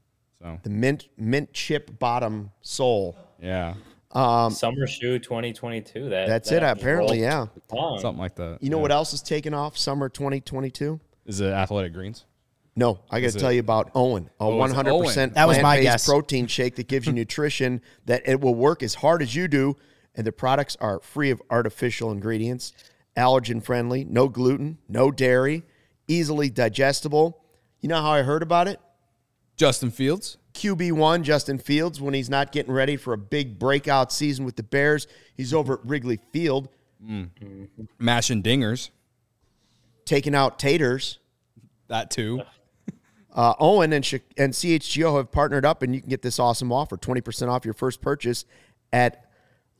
So 0.41 0.60
The 0.63 0.69
mint 0.69 1.08
mint 1.17 1.54
chip 1.54 1.98
bottom 2.00 2.52
sole. 2.62 3.15
yeah, 3.41 3.76
Summer 4.15 4.88
shoe 4.88 5.19
2022. 5.19 6.10
That 6.10 6.23
Um, 6.23 6.30
That's 6.30 6.49
that 6.49 6.63
it, 6.63 6.78
apparently, 6.80 7.19
yeah. 7.21 7.47
the 7.69 7.97
something 7.99 8.17
like 8.17 8.36
that. 8.36 8.60
You 8.62 8.69
know 8.69 8.78
Yeah. 8.78 8.82
what 8.84 8.91
else 8.91 9.13
is 9.13 9.21
taking 9.21 9.54
off 9.54 9.78
summer 9.78 10.10
2022? 10.10 10.99
is 11.25 11.41
it? 11.41 11.47
Athletic 11.51 11.91
Greens. 11.93 12.23
No, 12.78 12.99
I 13.10 13.19
got 13.21 13.32
to 13.32 13.39
tell 13.39 13.51
you 13.54 13.62
about 13.62 13.93
OWYN, 13.93 14.25
a 14.28 14.43
Oh, 14.43 14.51
100% 14.58 15.32
OWYN. 15.32 15.34
That 15.34 15.47
was 15.47 15.58
my 15.58 15.78
plant-based 15.78 15.84
guess. 15.84 16.06
protein 16.06 16.45
shake 16.47 16.75
that 16.75 16.88
gives 16.88 17.08
you 17.08 17.13
nutrition 17.21 17.82
that 18.06 18.21
it 18.28 18.41
will 18.41 18.54
work 18.56 18.84
as 18.84 18.95
hard 18.95 19.21
as 19.21 19.34
you 19.36 19.47
do, 19.47 19.75
and 20.13 20.28
the 20.28 20.32
products 20.34 20.75
are 20.82 20.99
free 20.99 21.30
of 21.32 21.41
artificial 21.49 22.12
ingredients, 22.12 22.73
allergen 23.17 23.63
friendly, 23.63 24.04
no 24.04 24.28
gluten, 24.28 24.78
no 24.89 25.10
dairy, 25.10 25.63
easily 26.08 26.49
digestible. 26.49 27.41
You 27.82 27.89
know 27.89 28.01
how 28.01 28.12
I 28.12 28.21
heard 28.23 28.43
about 28.43 28.67
it? 28.67 28.80
Justin 29.56 29.89
Fields. 29.89 30.38
QB1 30.55 31.21
Justin 31.21 31.59
Fields 31.59 32.01
when 32.01 32.13
he's 32.13 32.29
not 32.29 32.51
getting 32.51 32.71
ready 32.71 32.97
for 32.97 33.13
a 33.13 33.17
big 33.17 33.59
breakout 33.59 34.11
season 34.11 34.45
with 34.45 34.55
the 34.55 34.63
Bears, 34.63 35.05
he's 35.35 35.53
over 35.53 35.73
at 35.75 35.85
Wrigley 35.85 36.19
Field 36.31 36.69
Mashing 37.99 38.41
dingers. 38.41 38.89
taking 40.05 40.33
out 40.33 40.57
taters. 40.57 41.19
That 41.87 42.09
too. 42.09 42.41
Uh, 43.35 43.53
OWYN 43.55 43.83
and, 43.93 44.21
and 44.37 44.53
CHGO 44.53 45.17
have 45.17 45.29
partnered 45.29 45.65
up, 45.65 45.81
and 45.83 45.93
you 45.93 45.99
can 45.99 46.09
get 46.09 46.21
this 46.21 46.39
awesome 46.39 46.71
offer 46.71 46.95
20% 46.95 47.49
off 47.49 47.65
your 47.65 47.73
first 47.73 47.99
purchase 47.99 48.45
at 48.93 49.25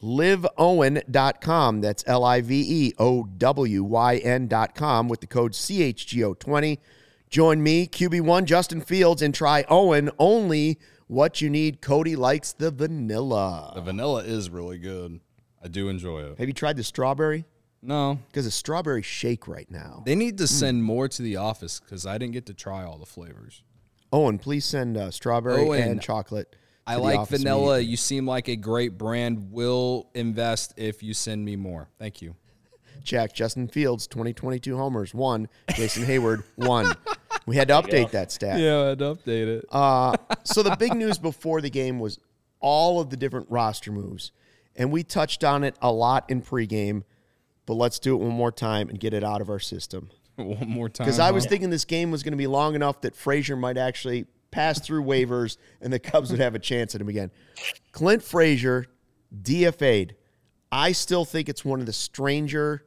liveowyn.com. 0.04 1.80
That's 1.80 2.04
L 2.06 2.26
I 2.26 2.42
V 2.42 2.66
E 2.68 2.94
O 3.00 3.24
W 3.24 3.84
Y 3.86 4.18
N.com 4.18 5.08
with 5.08 5.22
the 5.22 5.28
code 5.28 5.54
CHGO20. 5.54 6.80
Join 7.36 7.62
me, 7.62 7.86
QB1 7.86 8.46
Justin 8.46 8.80
Fields, 8.80 9.22
and 9.22 9.36
try 9.36 9.64
OWYN 9.64 10.10
only 10.20 10.80
what 11.08 11.42
you 11.42 11.50
need. 11.50 11.82
Cody 11.82 12.16
likes 12.16 12.54
the 12.54 12.72
vanilla. 12.72 13.74
The 13.76 13.82
vanilla 13.82 14.24
is 14.24 14.50
really 14.50 14.78
good. 14.78 15.20
I 15.62 15.68
do 15.68 15.90
enjoy 15.90 16.22
it. 16.22 16.38
Have 16.40 16.48
you 16.48 16.54
tried 16.54 16.78
the 16.78 16.84
strawberry? 16.86 17.44
No, 17.82 18.20
Because 18.30 18.46
a 18.46 18.52
strawberry 18.52 19.02
shake 19.02 19.50
right 19.50 19.70
now. 19.70 20.02
they 20.06 20.16
need 20.16 20.38
to 20.38 20.48
send 20.48 20.82
more 20.86 21.10
to 21.10 21.22
the 21.22 21.36
office 21.36 21.82
because 21.82 22.06
I 22.06 22.18
didn't 22.18 22.32
get 22.32 22.46
to 22.46 22.54
try 22.54 22.86
all 22.86 22.98
the 22.98 23.06
flavors. 23.06 23.64
OWYN, 24.14 24.40
please 24.40 24.64
send 24.64 24.96
uh, 24.96 25.12
strawberry 25.12 25.58
OWYN, 25.58 25.92
and 25.92 26.02
chocolate. 26.02 26.56
I 26.88 26.96
the 26.96 27.02
like 27.02 27.28
vanilla. 27.28 27.58
immediately. 27.74 27.92
You 27.92 27.98
seem 27.98 28.26
like 28.26 28.48
a 28.48 28.56
great 28.56 28.98
brand. 28.98 29.52
Will 29.52 30.10
invest 30.14 30.74
if 30.78 31.04
you 31.04 31.14
send 31.14 31.44
me 31.44 31.58
more. 31.58 31.90
Thank 32.00 32.22
you. 32.22 32.34
Check. 33.04 33.34
Justin 33.34 33.68
Fields, 33.68 34.08
2022 34.08 34.78
homers, 34.78 35.14
one. 35.14 35.50
Jason 35.76 36.06
Heyward, 36.06 36.44
one. 36.56 36.96
We 37.46 37.56
had 37.56 37.68
to 37.68 37.76
update 37.76 38.12
that 38.12 38.32
stat. 38.32 38.60
Yeah, 38.60 38.82
I 38.82 38.88
had 38.90 39.00
to 39.00 39.16
update 39.16 39.48
it. 39.48 39.66
Uh, 39.72 40.18
so 40.44 40.64
the 40.64 40.76
big 40.76 40.96
news 40.96 41.18
before 41.18 41.62
the 41.62 41.70
game 41.70 42.00
was 42.00 42.20
all 42.60 43.00
of 43.00 43.10
the 43.10 43.18
different 43.18 43.48
roster 43.50 43.92
moves. 43.92 44.32
And 44.76 44.92
we 44.92 45.04
touched 45.04 45.44
on 45.44 45.64
it 45.64 45.76
a 45.82 45.92
lot 45.92 46.30
in 46.30 46.42
pregame, 46.42 47.04
but 47.66 47.76
let's 47.76 48.00
do 48.00 48.16
it 48.16 48.18
one 48.18 48.34
more 48.34 48.52
time 48.52 48.90
and 48.90 49.00
get 49.00 49.14
it 49.14 49.24
out 49.24 49.42
of 49.42 49.50
our 49.50 49.60
system. 49.60 50.10
One 50.36 50.68
more 50.68 50.90
time. 50.90 51.06
Because 51.06 51.18
I 51.18 51.32
was 51.32 51.46
huh? 51.46 51.52
thinking 51.52 51.70
this 51.70 51.86
game 51.86 52.12
was 52.12 52.22
going 52.22 52.34
to 52.34 52.38
be 52.38 52.48
long 52.48 52.76
enough 52.76 53.00
that 53.02 53.16
Frazier 53.16 53.56
might 53.56 53.78
actually 53.78 54.26
pass 54.52 54.82
through 54.82 55.04
waivers 55.06 55.56
and 55.80 55.94
the 55.94 56.00
Cubs 56.00 56.30
would 56.30 56.42
have 56.42 56.56
a 56.56 56.60
chance 56.60 56.94
at 56.94 57.00
him 57.00 57.08
again. 57.08 57.32
Clint 57.94 58.22
Frazier, 58.22 58.86
DFA'd. 59.34 60.16
I 60.74 60.92
still 60.92 61.24
think 61.24 61.48
it's 61.48 61.64
one 61.64 61.80
of 61.80 61.86
the 61.86 61.94
stranger 61.94 62.84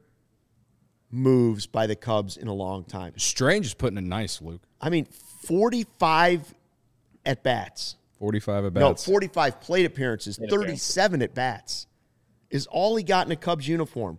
moves 1.11 1.66
by 1.66 1.87
the 1.87 1.97
Cubs 1.97 2.37
in 2.37 2.49
a 2.49 2.55
long 2.55 2.85
time. 2.85 3.12
Strange 3.16 3.66
is 3.66 3.75
putting 3.75 3.99
it 3.99 4.05
nice, 4.05 4.42
Luke. 4.42 4.62
I 4.81 4.90
mean, 4.90 5.07
45 5.44 6.55
at 7.25 7.42
bats. 7.42 7.97
45 8.18 8.66
at 8.66 8.75
bats. 8.75 9.07
No, 9.07 9.12
45 9.12 9.61
plate 9.61 9.87
appearances, 9.87 10.38
37 10.38 11.23
at 11.23 11.35
bats 11.35 11.87
is 12.51 12.66
all 12.66 12.97
he 12.97 13.05
got 13.05 13.27
in 13.27 13.33
a 13.33 13.37
Cubs 13.37 13.68
uniform. 13.68 14.18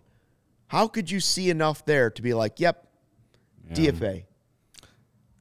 How 0.68 0.86
could 0.86 1.10
you 1.10 1.20
see 1.20 1.50
enough 1.50 1.84
there 1.84 2.10
to 2.10 2.22
be 2.22 2.32
like, 2.32 2.60
yep, 2.60 2.86
DFA? 3.72 4.24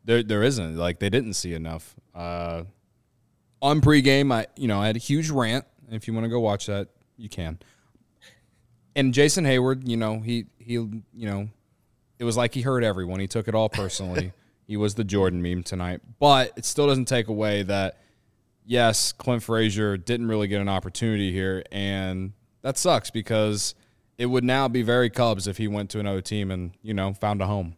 There, 0.05 0.23
there 0.23 0.43
isn't. 0.43 0.75
Like 0.75 0.99
they 0.99 1.09
didn't 1.09 1.33
see 1.33 1.53
enough. 1.53 1.95
Uh, 2.15 2.63
on 3.61 3.81
pregame, 3.81 4.33
I 4.33 4.47
you 4.55 4.67
know 4.67 4.81
I 4.81 4.87
had 4.87 4.95
a 4.95 4.99
huge 4.99 5.29
rant. 5.29 5.65
If 5.91 6.07
you 6.07 6.13
want 6.13 6.23
to 6.23 6.29
go 6.29 6.39
watch 6.39 6.65
that, 6.67 6.87
you 7.17 7.29
can. 7.29 7.59
And 8.95 9.13
Jason 9.13 9.45
Heyward, 9.45 9.87
you 9.87 9.97
know 9.97 10.19
he 10.19 10.45
he 10.57 10.73
you 10.73 11.03
know, 11.13 11.49
it 12.17 12.23
was 12.23 12.37
like 12.37 12.53
he 12.53 12.61
hurt 12.61 12.83
everyone. 12.83 13.19
He 13.19 13.27
took 13.27 13.47
it 13.47 13.55
all 13.55 13.69
personally. 13.69 14.33
he 14.67 14.77
was 14.77 14.95
the 14.95 15.03
Jordan 15.03 15.41
meme 15.41 15.63
tonight, 15.63 16.01
but 16.19 16.51
it 16.55 16.65
still 16.65 16.87
doesn't 16.87 17.05
take 17.05 17.27
away 17.27 17.63
that 17.63 17.97
yes, 18.65 19.11
Clint 19.11 19.41
Frazier 19.43 19.97
didn't 19.97 20.27
really 20.27 20.47
get 20.47 20.61
an 20.61 20.69
opportunity 20.69 21.31
here, 21.31 21.63
and 21.71 22.33
that 22.61 22.77
sucks 22.77 23.09
because 23.09 23.73
it 24.17 24.27
would 24.27 24.43
now 24.43 24.67
be 24.67 24.81
very 24.81 25.09
Cubs 25.09 25.47
if 25.47 25.57
he 25.57 25.67
went 25.67 25.89
to 25.91 25.99
another 25.99 26.21
team 26.21 26.51
and 26.51 26.71
you 26.81 26.93
know 26.93 27.13
found 27.13 27.41
a 27.41 27.47
home, 27.47 27.75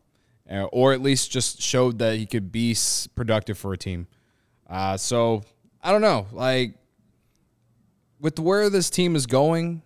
uh, 0.52 0.63
or 0.65 0.91
at 0.91 1.02
least 1.02 1.32
just 1.32 1.62
showed 1.62 2.00
that 2.00 2.17
he 2.17 2.26
could 2.26 2.52
be 2.52 2.76
productive 3.15 3.58
for 3.58 3.74
a 3.74 3.78
team. 3.78 4.08
Uh, 4.69 4.97
so 4.97 5.43
I 5.82 5.91
don't 5.91 6.02
know, 6.02 6.28
like 6.32 6.76
with 8.19 8.38
where 8.39 8.69
this 8.69 8.89
team 8.89 9.15
is 9.15 9.26
going, 9.26 9.82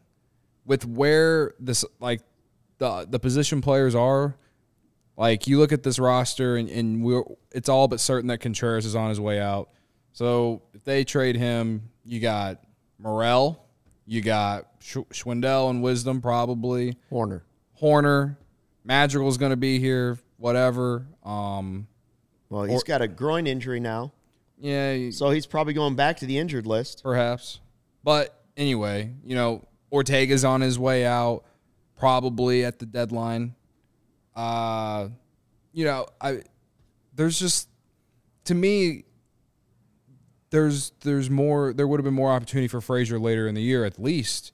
with 0.66 0.86
where 0.86 1.54
this 1.60 1.86
like 2.00 2.22
the 2.78 3.06
the 3.10 3.20
position 3.20 3.62
players 3.62 3.96
are. 3.96 4.36
Like 5.18 5.48
you 5.48 5.60
look 5.60 5.72
at 5.72 5.84
this 5.84 5.98
roster, 5.98 6.58
and, 6.58 6.70
and 6.70 7.02
we're 7.04 7.24
it's 7.54 7.70
all 7.70 7.88
but 7.88 8.00
certain 8.02 8.28
that 8.28 8.40
Contreras 8.40 8.86
is 8.86 8.96
on 8.96 9.10
his 9.10 9.20
way 9.20 9.40
out. 9.40 9.70
So 10.12 10.62
if 10.74 10.84
they 10.84 11.04
trade 11.06 11.36
him, 11.38 11.90
you 12.04 12.20
got 12.20 12.62
Morel, 13.00 13.66
you 14.06 14.22
got 14.22 14.68
Sch- 14.80 14.98
Schwindel 15.14 15.70
and 15.70 15.82
Wisdom 15.82 16.22
probably, 16.22 16.96
Hoerner, 17.12 17.42
Hoerner, 17.82 18.36
Madrigal's 18.84 19.38
going 19.38 19.52
to 19.52 19.56
be 19.58 19.80
here, 19.80 20.18
whatever. 20.38 21.08
Um, 21.24 21.88
Well, 22.50 22.64
he's 22.66 22.82
Or- 22.82 22.86
got 22.86 23.02
a 23.02 23.08
groin 23.08 23.48
injury 23.48 23.80
now, 23.80 24.12
yeah, 24.58 25.10
so 25.12 25.30
he's 25.30 25.46
probably 25.46 25.74
going 25.74 25.96
back 25.96 26.18
to 26.18 26.26
the 26.26 26.38
injured 26.38 26.66
list. 26.68 27.04
perhaps. 27.04 27.60
But 28.04 28.38
anyway, 28.58 29.12
you 29.26 29.36
know, 29.36 29.64
Ortega's 29.90 30.44
on 30.44 30.62
his 30.62 30.78
way 30.78 31.06
out, 31.06 31.44
probably 31.98 32.66
at 32.66 32.80
the 32.80 32.86
deadline. 32.86 33.56
Uh, 34.36 35.10
you 35.72 35.86
know, 35.86 36.08
I 36.20 36.42
there's 37.16 37.40
just 37.40 37.70
to 38.46 38.56
me 38.56 39.06
there's 40.50 40.92
there's 41.02 41.30
more 41.30 41.74
there 41.74 41.88
would 41.88 42.00
have 42.00 42.06
been 42.06 42.14
more 42.14 42.32
opportunity 42.32 42.68
for 42.68 42.82
Frazier 42.82 43.20
later 43.20 43.48
in 43.48 43.56
the 43.56 43.62
year 43.62 43.86
at 43.86 44.00
least. 44.00 44.52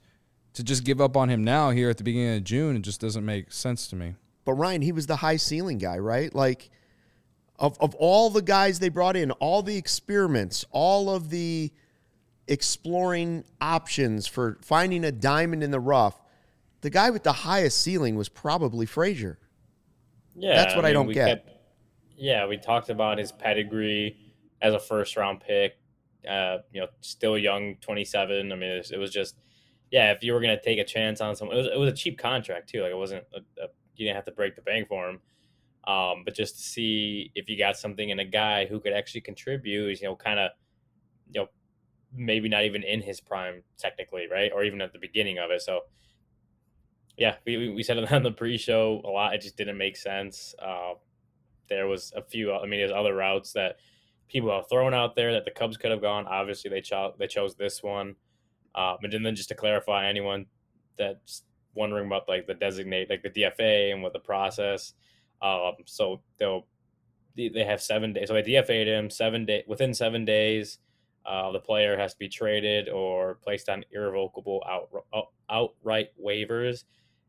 To 0.54 0.62
just 0.62 0.84
give 0.84 1.00
up 1.00 1.16
on 1.16 1.30
him 1.30 1.42
now 1.42 1.70
here 1.70 1.88
at 1.88 1.96
the 1.96 2.04
beginning 2.04 2.36
of 2.36 2.44
June, 2.44 2.76
it 2.76 2.82
just 2.82 3.00
doesn't 3.00 3.24
make 3.24 3.50
sense 3.50 3.88
to 3.88 3.96
me. 3.96 4.16
But 4.44 4.52
Ryan, 4.52 4.82
he 4.82 4.92
was 4.92 5.06
the 5.06 5.16
high 5.16 5.36
ceiling 5.36 5.78
guy, 5.78 5.96
right? 5.98 6.34
Like 6.34 6.68
of 7.58 7.78
of 7.80 7.94
all 7.94 8.28
the 8.28 8.42
guys 8.42 8.78
they 8.78 8.90
brought 8.90 9.16
in, 9.16 9.30
all 9.32 9.62
the 9.62 9.76
experiments, 9.76 10.66
all 10.70 11.08
of 11.08 11.30
the 11.30 11.72
exploring 12.48 13.44
options 13.60 14.26
for 14.26 14.58
finding 14.62 15.04
a 15.04 15.12
diamond 15.12 15.62
in 15.62 15.70
the 15.70 15.80
rough, 15.80 16.20
the 16.80 16.90
guy 16.90 17.10
with 17.10 17.22
the 17.22 17.32
highest 17.32 17.78
ceiling 17.78 18.16
was 18.16 18.28
probably 18.28 18.86
Frazier. 18.86 19.38
Yeah, 20.34 20.56
That's 20.56 20.74
what 20.74 20.84
I 20.84 20.92
don't 20.92 21.06
we 21.06 21.14
get. 21.14 21.46
yeah, 22.16 22.46
we 22.46 22.56
talked 22.56 22.88
about 22.88 23.18
his 23.18 23.32
pedigree 23.32 24.16
as 24.60 24.74
a 24.74 24.80
first 24.80 25.16
round 25.16 25.40
pick. 25.40 25.74
Uh, 26.28 26.58
you 26.72 26.80
know, 26.80 26.86
still 27.00 27.36
young, 27.36 27.76
twenty 27.80 28.04
seven. 28.04 28.52
I 28.52 28.56
mean, 28.56 28.70
it 28.70 28.78
was, 28.78 28.90
it 28.92 28.98
was 28.98 29.10
just 29.10 29.36
yeah. 29.90 30.12
If 30.12 30.22
you 30.22 30.32
were 30.32 30.40
gonna 30.40 30.60
take 30.60 30.78
a 30.78 30.84
chance 30.84 31.20
on 31.20 31.34
someone, 31.36 31.56
it 31.56 31.60
was, 31.60 31.66
it 31.68 31.78
was 31.78 31.92
a 31.92 31.96
cheap 31.96 32.16
contract 32.18 32.70
too. 32.70 32.82
Like 32.82 32.92
it 32.92 32.96
wasn't 32.96 33.24
a, 33.34 33.38
a, 33.62 33.66
you 33.96 34.06
didn't 34.06 34.16
have 34.16 34.24
to 34.26 34.32
break 34.32 34.56
the 34.56 34.62
bank 34.62 34.88
for 34.88 35.08
him. 35.08 35.20
Um, 35.84 36.22
but 36.24 36.34
just 36.34 36.56
to 36.56 36.62
see 36.62 37.32
if 37.34 37.48
you 37.48 37.58
got 37.58 37.76
something 37.76 38.08
in 38.08 38.20
a 38.20 38.24
guy 38.24 38.66
who 38.66 38.78
could 38.78 38.92
actually 38.92 39.22
contribute, 39.22 40.00
you 40.00 40.06
know, 40.06 40.14
kind 40.14 40.38
of, 40.38 40.52
you 41.32 41.40
know, 41.40 41.48
maybe 42.14 42.48
not 42.48 42.64
even 42.64 42.82
in 42.82 43.00
his 43.00 43.20
prime 43.20 43.62
technically, 43.78 44.26
right, 44.30 44.52
or 44.52 44.64
even 44.64 44.80
at 44.80 44.92
the 44.92 44.98
beginning 44.98 45.38
of 45.38 45.50
it. 45.50 45.62
So 45.62 45.80
yeah, 47.16 47.36
we, 47.46 47.70
we- 47.70 47.82
said 47.82 47.98
it 47.98 48.10
on 48.12 48.22
the 48.22 48.32
pre-show 48.32 49.00
a 49.04 49.08
lot. 49.08 49.34
It 49.34 49.40
just 49.42 49.56
didn't 49.56 49.78
make 49.78 49.96
sense. 49.96 50.54
Uh, 50.58 50.94
there 51.68 51.86
was 51.86 52.12
a 52.16 52.22
few. 52.22 52.52
I 52.52 52.66
mean, 52.66 52.80
there's 52.80 52.92
other 52.92 53.14
routes 53.14 53.52
that 53.52 53.76
people 54.28 54.50
have 54.50 54.68
thrown 54.68 54.94
out 54.94 55.14
there 55.16 55.32
that 55.32 55.44
the 55.44 55.50
Cubs 55.50 55.76
could 55.76 55.90
have 55.90 56.02
gone. 56.02 56.26
Obviously, 56.26 56.70
they 56.70 56.80
chose 56.80 57.14
they 57.18 57.26
chose 57.26 57.54
this 57.54 57.82
one. 57.82 58.16
Um, 58.74 58.96
and 59.02 59.24
then 59.24 59.34
just 59.36 59.50
to 59.50 59.54
clarify, 59.54 60.08
anyone 60.08 60.46
that's 60.96 61.42
wondering 61.74 62.06
about 62.06 62.28
like 62.28 62.46
the 62.46 62.54
designate, 62.54 63.10
like 63.10 63.22
the 63.22 63.30
DFA 63.30 63.92
and 63.92 64.02
what 64.02 64.12
the 64.12 64.18
process. 64.18 64.94
Um, 65.40 65.72
so 65.86 66.20
they'll 66.38 66.66
they 67.36 67.64
have 67.64 67.80
seven 67.80 68.12
days. 68.12 68.28
So 68.28 68.34
they 68.34 68.42
DFA'd 68.42 68.86
him 68.86 69.10
seven 69.10 69.46
day 69.46 69.64
within 69.66 69.94
seven 69.94 70.24
days. 70.24 70.78
Uh, 71.24 71.52
the 71.52 71.60
player 71.60 71.96
has 71.96 72.12
to 72.12 72.18
be 72.18 72.28
traded 72.28 72.88
or 72.88 73.34
placed 73.42 73.68
on 73.68 73.84
irrevocable 73.92 74.62
out, 74.68 75.28
outright 75.50 76.08
waivers. 76.22 76.84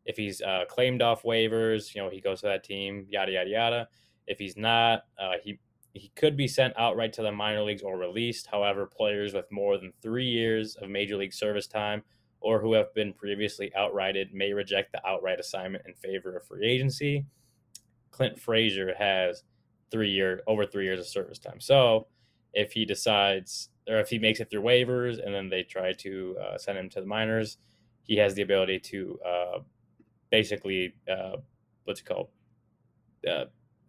If 0.06 0.18
he's 0.18 0.42
uh, 0.42 0.66
claimed 0.68 1.02
off 1.02 1.24
waivers, 1.24 1.94
you 1.94 2.02
know 2.02 2.10
he 2.10 2.20
goes 2.20 2.42
to 2.42 2.48
that 2.48 2.64
team. 2.64 3.06
Yada 3.10 3.32
yada 3.32 3.50
yada. 3.50 3.88
If 4.28 4.40
he's 4.40 4.58
not, 4.58 5.04
uh, 5.20 5.34
he 5.44 5.60
he 5.94 6.12
could 6.16 6.36
be 6.36 6.48
sent 6.48 6.74
outright 6.78 7.14
to 7.14 7.22
the 7.22 7.32
minor 7.32 7.62
leagues 7.62 7.84
or 7.84 7.98
released. 7.98 8.48
However, 8.48 8.86
players 8.88 9.34
with 9.34 9.52
more 9.52 9.78
than 9.78 9.94
three 10.02 10.26
years 10.26 10.76
of 10.76 10.90
major 10.90 11.18
league 11.18 11.34
service 11.34 11.68
time 11.68 12.04
or 12.44 12.60
who 12.60 12.74
have 12.74 12.94
been 12.94 13.14
previously 13.14 13.72
outrighted 13.78 14.34
may 14.34 14.52
reject 14.54 14.92
the 14.92 15.08
outright 15.08 15.40
assignment 15.40 15.86
in 15.88 15.94
favor 15.94 16.36
of 16.36 16.46
free 16.46 16.68
agency. 16.68 17.26
Clint 18.12 18.40
Frazier 18.40 18.94
has 18.98 19.44
three 19.92 20.10
year 20.10 20.42
over 20.46 20.66
three 20.66 20.84
years 20.84 21.00
of 21.00 21.08
service 21.08 21.40
time. 21.40 21.60
So 21.60 22.08
if 22.54 22.74
he 22.74 22.86
decides 22.86 23.70
or 23.88 24.00
if 24.00 24.10
he 24.10 24.20
makes 24.20 24.40
it 24.40 24.50
through 24.50 24.62
waivers 24.62 25.24
and 25.24 25.34
then 25.34 25.50
they 25.50 25.64
try 25.64 25.94
to 25.94 26.38
uh, 26.42 26.58
send 26.58 26.78
him 26.78 26.90
to 26.90 27.02
the 27.02 27.08
minors, 27.08 27.58
he 28.04 28.18
has 28.18 28.34
the 28.34 28.42
ability 28.42 28.80
to 28.80 29.20
uh, 29.26 29.60
basically 30.30 30.96
uh, 31.10 31.38
what's 31.86 32.00
it 32.00 32.06
called 32.06 32.30
uh, 33.30 33.46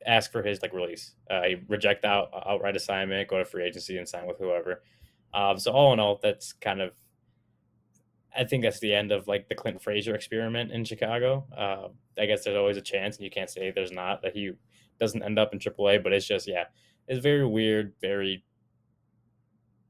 ask 0.06 0.30
for 0.32 0.42
his 0.42 0.62
like 0.62 0.72
release. 0.72 1.14
Uh, 1.30 1.42
reject 1.68 2.02
the 2.02 2.08
out, 2.08 2.28
outright 2.46 2.76
assignment, 2.76 3.28
go 3.28 3.38
to 3.38 3.44
free 3.44 3.64
agency, 3.64 3.98
and 3.98 4.08
sign 4.08 4.26
with 4.26 4.38
whoever. 4.38 4.82
Um, 5.32 5.58
so 5.58 5.72
all 5.72 5.92
in 5.92 6.00
all, 6.00 6.20
that's 6.22 6.52
kind 6.52 6.80
of, 6.80 6.92
I 8.36 8.44
think 8.44 8.62
that's 8.62 8.80
the 8.80 8.94
end 8.94 9.12
of 9.12 9.26
like 9.26 9.48
the 9.48 9.54
Clint 9.54 9.82
Frazier 9.82 10.14
experiment 10.14 10.70
in 10.70 10.84
Chicago. 10.84 11.46
Uh, 11.56 11.88
I 12.20 12.26
guess 12.26 12.44
there's 12.44 12.56
always 12.56 12.76
a 12.76 12.82
chance, 12.82 13.16
and 13.16 13.24
you 13.24 13.30
can't 13.30 13.50
say 13.50 13.70
there's 13.70 13.92
not 13.92 14.22
that 14.22 14.34
he 14.34 14.52
doesn't 15.00 15.22
end 15.22 15.38
up 15.38 15.52
in 15.52 15.58
AAA. 15.58 16.02
But 16.02 16.12
it's 16.12 16.26
just 16.26 16.46
yeah, 16.46 16.64
it's 17.08 17.22
very 17.22 17.46
weird, 17.46 17.94
very. 18.00 18.44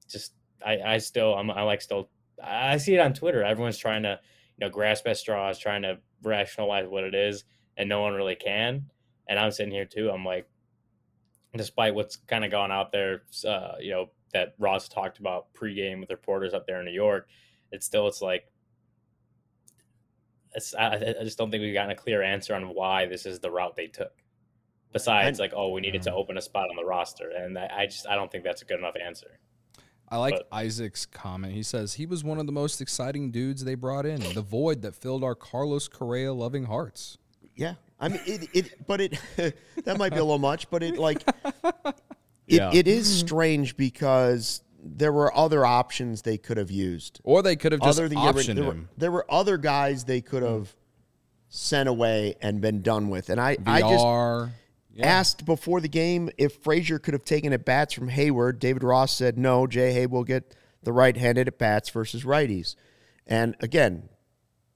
Just 0.09 0.35
I 0.65 0.79
I 0.79 0.99
still 0.99 1.35
I'm 1.35 1.51
I 1.51 1.63
like 1.63 1.81
still 1.81 2.11
I 2.43 2.77
see 2.79 2.95
it 2.95 3.01
on 3.01 3.15
Twitter. 3.15 3.43
Everyone's 3.43 3.79
trying 3.79 4.03
to 4.05 4.19
you 4.59 4.67
know 4.67 4.71
grasp 4.71 5.07
at 5.07 5.17
straws, 5.17 5.59
trying 5.59 5.83
to 5.83 5.99
rationalize 6.23 6.87
what 6.89 7.05
it 7.05 7.15
is, 7.15 7.45
and 7.77 7.89
no 7.89 8.01
one 8.01 8.15
really 8.15 8.37
can 8.37 8.91
and 9.29 9.39
I'm 9.39 9.51
sitting 9.51 9.73
here 9.73 9.85
too. 9.85 10.11
I'm 10.11 10.25
like, 10.25 10.49
despite 11.57 11.95
what's 11.95 12.17
kind 12.17 12.45
of 12.45 12.51
gone 12.51 12.73
out 12.73 12.93
there, 12.93 13.23
uh, 13.47 13.73
you 13.81 13.93
know, 13.93 14.11
that 14.33 14.55
Ross 14.59 14.89
talked 14.89 15.19
about 15.19 15.47
pregame 15.55 16.01
with 16.01 16.11
reporters 16.11 16.55
up 16.55 16.67
there 16.67 16.81
in 16.81 16.87
New 16.87 16.93
York, 16.93 17.29
it's 17.71 17.87
still 17.87 18.09
it's 18.09 18.21
like, 18.21 18.51
it's, 20.55 20.75
I, 20.75 20.95
I 21.21 21.25
just 21.25 21.39
don't 21.39 21.51
think 21.51 21.63
we've 21.63 21.75
gotten 21.75 21.91
a 21.91 21.97
clear 21.97 22.23
answer 22.23 22.55
on 22.55 22.75
why 22.75 23.07
this 23.07 23.27
is 23.27 23.41
the 23.41 23.51
route 23.51 23.77
they 23.77 23.87
took. 23.87 24.13
Besides, 24.93 25.41
like, 25.41 25.53
oh, 25.57 25.71
we 25.71 25.81
needed 25.81 26.03
to 26.03 26.15
open 26.15 26.39
a 26.39 26.41
spot 26.41 26.71
on 26.71 26.77
the 26.77 26.85
roster, 26.85 27.29
and 27.31 27.59
I, 27.59 27.69
I 27.79 27.87
just 27.87 28.07
I 28.07 28.15
don't 28.15 28.31
think 28.31 28.45
that's 28.45 28.63
a 28.63 28.65
good 28.65 28.79
enough 28.79 28.95
answer. 29.05 29.41
I 30.15 30.19
like 30.19 30.35
but, 30.35 30.47
Isaac's 30.53 31.07
comment. 31.07 31.55
He 31.55 31.65
says 31.65 31.95
he 31.95 32.07
was 32.07 32.23
one 32.23 32.39
of 32.39 32.47
the 32.47 32.53
most 32.53 32.81
exciting 32.81 33.33
dudes 33.33 33.65
they 33.65 33.75
brought 33.75 34.07
in, 34.07 34.21
the 34.33 34.43
void 34.43 34.83
that 34.83 34.95
filled 34.95 35.25
our 35.25 35.35
Carlos 35.35 35.89
Correa 35.89 36.33
loving 36.33 36.67
hearts. 36.67 37.19
Yeah, 37.57 37.75
I 37.99 38.11
mean, 38.11 38.21
it, 38.25 38.49
it 38.53 38.87
but 38.87 39.01
it 39.01 39.19
that 39.85 39.99
might 39.99 40.13
be 40.13 40.19
a 40.19 40.25
little 40.25 40.39
much, 40.39 40.71
but 40.71 40.85
it 40.85 40.99
like 40.99 41.25
it, 41.65 41.95
yeah. 42.47 42.71
it 42.73 42.87
is 42.87 43.13
strange 43.13 43.77
because 43.77 44.63
there 44.85 45.13
were 45.13 45.37
other 45.37 45.67
options 45.67 46.23
they 46.23 46.39
could 46.39 46.59
have 46.59 46.71
used, 46.71 47.21
or 47.25 47.43
they 47.43 47.57
could 47.57 47.73
have 47.73 47.81
just 47.81 47.99
other 47.99 48.09
than 48.09 48.19
optioned 48.19 48.55
there, 48.55 48.65
were, 48.65 48.71
him. 48.71 48.89
There 48.97 49.11
were 49.11 49.27
other 49.29 49.59
guys 49.59 50.05
they 50.05 50.21
could 50.21 50.45
have 50.45 50.77
sent 51.49 51.89
away 51.89 52.37
and 52.41 52.61
been 52.61 52.83
done 52.83 53.09
with, 53.09 53.31
and 53.31 53.41
I 53.41 53.57
VR, 53.57 53.67
I 53.67 53.81
just 53.81 54.55
yeah. 54.95 55.07
asked 55.07 55.45
before 55.45 55.81
the 55.81 55.89
game 55.89 56.31
if 56.39 56.63
Frazier 56.63 56.99
could 56.99 57.15
have 57.15 57.25
taken 57.25 57.53
at 57.53 57.65
bats 57.65 57.93
from 57.93 58.11
Heyward. 58.11 58.59
David 58.59 58.83
Ross 58.83 59.15
said 59.15 59.39
no. 59.39 59.67
Jay 59.67 59.93
Hay 59.93 60.07
will 60.07 60.25
get 60.25 60.57
the 60.83 60.93
right-handed 60.93 61.49
at 61.49 61.59
bats 61.59 61.91
versus 61.91 62.25
righties, 62.25 62.77
and 63.27 63.57
again, 63.61 64.09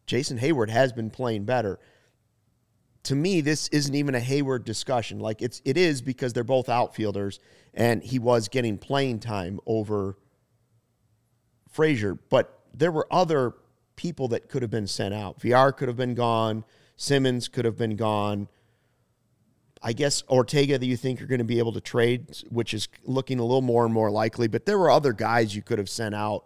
Jason 0.07 0.39
Heyward 0.39 0.71
has 0.71 0.93
been 0.93 1.11
playing 1.11 1.45
better 1.45 1.79
to 3.09 3.15
me, 3.15 3.41
this 3.41 3.69
isn't 3.69 3.95
even 3.95 4.15
a 4.15 4.21
Heyward 4.21 4.65
discussion. 4.65 5.19
Like 5.19 5.41
it's 5.41 5.63
it 5.65 5.79
is 5.79 6.03
because 6.03 6.35
they're 6.35 6.45
both 6.45 6.69
outfielders, 6.69 7.41
and 7.73 8.03
he 8.03 8.19
was 8.19 8.49
getting 8.49 8.77
playing 8.77 9.21
time 9.21 9.61
over 9.67 10.19
Frazier. 11.71 12.15
But 12.15 12.61
there 12.75 12.93
were 12.93 13.07
other 13.11 13.55
people 13.97 14.29
that 14.29 14.51
could 14.51 14.61
have 14.61 14.71
been 14.71 14.87
sent 14.87 15.15
out. 15.15 15.41
Villar 15.41 15.73
could 15.73 15.89
have 15.89 15.97
been 15.97 16.15
gone. 16.15 16.65
Simmons 16.97 17.49
could 17.49 17.65
have 17.65 17.79
been 17.79 17.97
gone. 17.97 18.47
I 19.83 19.93
guess 19.93 20.23
Ortega 20.29 20.79
that 20.79 20.87
you 20.87 20.97
think 20.97 21.21
you're 21.21 21.29
going 21.29 21.39
to 21.39 21.45
be 21.45 21.59
able 21.59 21.73
to 21.73 21.81
trade, 21.81 22.27
which 22.51 22.75
is 22.75 22.89
looking 23.05 23.39
a 23.39 23.43
little 23.43 23.63
more 23.63 23.85
and 23.85 23.95
more 23.95 24.11
likely. 24.11 24.49
But 24.49 24.67
there 24.67 24.79
were 24.79 24.91
other 24.91 25.13
guys 25.13 25.55
you 25.55 25.63
could 25.63 25.79
have 25.79 25.89
sent 25.89 26.15
out. 26.15 26.45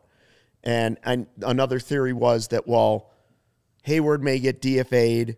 And, 0.64 0.98
and 1.02 1.26
another 1.42 1.80
theory 1.80 2.12
was 2.12 2.48
that, 2.48 2.68
well, 2.68 3.10
Heyward 3.86 4.20
may 4.20 4.38
get 4.38 4.60
DFA'd 4.60 5.36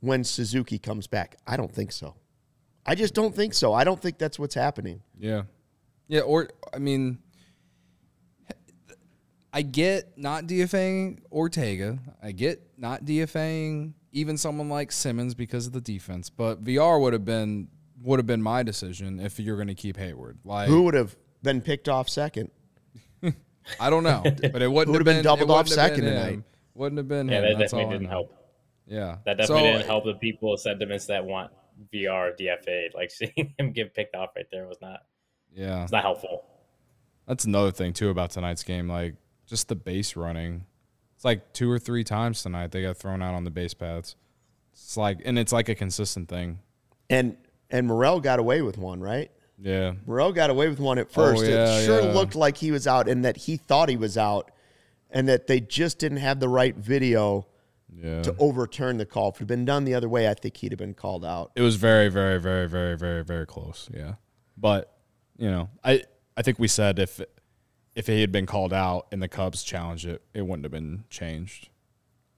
when 0.00 0.24
Suzuki 0.24 0.78
comes 0.78 1.06
back. 1.06 1.36
I 1.46 1.56
don't 1.56 1.72
think 1.72 1.92
so. 1.92 2.16
I 2.84 2.94
just 2.94 3.14
don't 3.14 3.34
think 3.34 3.54
so. 3.54 3.72
I 3.72 3.84
don't 3.84 4.00
think 4.00 4.18
that's 4.18 4.38
what's 4.38 4.54
happening. 4.54 5.02
Yeah. 5.18 5.42
Yeah, 6.08 6.22
or 6.22 6.48
I 6.74 6.78
mean 6.78 7.18
I 9.52 9.62
get 9.62 10.16
not 10.16 10.44
DFAing 10.44 11.20
Ortega. 11.30 11.98
I 12.22 12.32
get 12.32 12.62
not 12.76 13.04
DFAing 13.04 13.92
even 14.12 14.36
someone 14.36 14.68
like 14.68 14.92
Simmons 14.92 15.34
because 15.34 15.66
of 15.66 15.72
the 15.72 15.80
defense, 15.80 16.30
but 16.30 16.58
Villar 16.60 16.98
would 16.98 17.12
have 17.12 17.24
been 17.24 17.68
would 18.02 18.18
have 18.18 18.26
been 18.26 18.42
my 18.42 18.62
decision 18.62 19.20
if 19.20 19.38
you're 19.38 19.56
going 19.56 19.68
to 19.68 19.74
keep 19.74 19.96
Heyward. 19.96 20.38
Like 20.44 20.68
Who 20.68 20.82
would 20.82 20.94
have 20.94 21.16
been 21.42 21.60
picked 21.60 21.88
off 21.88 22.08
second? 22.08 22.50
I 23.78 23.90
don't 23.90 24.02
know, 24.02 24.22
but 24.24 24.62
it 24.62 24.72
wouldn't 24.72 24.96
have 24.96 25.04
been, 25.04 25.16
been 25.16 25.24
doubled 25.24 25.50
off 25.50 25.68
second 25.68 26.04
tonight. 26.04 26.42
Wouldn't 26.74 26.96
have 26.98 27.08
been. 27.08 27.28
Yeah, 27.28 27.36
him. 27.36 27.42
that 27.42 27.58
That's 27.58 27.72
definitely 27.72 27.94
didn't 27.94 28.08
help. 28.08 28.34
Yeah, 28.86 29.18
that 29.24 29.36
definitely 29.36 29.64
so, 29.64 29.72
didn't 29.72 29.86
help 29.86 30.04
the 30.04 30.14
people 30.14 30.56
sentiments 30.56 31.06
that 31.06 31.24
want 31.24 31.52
Villar 31.92 32.34
DFA. 32.38 32.94
Like 32.94 33.10
seeing 33.10 33.54
him 33.58 33.72
get 33.72 33.94
picked 33.94 34.14
off 34.14 34.30
right 34.34 34.46
there 34.50 34.66
was 34.66 34.78
not. 34.80 35.00
Yeah, 35.54 35.82
it's 35.82 35.92
not 35.92 36.02
helpful. 36.02 36.44
That's 37.26 37.44
another 37.44 37.70
thing 37.70 37.92
too 37.92 38.08
about 38.08 38.30
tonight's 38.30 38.64
game. 38.64 38.88
Like 38.88 39.14
just 39.46 39.68
the 39.68 39.76
base 39.76 40.16
running. 40.16 40.64
It's 41.20 41.24
like 41.26 41.52
two 41.52 41.70
or 41.70 41.78
three 41.78 42.02
times 42.02 42.42
tonight 42.42 42.70
they 42.70 42.80
got 42.80 42.96
thrown 42.96 43.20
out 43.20 43.34
on 43.34 43.44
the 43.44 43.50
base 43.50 43.74
paths. 43.74 44.16
It's 44.72 44.96
like, 44.96 45.18
and 45.22 45.38
it's 45.38 45.52
like 45.52 45.68
a 45.68 45.74
consistent 45.74 46.30
thing. 46.30 46.60
And 47.10 47.36
and 47.68 47.86
Morel 47.86 48.20
got 48.20 48.38
away 48.38 48.62
with 48.62 48.78
one, 48.78 49.00
right? 49.00 49.30
Yeah, 49.58 49.92
Morel 50.06 50.32
got 50.32 50.48
away 50.48 50.70
with 50.70 50.80
one 50.80 50.96
at 50.96 51.12
first. 51.12 51.42
Oh, 51.42 51.46
yeah, 51.46 51.76
it 51.76 51.84
sure 51.84 52.00
yeah. 52.00 52.12
looked 52.14 52.36
like 52.36 52.56
he 52.56 52.70
was 52.70 52.86
out, 52.86 53.06
and 53.06 53.22
that 53.26 53.36
he 53.36 53.58
thought 53.58 53.90
he 53.90 53.98
was 53.98 54.16
out, 54.16 54.50
and 55.10 55.28
that 55.28 55.46
they 55.46 55.60
just 55.60 55.98
didn't 55.98 56.16
have 56.16 56.40
the 56.40 56.48
right 56.48 56.74
video 56.74 57.46
yeah. 57.94 58.22
to 58.22 58.34
overturn 58.38 58.96
the 58.96 59.04
call. 59.04 59.28
If 59.28 59.34
it 59.34 59.38
had 59.40 59.48
been 59.48 59.66
done 59.66 59.84
the 59.84 59.92
other 59.92 60.08
way, 60.08 60.26
I 60.26 60.32
think 60.32 60.56
he'd 60.56 60.72
have 60.72 60.78
been 60.78 60.94
called 60.94 61.26
out. 61.26 61.52
It 61.54 61.60
was 61.60 61.76
very, 61.76 62.08
very, 62.08 62.40
very, 62.40 62.66
very, 62.66 62.96
very, 62.96 63.22
very 63.22 63.44
close. 63.44 63.90
Yeah, 63.92 64.14
but 64.56 64.96
you 65.36 65.50
know, 65.50 65.68
I 65.84 66.02
I 66.34 66.40
think 66.40 66.58
we 66.58 66.66
said 66.66 66.98
if 66.98 67.20
if 68.00 68.06
he 68.06 68.22
had 68.22 68.32
been 68.32 68.46
called 68.46 68.72
out 68.72 69.08
and 69.12 69.22
the 69.22 69.28
Cubs 69.28 69.62
challenged 69.62 70.06
it, 70.06 70.22
it 70.32 70.40
wouldn't 70.40 70.64
have 70.64 70.72
been 70.72 71.04
changed. 71.10 71.68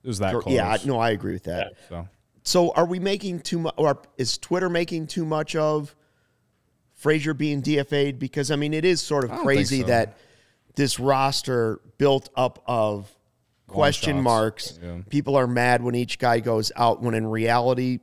It 0.02 0.08
was 0.08 0.18
that 0.18 0.34
close. 0.34 0.52
Yeah, 0.52 0.76
no, 0.84 0.98
I 0.98 1.10
agree 1.10 1.34
with 1.34 1.44
that. 1.44 1.74
Yeah. 1.74 1.88
So, 1.88 2.08
so 2.42 2.72
are 2.72 2.84
we 2.84 2.98
making 2.98 3.40
too 3.42 3.60
much, 3.60 3.74
or 3.76 4.02
is 4.18 4.38
Twitter 4.38 4.68
making 4.68 5.06
too 5.06 5.24
much 5.24 5.54
of 5.54 5.94
Frazier 6.94 7.32
being 7.32 7.62
DFA'd? 7.62 8.18
Because 8.18 8.50
I 8.50 8.56
mean, 8.56 8.74
it 8.74 8.84
is 8.84 9.00
sort 9.00 9.22
of 9.22 9.30
crazy 9.30 9.82
so. 9.82 9.86
that 9.86 10.18
this 10.74 10.98
roster 10.98 11.80
built 11.96 12.28
up 12.34 12.60
of 12.66 13.08
question 13.68 14.20
marks. 14.20 14.80
Yeah. 14.82 14.96
People 15.10 15.36
are 15.36 15.46
mad 15.46 15.80
when 15.80 15.94
each 15.94 16.18
guy 16.18 16.40
goes 16.40 16.72
out, 16.74 17.00
when 17.00 17.14
in 17.14 17.24
reality, 17.24 18.00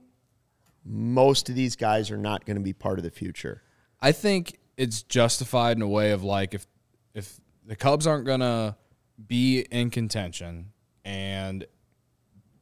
most 0.85 1.49
of 1.49 1.55
these 1.55 1.75
guys 1.75 2.09
are 2.09 2.17
not 2.17 2.45
going 2.45 2.55
to 2.55 2.63
be 2.63 2.71
part 2.71 2.99
of 2.99 3.03
the 3.03 3.11
future. 3.11 3.63
I 3.99 4.13
think 4.13 4.59
it's 4.77 5.03
justified 5.03 5.75
in 5.75 5.81
a 5.81 5.89
way 5.89 6.11
of 6.11 6.23
like 6.23 6.53
if 6.53 6.65
if 7.13 7.39
the 7.69 7.75
Cubs 7.75 8.07
aren't 8.07 8.25
going 8.25 8.39
to 8.39 8.75
be 9.27 9.59
in 9.71 9.91
contention 9.91 10.71
and 11.05 11.65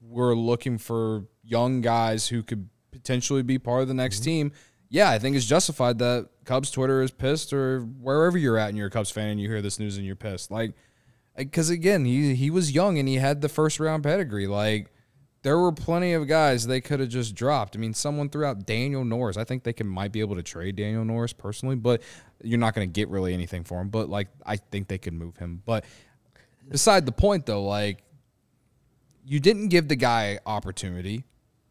we're 0.01 0.35
looking 0.35 0.77
for 0.77 1.23
young 1.43 1.79
guys 1.79 2.27
who 2.27 2.43
could 2.43 2.69
potentially 2.91 3.41
be 3.41 3.57
part 3.57 3.81
of 3.81 3.87
the 3.87 3.93
next 3.93 4.17
mm-hmm. 4.17 4.25
team, 4.25 4.51
yeah, 4.89 5.09
I 5.09 5.17
think 5.17 5.37
it's 5.37 5.45
justified 5.45 5.97
that 5.99 6.27
Cubs 6.43 6.71
Twitter 6.71 7.01
is 7.01 7.11
pissed 7.11 7.53
or 7.53 7.79
wherever 7.81 8.37
you're 8.37 8.57
at 8.57 8.67
and 8.67 8.77
you're 8.77 8.87
a 8.87 8.91
Cubs 8.91 9.09
fan 9.09 9.29
and 9.29 9.39
you 9.39 9.47
hear 9.47 9.61
this 9.61 9.79
news 9.79 9.95
and 9.95 10.05
you're 10.05 10.17
pissed. 10.17 10.51
Like 10.51 10.73
because 11.37 11.69
again, 11.69 12.03
he 12.03 12.35
he 12.35 12.49
was 12.49 12.73
young 12.73 12.97
and 12.97 13.07
he 13.07 13.15
had 13.15 13.39
the 13.39 13.49
first 13.49 13.79
round 13.79 14.03
pedigree. 14.03 14.47
Like 14.47 14.91
there 15.43 15.57
were 15.57 15.71
plenty 15.71 16.13
of 16.13 16.27
guys 16.27 16.67
they 16.67 16.81
could 16.81 16.99
have 16.99 17.09
just 17.09 17.35
dropped. 17.35 17.75
I 17.75 17.79
mean, 17.79 17.93
someone 17.93 18.29
threw 18.29 18.45
out 18.45 18.65
Daniel 18.65 19.05
Norris. 19.05 19.37
I 19.37 19.43
think 19.43 19.63
they 19.63 19.73
can 19.73 19.87
might 19.87 20.11
be 20.11 20.19
able 20.19 20.35
to 20.35 20.43
trade 20.43 20.75
Daniel 20.75 21.05
Norris 21.05 21.33
personally, 21.33 21.75
but 21.75 22.01
you're 22.43 22.59
not 22.59 22.73
going 22.73 22.87
to 22.87 22.91
get 22.91 23.09
really 23.09 23.33
anything 23.33 23.63
for 23.63 23.79
him. 23.79 23.89
But 23.89 24.09
like, 24.09 24.27
I 24.45 24.57
think 24.57 24.87
they 24.87 24.97
could 24.97 25.13
move 25.13 25.37
him. 25.37 25.61
But 25.65 25.85
beside 26.67 27.05
the 27.05 27.11
point, 27.11 27.45
though, 27.45 27.63
like 27.63 28.03
you 29.25 29.39
didn't 29.39 29.69
give 29.69 29.87
the 29.87 29.95
guy 29.95 30.39
opportunity, 30.45 31.23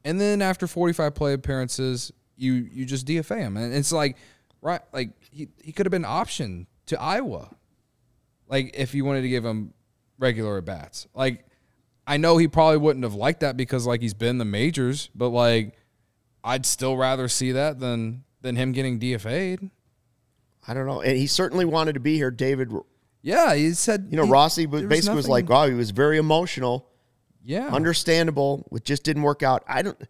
and 0.04 0.20
then 0.20 0.42
after 0.42 0.66
45 0.66 1.14
play 1.14 1.32
appearances, 1.32 2.12
you 2.36 2.52
you 2.52 2.84
just 2.84 3.06
DFA 3.06 3.38
him, 3.38 3.56
and 3.56 3.74
it's 3.74 3.92
like 3.92 4.16
right, 4.62 4.80
like 4.92 5.10
he 5.30 5.48
he 5.62 5.72
could 5.72 5.86
have 5.86 5.90
been 5.90 6.04
option 6.04 6.66
to 6.86 7.00
Iowa, 7.00 7.50
like 8.48 8.74
if 8.74 8.94
you 8.94 9.04
wanted 9.04 9.22
to 9.22 9.28
give 9.28 9.44
him 9.44 9.74
regular 10.18 10.58
at 10.58 10.64
bats, 10.64 11.06
like. 11.14 11.44
I 12.06 12.16
know 12.18 12.36
he 12.36 12.46
probably 12.48 12.76
wouldn't 12.78 13.04
have 13.04 13.14
liked 13.14 13.40
that 13.40 13.56
because 13.56 13.86
like 13.86 14.00
he's 14.00 14.14
been 14.14 14.38
the 14.38 14.44
majors, 14.44 15.10
but 15.14 15.30
like 15.30 15.74
I'd 16.44 16.64
still 16.66 16.96
rather 16.96 17.28
see 17.28 17.52
that 17.52 17.80
than 17.80 18.24
than 18.42 18.56
him 18.56 18.72
getting 18.72 19.00
DFA'd. 19.00 19.70
I 20.68 20.74
don't 20.74 20.86
know. 20.86 21.00
And 21.00 21.16
he 21.16 21.26
certainly 21.26 21.64
wanted 21.64 21.94
to 21.94 22.00
be 22.00 22.16
here. 22.16 22.30
David, 22.30 22.72
Yeah, 23.22 23.54
he 23.54 23.72
said 23.74 24.08
you 24.10 24.16
know, 24.16 24.24
he- 24.24 24.30
Rossi 24.30 24.66
was 24.66 24.82
basically 24.84 25.16
was 25.16 25.28
like, 25.28 25.44
nothing- 25.44 25.54
wow, 25.54 25.66
he 25.68 25.74
was 25.74 25.90
very 25.90 26.18
emotional, 26.18 26.88
yeah, 27.44 27.66
understandable. 27.68 28.68
It 28.72 28.84
just 28.84 29.02
didn't 29.02 29.22
work 29.22 29.42
out. 29.42 29.64
I 29.66 29.82
don't. 29.82 30.00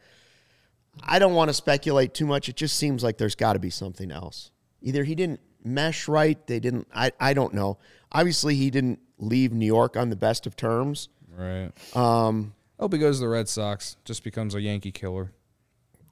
I 1.03 1.18
don't 1.18 1.34
want 1.34 1.51
to 1.51 1.55
speculate 1.55 2.14
too 2.14 2.26
much. 2.26 2.49
It 2.49 2.57
just 2.57 2.76
seems 2.76 3.03
like 3.05 3.18
there's 3.18 3.34
got 3.34 3.53
to 3.53 3.59
be 3.59 3.68
something 3.70 4.11
else. 4.11 4.51
Either 4.80 5.05
he 5.05 5.14
didn't 5.14 5.40
mesh 5.62 6.09
right, 6.09 6.44
they 6.47 6.59
didn't. 6.61 6.88
I 6.94 7.12
I 7.20 7.34
don't 7.34 7.53
know. 7.55 7.78
Obviously, 8.12 8.55
he 8.55 8.70
didn't 8.70 8.99
leave 9.18 9.53
New 9.53 9.66
York 9.66 9.97
on 9.97 10.09
the 10.11 10.16
best 10.16 10.47
of 10.47 10.57
terms. 10.57 11.09
Right. 11.45 11.97
Um, 11.97 12.55
Hope 12.78 12.93
he 12.93 12.99
goes 12.99 13.16
to 13.18 13.20
the 13.24 13.28
Red 13.28 13.49
Sox, 13.49 13.97
just 14.05 14.22
becomes 14.22 14.55
a 14.55 14.61
Yankee 14.61 14.93
killer. 14.93 15.32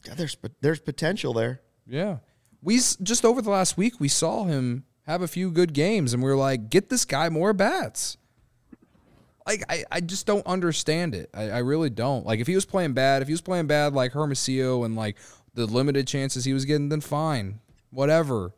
Yeah, 0.07 0.15
there's 0.15 0.37
there's 0.61 0.81
potential 0.81 1.33
there. 1.33 1.61
Yeah, 1.87 2.19
we 2.63 2.77
just 2.77 3.25
over 3.25 3.43
the 3.43 3.51
last 3.51 3.77
week 3.77 4.01
we 4.01 4.09
saw 4.09 4.45
him 4.45 4.85
have 5.07 5.23
a 5.23 5.29
few 5.29 5.51
good 5.51 5.75
games, 5.75 6.15
and 6.15 6.23
we 6.23 6.31
were 6.31 6.37
like, 6.37 6.71
get 6.71 6.89
this 6.89 7.05
guy 7.05 7.29
more 7.29 7.53
bats. 7.53 8.17
Like 9.47 9.63
I, 9.69 9.85
I 9.93 10.01
just 10.01 10.27
don't 10.27 10.47
understand 10.47 11.15
it. 11.15 11.29
I, 11.35 11.51
I 11.51 11.59
really 11.59 11.91
don't. 11.91 12.25
Like 12.25 12.41
if 12.41 12.47
he 12.47 12.55
was 12.55 12.65
playing 12.65 12.95
bad, 12.95 13.21
if 13.21 13.29
he 13.29 13.35
was 13.35 13.43
playing 13.43 13.67
bad 13.67 13.93
like 13.93 14.13
Hermosillo 14.13 14.85
and 14.85 14.97
like 14.97 15.19
the 15.53 15.67
limited 15.67 16.07
chances 16.07 16.47
he 16.47 16.55
was 16.55 16.65
getting, 16.65 16.89
then 16.89 17.03
fine, 17.03 17.61
whatever. 17.91 18.55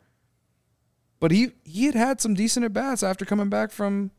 But 1.19 1.33
he 1.33 1.53
he 1.64 1.87
had 1.87 1.97
had 1.97 2.21
some 2.21 2.35
decent 2.35 2.64
at 2.64 2.73
bats 2.73 3.03
after 3.03 3.25
coming 3.25 3.49
back 3.49 3.73
from 3.73 4.12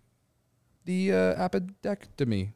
the 0.87 1.11
uh, 1.13 1.47
appendectomy. 1.49 2.49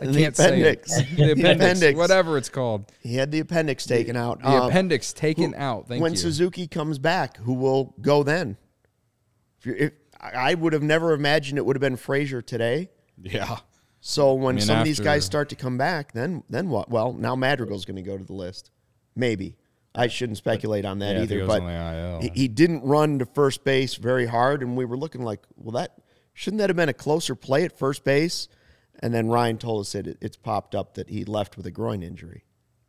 I 0.00 0.06
The 0.06 0.12
can't 0.20 0.36
say 0.36 0.44
it. 0.60 0.78
appendix. 0.80 0.96
The 0.96 1.02
The 1.16 1.32
appendix, 1.32 1.56
appendix. 1.60 1.98
whatever 1.98 2.36
it's 2.38 2.48
called. 2.48 2.90
He 3.00 3.14
had 3.16 3.30
the 3.30 3.40
appendix 3.40 3.84
taken 3.86 4.16
out. 4.16 4.40
The 4.40 4.48
Um, 4.48 4.68
appendix 4.70 5.12
taken 5.12 5.52
who- 5.52 5.58
out. 5.58 5.88
Thank 5.88 6.02
when 6.02 6.12
you. 6.12 6.18
Suzuki 6.18 6.66
comes 6.66 6.98
back, 6.98 7.36
who 7.38 7.54
will 7.54 7.94
go 8.00 8.22
then? 8.22 8.56
If 9.60 9.66
you're, 9.66 9.76
if, 9.76 9.92
I 10.20 10.50
I 10.50 10.54
would 10.54 10.72
have 10.72 10.82
never 10.82 11.12
imagined 11.12 11.58
it 11.58 11.66
would 11.66 11.76
have 11.76 11.80
been 11.80 11.96
Frazier 11.96 12.42
today. 12.42 12.90
yeah. 13.22 13.58
So 14.00 14.32
when 14.34 14.54
mean, 14.56 14.64
some 14.64 14.78
of 14.78 14.84
these 14.84 15.00
guys 15.00 15.24
start 15.24 15.48
to 15.48 15.56
come 15.56 15.76
back, 15.76 16.12
then 16.12 16.44
then 16.48 16.68
what? 16.68 16.88
Well, 16.88 17.12
now 17.12 17.34
Madrigal's 17.34 17.84
going 17.84 17.96
to 17.96 18.02
go 18.02 18.16
to 18.16 18.24
the 18.24 18.32
list. 18.32 18.70
Maybe 19.16 19.56
I 19.96 20.06
shouldn't 20.06 20.38
speculate 20.38 20.84
on 20.84 21.00
that 21.00 21.16
Yeah, 21.16 21.22
if 21.22 21.30
he 21.30 21.34
either. 21.36 21.46
But 21.46 21.62
on 21.62 21.66
the 21.66 21.98
IL. 21.98 22.20
he, 22.20 22.42
he 22.42 22.48
didn't 22.48 22.82
run 22.84 23.18
to 23.18 23.26
first 23.26 23.64
base 23.64 23.96
very 23.96 24.26
hard, 24.26 24.62
and 24.62 24.76
we 24.76 24.84
were 24.84 24.96
looking 24.96 25.22
like, 25.22 25.40
well, 25.56 25.72
that 25.72 25.96
shouldn't 26.38 26.58
that 26.58 26.70
have 26.70 26.76
been 26.76 26.88
a 26.88 26.94
closer 26.94 27.34
play 27.34 27.64
at 27.64 27.76
first 27.76 28.04
base? 28.04 28.46
And 29.00 29.12
then 29.12 29.26
Ryan 29.26 29.58
told 29.58 29.80
us 29.80 29.92
that 29.92 30.06
it, 30.06 30.18
it's 30.20 30.36
popped 30.36 30.72
up 30.72 30.94
that 30.94 31.10
he 31.10 31.24
left 31.24 31.56
with 31.56 31.66
a 31.66 31.72
groin 31.72 32.00
injury. 32.00 32.44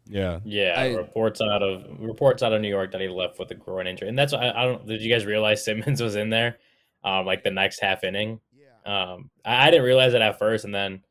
Yeah. 0.06 0.40
Yeah, 0.44 0.76
I- 0.78 0.94
reports 0.94 1.42
out 1.42 1.64
of 1.64 2.00
reports 2.00 2.44
out 2.44 2.54
of 2.54 2.62
New 2.62 2.70
York 2.70 2.92
that 2.92 3.02
he 3.02 3.08
left 3.08 3.40
with 3.40 3.50
a 3.50 3.56
groin 3.56 3.88
injury, 3.88 4.08
and 4.08 4.18
that's 4.18 4.34
I, 4.34 4.52
I 4.52 4.66
don't. 4.66 4.86
Did 4.86 5.02
you 5.02 5.12
guys 5.12 5.26
realize 5.26 5.66
Simmons 5.66 6.00
was 6.02 6.16
in 6.16 6.30
there, 6.30 6.60
um, 7.04 7.26
like 7.26 7.44
the 7.44 7.50
next 7.50 7.80
half 7.80 8.04
inning? 8.04 8.40
Yeah. 8.54 9.14
Um, 9.14 9.32
I, 9.44 9.68
I 9.68 9.72
didn't 9.72 9.86
realize 9.86 10.14
it 10.14 10.22
at 10.22 10.38
first, 10.38 10.66
and 10.66 10.74
then 10.74 11.02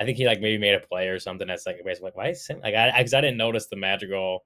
I 0.00 0.04
think 0.04 0.16
he 0.16 0.26
like 0.26 0.40
maybe 0.40 0.58
made 0.58 0.74
a 0.74 0.80
play 0.80 1.08
or 1.08 1.18
something. 1.18 1.46
That's 1.46 1.66
like 1.66 1.76
basically 1.84 2.06
like 2.08 2.16
why 2.16 2.28
is 2.30 2.44
Sim 2.44 2.60
like 2.60 2.74
I 2.74 2.96
because 2.96 3.14
I, 3.14 3.20
didn't 3.20 3.36
notice 3.36 3.66
the 3.66 3.76
Madrigal 3.76 4.44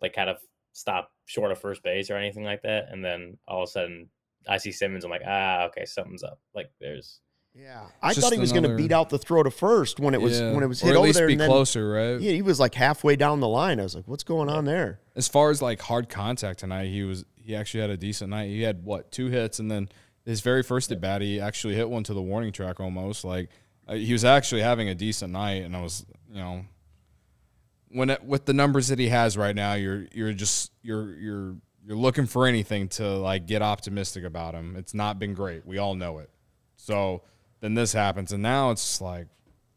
like 0.00 0.14
kind 0.14 0.30
of 0.30 0.38
stop 0.72 1.10
short 1.26 1.50
of 1.50 1.60
first 1.60 1.82
base 1.82 2.10
or 2.10 2.16
anything 2.16 2.44
like 2.44 2.62
that, 2.62 2.86
and 2.90 3.04
then 3.04 3.36
all 3.48 3.62
of 3.62 3.68
a 3.68 3.72
sudden 3.72 4.10
I 4.46 4.58
see 4.58 4.72
Simmons. 4.72 5.04
I'm 5.04 5.10
like 5.10 5.22
ah 5.26 5.64
okay 5.66 5.84
something's 5.84 6.22
up. 6.22 6.38
Like 6.54 6.70
there's 6.80 7.20
Yeah, 7.54 7.86
I 8.02 8.14
thought 8.14 8.32
he 8.32 8.38
was 8.38 8.52
going 8.52 8.62
to 8.64 8.76
beat 8.76 8.92
out 8.92 9.08
the 9.10 9.18
throw 9.18 9.42
to 9.42 9.50
first 9.50 9.98
when 9.98 10.14
it 10.14 10.20
was 10.20 10.38
Yeah. 10.40 10.52
when 10.52 10.62
it 10.62 10.68
was 10.68 10.82
or 10.82 10.86
hit 10.86 10.92
at 10.92 10.98
over 10.98 11.06
least 11.06 11.18
there. 11.18 11.26
be 11.26 11.32
and 11.34 11.40
then, 11.40 11.48
closer, 11.48 11.90
right? 11.90 12.20
Yeah, 12.20 12.32
he 12.32 12.42
was 12.42 12.60
like 12.60 12.74
halfway 12.74 13.16
down 13.16 13.40
the 13.40 13.48
line. 13.48 13.80
I 13.80 13.82
was 13.82 13.94
like, 13.94 14.06
"What's 14.06 14.24
going 14.24 14.48
on 14.48 14.64
there?" 14.64 15.00
As 15.16 15.26
far 15.28 15.50
as 15.50 15.60
like 15.60 15.80
hard 15.80 16.08
contact 16.08 16.60
tonight, 16.60 16.86
he 16.88 17.02
was 17.02 17.24
he 17.34 17.56
actually 17.56 17.80
had 17.80 17.90
a 17.90 17.96
decent 17.96 18.30
night. 18.30 18.48
He 18.48 18.62
had 18.62 18.84
what 18.84 19.10
two 19.10 19.26
hits, 19.28 19.58
and 19.58 19.70
then 19.70 19.88
his 20.24 20.40
very 20.42 20.62
first 20.62 20.92
at 20.92 21.00
bat, 21.00 21.22
he 21.22 21.40
actually 21.40 21.74
hit 21.74 21.88
one 21.88 22.04
to 22.04 22.14
the 22.14 22.22
warning 22.22 22.52
track 22.52 22.78
almost. 22.80 23.24
Like 23.24 23.48
uh, 23.88 23.94
he 23.94 24.12
was 24.12 24.24
actually 24.24 24.60
having 24.62 24.88
a 24.88 24.94
decent 24.94 25.32
night, 25.32 25.62
and 25.64 25.74
I 25.74 25.80
was 25.82 26.04
you 26.30 26.36
know 26.36 26.64
when 27.90 28.10
it, 28.10 28.22
with 28.22 28.44
the 28.44 28.52
numbers 28.52 28.88
that 28.88 28.98
he 28.98 29.08
has 29.08 29.36
right 29.36 29.56
now, 29.56 29.72
you're 29.74 30.06
you're 30.12 30.32
just 30.34 30.70
you're 30.82 31.14
you're 31.18 31.56
you're 31.88 31.96
looking 31.96 32.26
for 32.26 32.46
anything 32.46 32.86
to 32.86 33.16
like 33.16 33.46
get 33.46 33.62
optimistic 33.62 34.22
about 34.22 34.54
him. 34.54 34.76
It's 34.76 34.92
not 34.92 35.18
been 35.18 35.32
great. 35.32 35.64
We 35.66 35.78
all 35.78 35.94
know 35.94 36.18
it. 36.18 36.28
So 36.76 37.22
then 37.60 37.72
this 37.72 37.94
happens, 37.94 38.30
and 38.30 38.42
now 38.42 38.70
it's 38.72 39.00
like 39.00 39.26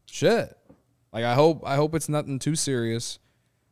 shit. 0.04 0.54
Like 1.10 1.24
I 1.24 1.32
hope 1.32 1.62
I 1.64 1.76
hope 1.76 1.94
it's 1.94 2.10
nothing 2.10 2.38
too 2.38 2.54
serious. 2.54 3.18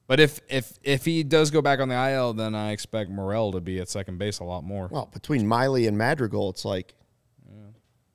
But 0.06 0.20
if 0.20 0.40
if 0.48 0.72
if 0.82 1.04
he 1.04 1.22
does 1.22 1.50
go 1.50 1.60
back 1.60 1.80
on 1.80 1.90
the 1.90 2.12
IL, 2.12 2.32
then 2.32 2.54
I 2.54 2.70
expect 2.70 3.10
Morel 3.10 3.52
to 3.52 3.60
be 3.60 3.78
at 3.78 3.90
second 3.90 4.16
base 4.16 4.38
a 4.38 4.44
lot 4.44 4.64
more. 4.64 4.88
Well, 4.90 5.10
between 5.12 5.46
Miley 5.46 5.86
and 5.86 5.98
Madrigal, 5.98 6.48
it's 6.48 6.64
like 6.64 6.94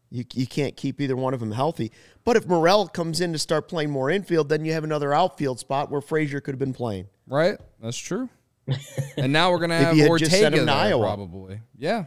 you 0.10 0.24
you 0.34 0.48
can't 0.48 0.76
keep 0.76 1.00
either 1.02 1.16
one 1.16 1.36
of 1.36 1.40
them 1.40 1.52
healthy. 1.52 1.92
But 2.24 2.36
if 2.36 2.48
Morel 2.48 2.88
comes 2.88 3.22
in 3.22 3.32
to 3.34 3.40
start 3.40 3.68
playing 3.68 3.92
more 3.92 4.10
infield, 4.10 4.50
then 4.50 4.66
you 4.66 4.74
have 4.74 4.84
another 4.84 5.14
outfield 5.14 5.60
spot 5.60 5.92
where 5.92 6.02
Frazier 6.02 6.42
could 6.42 6.54
have 6.54 6.60
been 6.60 6.74
playing. 6.74 7.10
Right? 7.28 7.60
That's 7.80 7.98
true. 7.98 8.28
And 9.18 9.32
now 9.32 9.52
we're 9.52 9.60
gonna 9.60 9.78
have 9.78 9.98
Ortega 10.00 10.30
just 10.30 10.32
sent 10.32 10.56
him 10.56 10.62
to 10.62 10.66
there, 10.66 10.76
Iowa. 10.76 11.04
probably. 11.04 11.62
Yeah. 11.78 12.06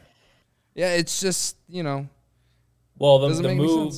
Yeah, 0.75 0.95
it's 0.95 1.21
just 1.21 1.57
you 1.69 1.83
know 1.83 2.09
well 2.99 3.19
the, 3.19 3.35
the 3.35 3.55
move 3.55 3.95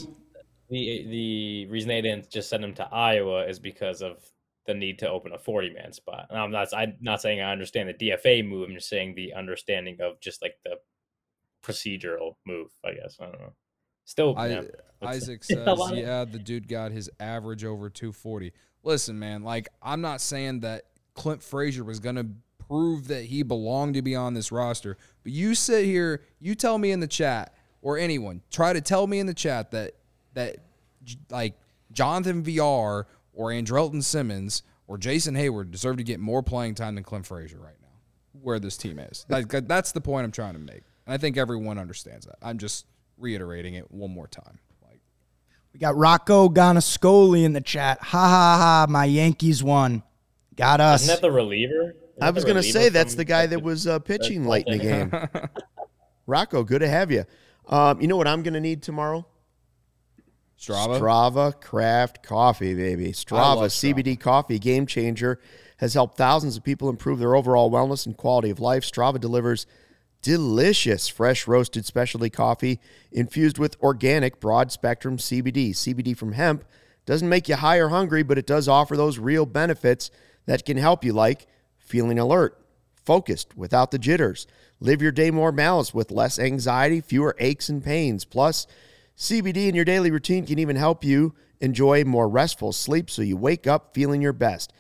the 0.71 1.07
the 1.09 1.67
reason 1.67 1.89
they 1.89 2.01
didn't 2.01 2.31
just 2.31 2.49
send 2.49 2.65
him 2.65 2.75
to 2.75 2.85
Iowa 2.93 3.47
is 3.47 3.59
because 3.59 4.03
of 4.03 4.19
the 4.67 4.75
need 4.75 4.99
to 5.01 5.11
open 5.11 5.33
a 5.33 5.39
40 5.39 5.71
man 5.71 5.93
spot. 5.93 6.27
And 6.31 6.39
I'm 6.39 6.51
not 6.51 6.69
I'm 6.75 6.95
not 7.01 7.21
saying 7.21 7.41
I 7.41 7.53
understand 7.53 7.89
the 7.89 7.95
DFA 7.95 8.47
move. 8.47 8.69
I'm 8.69 8.75
just 8.75 8.89
saying 8.89 9.15
the 9.15 9.35
understanding 9.35 9.99
of 10.01 10.21
just 10.21 10.43
like 10.43 10.57
the 10.65 10.77
procedural 11.65 12.37
move. 12.47 12.69
I 12.85 12.93
guess 12.93 13.17
I 13.21 13.25
don't 13.25 13.41
know. 13.41 13.53
Still, 14.05 14.35
I, 14.37 14.49
yeah, 14.49 14.63
Isaac 15.03 15.43
a 15.51 15.77
says, 15.77 15.93
yeah, 15.93 16.25
the 16.25 16.39
dude 16.39 16.67
got 16.69 16.91
his 16.91 17.09
average 17.21 17.65
over 17.65 17.89
240. 17.91 18.53
Listen, 18.83 19.19
man, 19.19 19.43
like 19.43 19.69
I'm 19.83 20.01
not 20.01 20.21
saying 20.21 20.61
that 20.61 20.85
Clint 21.15 21.43
Frazier 21.43 21.85
was 21.85 22.01
gonna 22.01 22.27
prove 22.71 23.09
that 23.09 23.25
he 23.25 23.43
belonged 23.43 23.95
to 23.95 24.03
be 24.03 24.15
on 24.15 24.33
this 24.33 24.53
roster, 24.53 24.97
but 25.25 25.33
you 25.33 25.57
sit 25.57 25.85
here, 25.85 26.23
you 26.39 26.55
tell 26.55 26.79
me 26.79 26.93
in 26.93 27.01
the 27.01 27.09
chat 27.09 27.53
or 27.83 27.99
anyone 27.99 28.43
try 28.51 28.73
to 28.73 28.81
tell 28.81 29.07
me 29.07 29.19
in 29.19 29.27
the 29.27 29.35
chat 29.35 29.73
that 29.73 29.93
that 30.35 30.59
like 31.31 31.55
Jonathan 31.91 32.43
Villar 32.43 33.09
or 33.33 33.49
Andrelton 33.51 34.05
Simmons 34.05 34.63
or 34.87 34.99
Jason 34.99 35.35
Heyward 35.35 35.73
deserve 35.73 35.97
to 35.97 36.05
get 36.05 36.21
more 36.21 36.43
playing 36.43 36.77
time 36.77 36.95
than 36.95 37.03
Clint 37.03 37.27
Frazier 37.27 37.59
right 37.59 37.75
now, 37.81 37.89
where 38.41 38.61
this 38.61 38.77
team 38.77 39.01
is. 39.01 39.27
Like 39.29 39.49
that's 39.67 39.91
the 39.91 40.01
point 40.01 40.25
I'm 40.25 40.33
trying 40.33 40.55
to 40.55 40.61
make, 40.61 40.83
and 41.07 41.15
I 41.15 41.19
think 41.19 41.37
everyone 41.37 41.77
understands 41.77 42.27
that. 42.27 42.37
I'm 42.41 42.59
just 42.59 42.87
reiterating 43.19 43.75
it 43.75 43.91
one 43.91 44.13
more 44.13 44.29
time. 44.29 44.61
Like. 44.87 45.01
We 45.73 45.81
got 45.81 45.97
Rocco 45.97 46.49
Ganascoli 46.49 47.45
in 47.45 47.53
the 47.53 47.61
chat. 47.61 48.01
Ha 48.01 48.29
ha 48.29 48.59
ha! 48.59 48.87
My 48.89 49.07
Yankees 49.07 49.65
won. 49.65 50.05
Got 50.55 50.81
us. 50.81 51.03
Isn't 51.03 51.17
that 51.17 51.23
the 51.23 51.33
reliever? 51.33 51.95
I 52.21 52.31
was 52.31 52.45
going 52.45 52.57
to 52.57 52.63
say 52.63 52.89
that's 52.89 53.15
the 53.15 53.25
guy 53.25 53.47
that 53.47 53.63
was 53.63 53.87
uh, 53.87 53.99
pitching 53.99 54.47
late 54.47 54.67
in 54.67 54.79
the 54.79 54.85
game. 54.85 55.13
Rocco, 56.27 56.63
good 56.63 56.81
to 56.81 56.89
have 56.89 57.11
you. 57.11 57.25
Um, 57.69 58.01
you 58.01 58.09
know 58.09 58.17
what 58.17 58.29
I'm 58.29 58.43
going 58.43 58.55
to 58.55 58.61
need 58.61 58.83
tomorrow? 58.83 59.27
Strava. 60.59 61.01
Strava 61.01 61.61
Craft 61.61 62.23
Coffee, 62.23 62.75
baby. 62.75 63.13
Strava, 63.13 63.69
Strava. 63.69 63.95
CBD 63.95 64.21
coffee, 64.21 64.59
game 64.59 64.87
changer, 64.87 65.41
has 65.79 65.95
helped 65.95 66.19
thousands 66.19 66.57
of 66.57 66.63
people 66.63 66.91
improve 66.91 67.19
their 67.19 67.35
overall 67.35 67.71
wellness 67.71 68.05
and 68.05 68.17
quality 68.17 68.51
of 68.51 68.61
life. 68.61 68.83
Strava 68.83 69.19
delivers 69.19 69.67
delicious 70.23 71.09
fresh 71.09 71.47
roasted 71.49 71.87
specialty 71.87 72.29
coffee 72.29 72.79
infused 73.11 73.59
with 73.59 73.81
organic 73.81 74.39
broad 74.39 74.71
spectrum 74.71 75.17
CBD. 75.17 75.71
CBD 75.71 76.15
from 76.15 76.33
hemp 76.33 76.65
doesn't 77.07 77.29
make 77.29 77.49
you 77.49 77.57
high 77.57 77.79
or 77.79 77.89
hungry, 77.89 78.23
but 78.23 78.37
it 78.37 78.47
does 78.47 78.69
offer 78.69 78.97
those 78.97 79.19
real 79.19 79.47
benefits 79.47 80.11
that 80.47 80.67
can 80.67 80.77
help 80.77 81.05
you, 81.05 81.15
like 81.15 81.47
feeling 81.91 82.19
alert, 82.19 82.57
focused 83.05 83.57
without 83.57 83.91
the 83.91 83.99
jitters, 83.99 84.47
live 84.79 85.03
your 85.03 85.13
day 85.13 85.31
more 85.31 85.53
balanced 85.53 85.95
with 85.95 86.11
less 86.11 86.39
anxiety, 86.39 87.01
fewer 87.01 87.37
aches 87.39 87.69
and 87.69 87.85
pains. 87.85 88.25
Plus, 88.25 88.67
CBD 89.19 89.69
in 89.69 89.75
your 89.75 89.85
daily 89.85 90.11
routine 90.11 90.47
can 90.47 90.59
even 90.59 90.77
help 90.77 91.05
you 91.05 91.35
enjoy 91.61 92.05
more 92.05 92.29
restful 92.29 92.73
sleep 92.73 93.11
so 93.11 93.21
you 93.21 93.37
wake 93.37 93.67
up 93.67 93.93
feeling 93.93 94.23
your 94.23 94.33
best. 94.33 94.73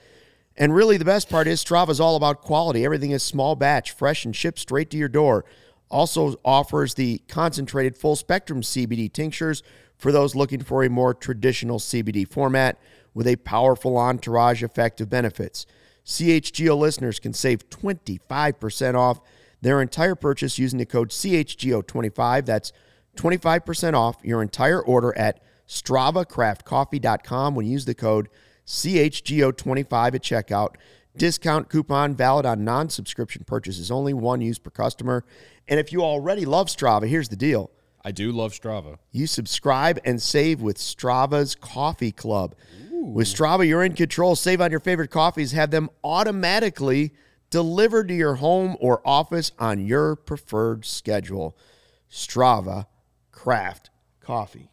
And 0.56 0.74
really, 0.74 0.96
the 0.96 1.04
best 1.04 1.28
part 1.28 1.46
is 1.46 1.62
Strava 1.62 1.90
is 1.90 2.00
all 2.00 2.16
about 2.16 2.42
quality. 2.42 2.84
Everything 2.84 3.10
is 3.10 3.22
small 3.22 3.56
batch, 3.56 3.90
fresh, 3.90 4.24
and 4.24 4.34
shipped 4.34 4.58
straight 4.58 4.90
to 4.90 4.96
your 4.96 5.08
door. 5.08 5.44
Also 5.90 6.36
offers 6.44 6.94
the 6.94 7.18
concentrated 7.28 7.96
full 7.96 8.16
spectrum 8.16 8.62
CBD 8.62 9.12
tinctures 9.12 9.62
for 9.98 10.12
those 10.12 10.34
looking 10.34 10.62
for 10.62 10.84
a 10.84 10.90
more 10.90 11.12
traditional 11.12 11.78
CBD 11.78 12.26
format 12.26 12.78
with 13.12 13.26
a 13.26 13.36
powerful 13.36 13.96
entourage 13.98 14.62
effect 14.62 15.00
of 15.00 15.10
benefits. 15.10 15.66
CHGO 16.10 16.76
listeners 16.76 17.20
can 17.20 17.32
save 17.32 17.70
25% 17.70 18.94
off 18.96 19.20
their 19.62 19.80
entire 19.80 20.16
purchase 20.16 20.58
using 20.58 20.80
the 20.80 20.86
code 20.86 21.10
CHGO25. 21.10 22.46
That's 22.46 22.72
25% 23.16 23.94
off 23.94 24.16
your 24.24 24.42
entire 24.42 24.82
order 24.82 25.16
at 25.16 25.40
StravaCraftCoffee.com 25.68 27.54
when 27.54 27.66
you 27.66 27.72
use 27.72 27.84
the 27.84 27.94
code 27.94 28.28
CHGO25 28.66 30.14
at 30.14 30.22
checkout. 30.22 30.74
Discount 31.16 31.68
coupon 31.68 32.16
valid 32.16 32.44
on 32.44 32.64
non 32.64 32.88
subscription 32.88 33.44
purchases, 33.44 33.90
only 33.90 34.12
one 34.12 34.40
use 34.40 34.58
per 34.58 34.70
customer. 34.70 35.24
And 35.68 35.78
if 35.78 35.92
you 35.92 36.02
already 36.02 36.44
love 36.44 36.66
Strava, 36.66 37.06
here's 37.06 37.28
the 37.28 37.36
deal 37.36 37.70
I 38.04 38.10
do 38.10 38.32
love 38.32 38.52
Strava. 38.52 38.98
you 39.12 39.28
subscribe 39.28 40.00
and 40.04 40.20
save 40.20 40.60
with 40.60 40.78
Strava's 40.78 41.54
Coffee 41.54 42.12
Club. 42.12 42.56
With 43.02 43.26
Strava, 43.26 43.66
you're 43.66 43.82
in 43.82 43.94
control. 43.94 44.36
Save 44.36 44.60
on 44.60 44.70
your 44.70 44.80
favorite 44.80 45.10
coffees, 45.10 45.52
have 45.52 45.70
them 45.70 45.88
automatically 46.04 47.12
delivered 47.50 48.08
to 48.08 48.14
your 48.14 48.36
home 48.36 48.76
or 48.80 49.00
office 49.06 49.52
on 49.58 49.84
your 49.84 50.14
preferred 50.16 50.84
schedule. 50.84 51.56
Strava 52.10 52.86
Craft 53.32 53.90
Coffee. 54.20 54.70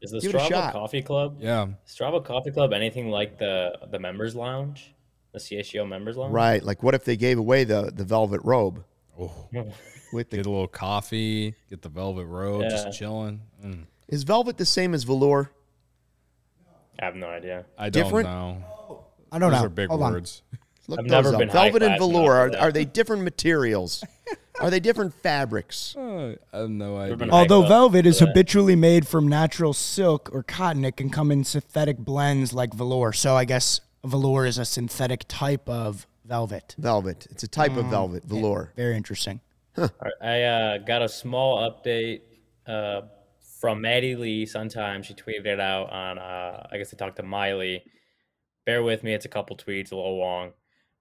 Is 0.00 0.10
the 0.10 0.20
Give 0.20 0.34
it 0.34 0.36
a 0.36 0.38
Strava 0.40 0.48
shot. 0.48 0.72
Coffee 0.72 1.02
Club? 1.02 1.36
Yeah. 1.40 1.66
Strava 1.86 2.24
Coffee 2.24 2.50
Club 2.50 2.72
anything 2.72 3.08
like 3.10 3.38
the 3.38 3.78
the 3.90 3.98
members 3.98 4.34
lounge, 4.36 4.94
the 5.32 5.38
CHGO 5.38 5.88
members 5.88 6.16
lounge? 6.16 6.32
Right. 6.32 6.62
Like, 6.62 6.82
what 6.82 6.94
if 6.94 7.04
they 7.04 7.16
gave 7.16 7.38
away 7.38 7.64
the, 7.64 7.90
the 7.94 8.04
velvet 8.04 8.40
robe 8.44 8.84
Oh, 9.18 9.48
with 10.12 10.30
the. 10.30 10.36
get 10.38 10.46
a 10.46 10.50
little 10.50 10.68
coffee, 10.68 11.54
get 11.70 11.82
the 11.82 11.88
velvet 11.88 12.26
robe, 12.26 12.62
Yeah. 12.62 12.68
just 12.70 12.98
chilling. 12.98 13.40
Mm. 13.64 13.86
Is 14.08 14.22
velvet 14.24 14.58
the 14.58 14.66
same 14.66 14.92
as 14.94 15.04
velour? 15.04 15.50
I 17.00 17.04
have 17.04 17.16
no 17.16 17.28
idea. 17.28 17.64
I 17.78 17.90
don't 17.90 18.04
Different? 18.04 18.28
know. 18.28 19.04
I 19.32 19.38
don't 19.38 19.50
Those 19.50 19.60
know. 19.60 19.66
are 19.66 19.70
big 19.70 19.88
Hold 19.88 20.02
on. 20.02 20.12
words. 20.12 20.42
Look 20.86 20.98
I've 21.00 21.04
those 21.06 21.10
never 21.10 21.32
up. 21.34 21.38
been 21.38 21.48
high 21.48 21.70
velvet 21.70 21.82
and 21.82 21.90
class 21.96 22.00
enough 22.00 22.12
velour. 22.12 22.26
for 22.26 22.36
Are, 22.38 22.50
that. 22.50 22.60
are 22.60 22.72
they 22.72 22.84
different 22.84 23.22
materials? 23.22 24.04
are 24.60 24.70
they 24.70 24.80
different 24.80 25.14
fabrics? 25.14 25.96
Uh, 25.96 26.36
I 26.52 26.58
have 26.58 26.70
no 26.70 26.98
idea. 26.98 27.16
been- 27.16 27.30
Although 27.30 27.62
hyped 27.62 27.64
up 27.64 27.68
velvet 27.68 28.06
is 28.06 28.20
habitually 28.20 28.76
made 28.76 29.08
from 29.08 29.26
natural 29.26 29.72
silk 29.72 30.30
or 30.32 30.42
cotton, 30.42 30.84
it 30.84 30.96
can 30.96 31.10
come 31.10 31.30
in 31.32 31.42
synthetic 31.44 31.98
blends 31.98 32.52
like 32.52 32.74
velour. 32.74 33.12
So 33.12 33.34
I 33.34 33.44
guess 33.44 33.80
velour 34.04 34.44
is 34.46 34.58
a 34.58 34.64
synthetic 34.64 35.24
type 35.26 35.68
of 35.68 36.06
velvet. 36.26 36.74
Velvet. 36.78 37.26
It's 37.30 37.42
a 37.42 37.48
type 37.48 37.76
of 37.76 37.86
velvet, 37.86 38.24
velour. 38.24 38.72
Very 38.76 38.96
interesting. 38.96 39.40
All 39.76 39.88
right, 40.00 40.12
I 40.22 40.42
uh, 40.42 40.78
got 40.78 41.02
a 41.02 41.08
small 41.08 41.58
update 41.68 42.20
uh, 42.66 43.00
from 43.64 43.80
Maddie 43.80 44.14
Lee. 44.14 44.44
Sometime 44.44 45.02
she 45.02 45.14
tweeted 45.14 45.46
it 45.46 45.58
out 45.58 45.90
on. 45.90 46.18
Uh, 46.18 46.66
I 46.70 46.76
guess 46.76 46.92
I 46.92 46.98
talked 46.98 47.16
to 47.16 47.22
Miley. 47.22 47.82
Bear 48.66 48.82
with 48.82 49.02
me; 49.02 49.14
it's 49.14 49.24
a 49.24 49.30
couple 49.30 49.56
tweets, 49.56 49.90
a 49.90 49.96
little 49.96 50.18
long. 50.18 50.52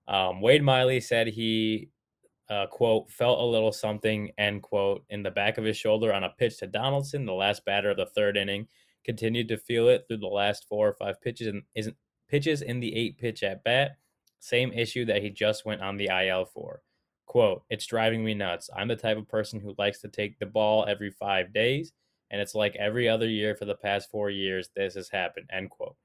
Um, 0.08 0.40
Wade 0.40 0.64
Miley 0.64 1.02
said 1.02 1.28
he, 1.28 1.90
uh, 2.50 2.68
quote, 2.68 3.10
felt 3.10 3.42
a 3.42 3.44
little 3.44 3.74
something, 3.74 4.32
end 4.38 4.64
quote, 4.64 5.04
in 5.10 5.24
the 5.24 5.32
back 5.32 5.58
of 5.58 5.66
his 5.66 5.76
shoulder 5.76 6.14
on 6.14 6.24
a 6.24 6.30
pitch 6.30 6.58
to 6.60 6.68
Donaldson, 6.68 7.26
the 7.26 7.34
last 7.34 7.66
batter 7.66 7.90
of 7.90 7.98
the 7.98 8.06
third 8.06 8.38
inning. 8.38 8.70
Continued 9.04 9.50
to 9.50 9.58
feel 9.58 9.90
it 9.90 10.06
through 10.08 10.20
the 10.20 10.28
last 10.28 10.66
four 10.70 10.88
or 10.88 10.94
five 10.94 11.20
pitches 11.22 11.48
and 11.48 11.64
isn't 11.76 11.98
pitches 12.30 12.62
in 12.62 12.80
the 12.80 12.96
eight 12.96 13.18
pitch 13.18 13.44
at 13.44 13.62
bat. 13.66 13.98
Same 14.40 14.72
issue 14.72 15.04
that 15.04 15.22
he 15.22 15.30
just 15.30 15.66
went 15.66 15.82
on 15.82 15.98
the 15.98 16.08
IL 16.08 16.46
for. 16.46 16.82
Quote, 17.26 17.64
it's 17.70 17.86
driving 17.86 18.24
me 18.24 18.34
nuts. 18.34 18.70
I'm 18.74 18.88
the 18.88 18.96
type 18.96 19.18
of 19.18 19.28
person 19.28 19.60
who 19.60 19.76
likes 19.78 20.00
to 20.00 20.08
take 20.08 20.40
the 20.40 20.46
ball 20.46 20.86
every 20.88 21.12
five 21.12 21.52
days, 21.52 21.92
and 22.34 22.42
it's 22.42 22.56
like 22.56 22.76
every 22.78 23.08
other 23.08 23.30
year 23.30 23.56
for 23.56 23.66
the 23.66 23.76
past 23.76 24.10
four 24.10 24.32
years 24.32 24.70
this 24.76 24.96
has 24.96 25.08
happened. 25.08 25.48
End 25.54 25.70
quote. 25.70 25.96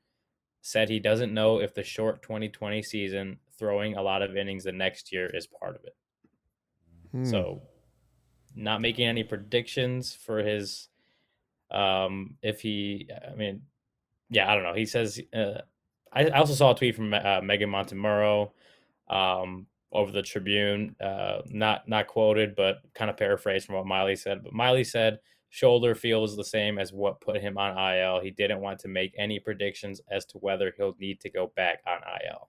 Said 0.61 0.91
he 0.91 1.01
doesn't 1.01 1.33
know 1.33 1.59
if 1.59 1.75
the 1.75 1.83
short 1.83 2.21
2020 2.21 2.83
season, 2.83 3.39
throwing 3.59 3.97
a 3.97 4.03
lot 4.03 4.21
of 4.21 4.37
innings 4.37 4.65
the 4.65 4.73
next 4.73 5.11
year, 5.11 5.31
is 5.33 5.47
part 5.47 5.75
of 5.75 5.85
it. 5.85 5.97
Hmm. 7.13 7.25
So, 7.25 7.63
not 8.55 8.83
making 8.83 9.09
any 9.09 9.25
predictions 9.25 10.15
for 10.15 10.41
his, 10.41 10.89
um, 11.71 12.35
if 12.43 12.61
he, 12.61 13.09
I 13.27 13.35
mean, 13.35 13.63
yeah, 14.29 14.53
I 14.53 14.55
don't 14.55 14.65
know. 14.65 14.75
He 14.75 14.85
says, 14.85 15.19
uh, 15.33 15.63
I, 16.13 16.27
I 16.27 16.39
also 16.39 16.53
saw 16.53 16.73
a 16.73 16.77
tweet 16.77 16.95
from 16.95 17.15
uh, 17.15 17.41
Megan 17.43 17.71
Montemurro, 17.71 18.51
um, 19.09 19.67
over 19.93 20.13
the 20.13 20.21
Tribune, 20.21 20.95
uh, 21.01 21.39
not 21.47 21.89
not 21.89 22.07
quoted, 22.07 22.55
but 22.55 22.83
kind 22.95 23.11
of 23.11 23.17
paraphrased 23.17 23.65
from 23.65 23.77
what 23.77 23.87
Miley 23.87 24.17
said. 24.17 24.45
But 24.45 24.53
Miley 24.53 24.85
said 24.85 25.21
shoulder 25.51 25.95
feels 25.95 26.37
the 26.37 26.45
same 26.45 26.79
as 26.79 26.93
what 26.93 27.21
put 27.21 27.41
him 27.41 27.57
on 27.59 27.77
IL. 27.95 28.21
He 28.21 28.31
didn't 28.31 28.61
want 28.61 28.79
to 28.81 28.89
make 28.89 29.13
any 29.17 29.39
predictions 29.39 30.01
as 30.11 30.25
to 30.27 30.39
whether 30.39 30.73
he'll 30.77 30.95
need 31.01 31.21
to 31.21 31.31
go 31.31 31.53
back 31.57 31.81
on 31.87 31.99
IL. 32.27 32.49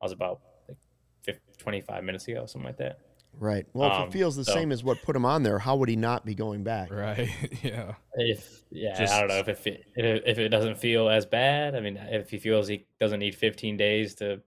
I 0.00 0.04
was 0.04 0.12
about 0.12 0.40
like 0.68 0.76
50, 1.22 1.40
25 1.58 2.04
minutes 2.04 2.26
ago, 2.28 2.46
something 2.46 2.66
like 2.66 2.78
that. 2.78 2.98
Right. 3.38 3.64
Well, 3.72 3.88
if 3.90 3.94
Um, 3.96 4.08
it 4.08 4.12
feels 4.12 4.34
the 4.34 4.44
so- 4.44 4.52
same 4.52 4.72
as 4.72 4.82
what 4.82 5.00
put 5.02 5.14
him 5.14 5.24
on 5.24 5.44
there, 5.44 5.58
how 5.60 5.76
would 5.76 5.88
he 5.88 5.94
not 5.96 6.26
be 6.26 6.34
going 6.34 6.64
back? 6.64 6.90
Right. 6.90 7.28
yeah. 7.62 7.94
If 8.14 8.62
yeah, 8.70 8.98
Just- 8.98 9.12
I 9.14 9.20
don't 9.20 9.28
know 9.28 9.38
if 9.38 9.48
it 9.48 9.58
fe- 9.58 9.84
if 9.94 10.22
if 10.26 10.38
it 10.38 10.48
doesn't 10.48 10.78
feel 10.78 11.08
as 11.08 11.26
bad. 11.26 11.76
I 11.76 11.80
mean, 11.80 11.96
if 11.96 12.30
he 12.30 12.38
feels 12.38 12.66
he 12.66 12.86
doesn't 12.98 13.20
need 13.20 13.34
15 13.36 13.76
days 13.76 14.16
to. 14.16 14.40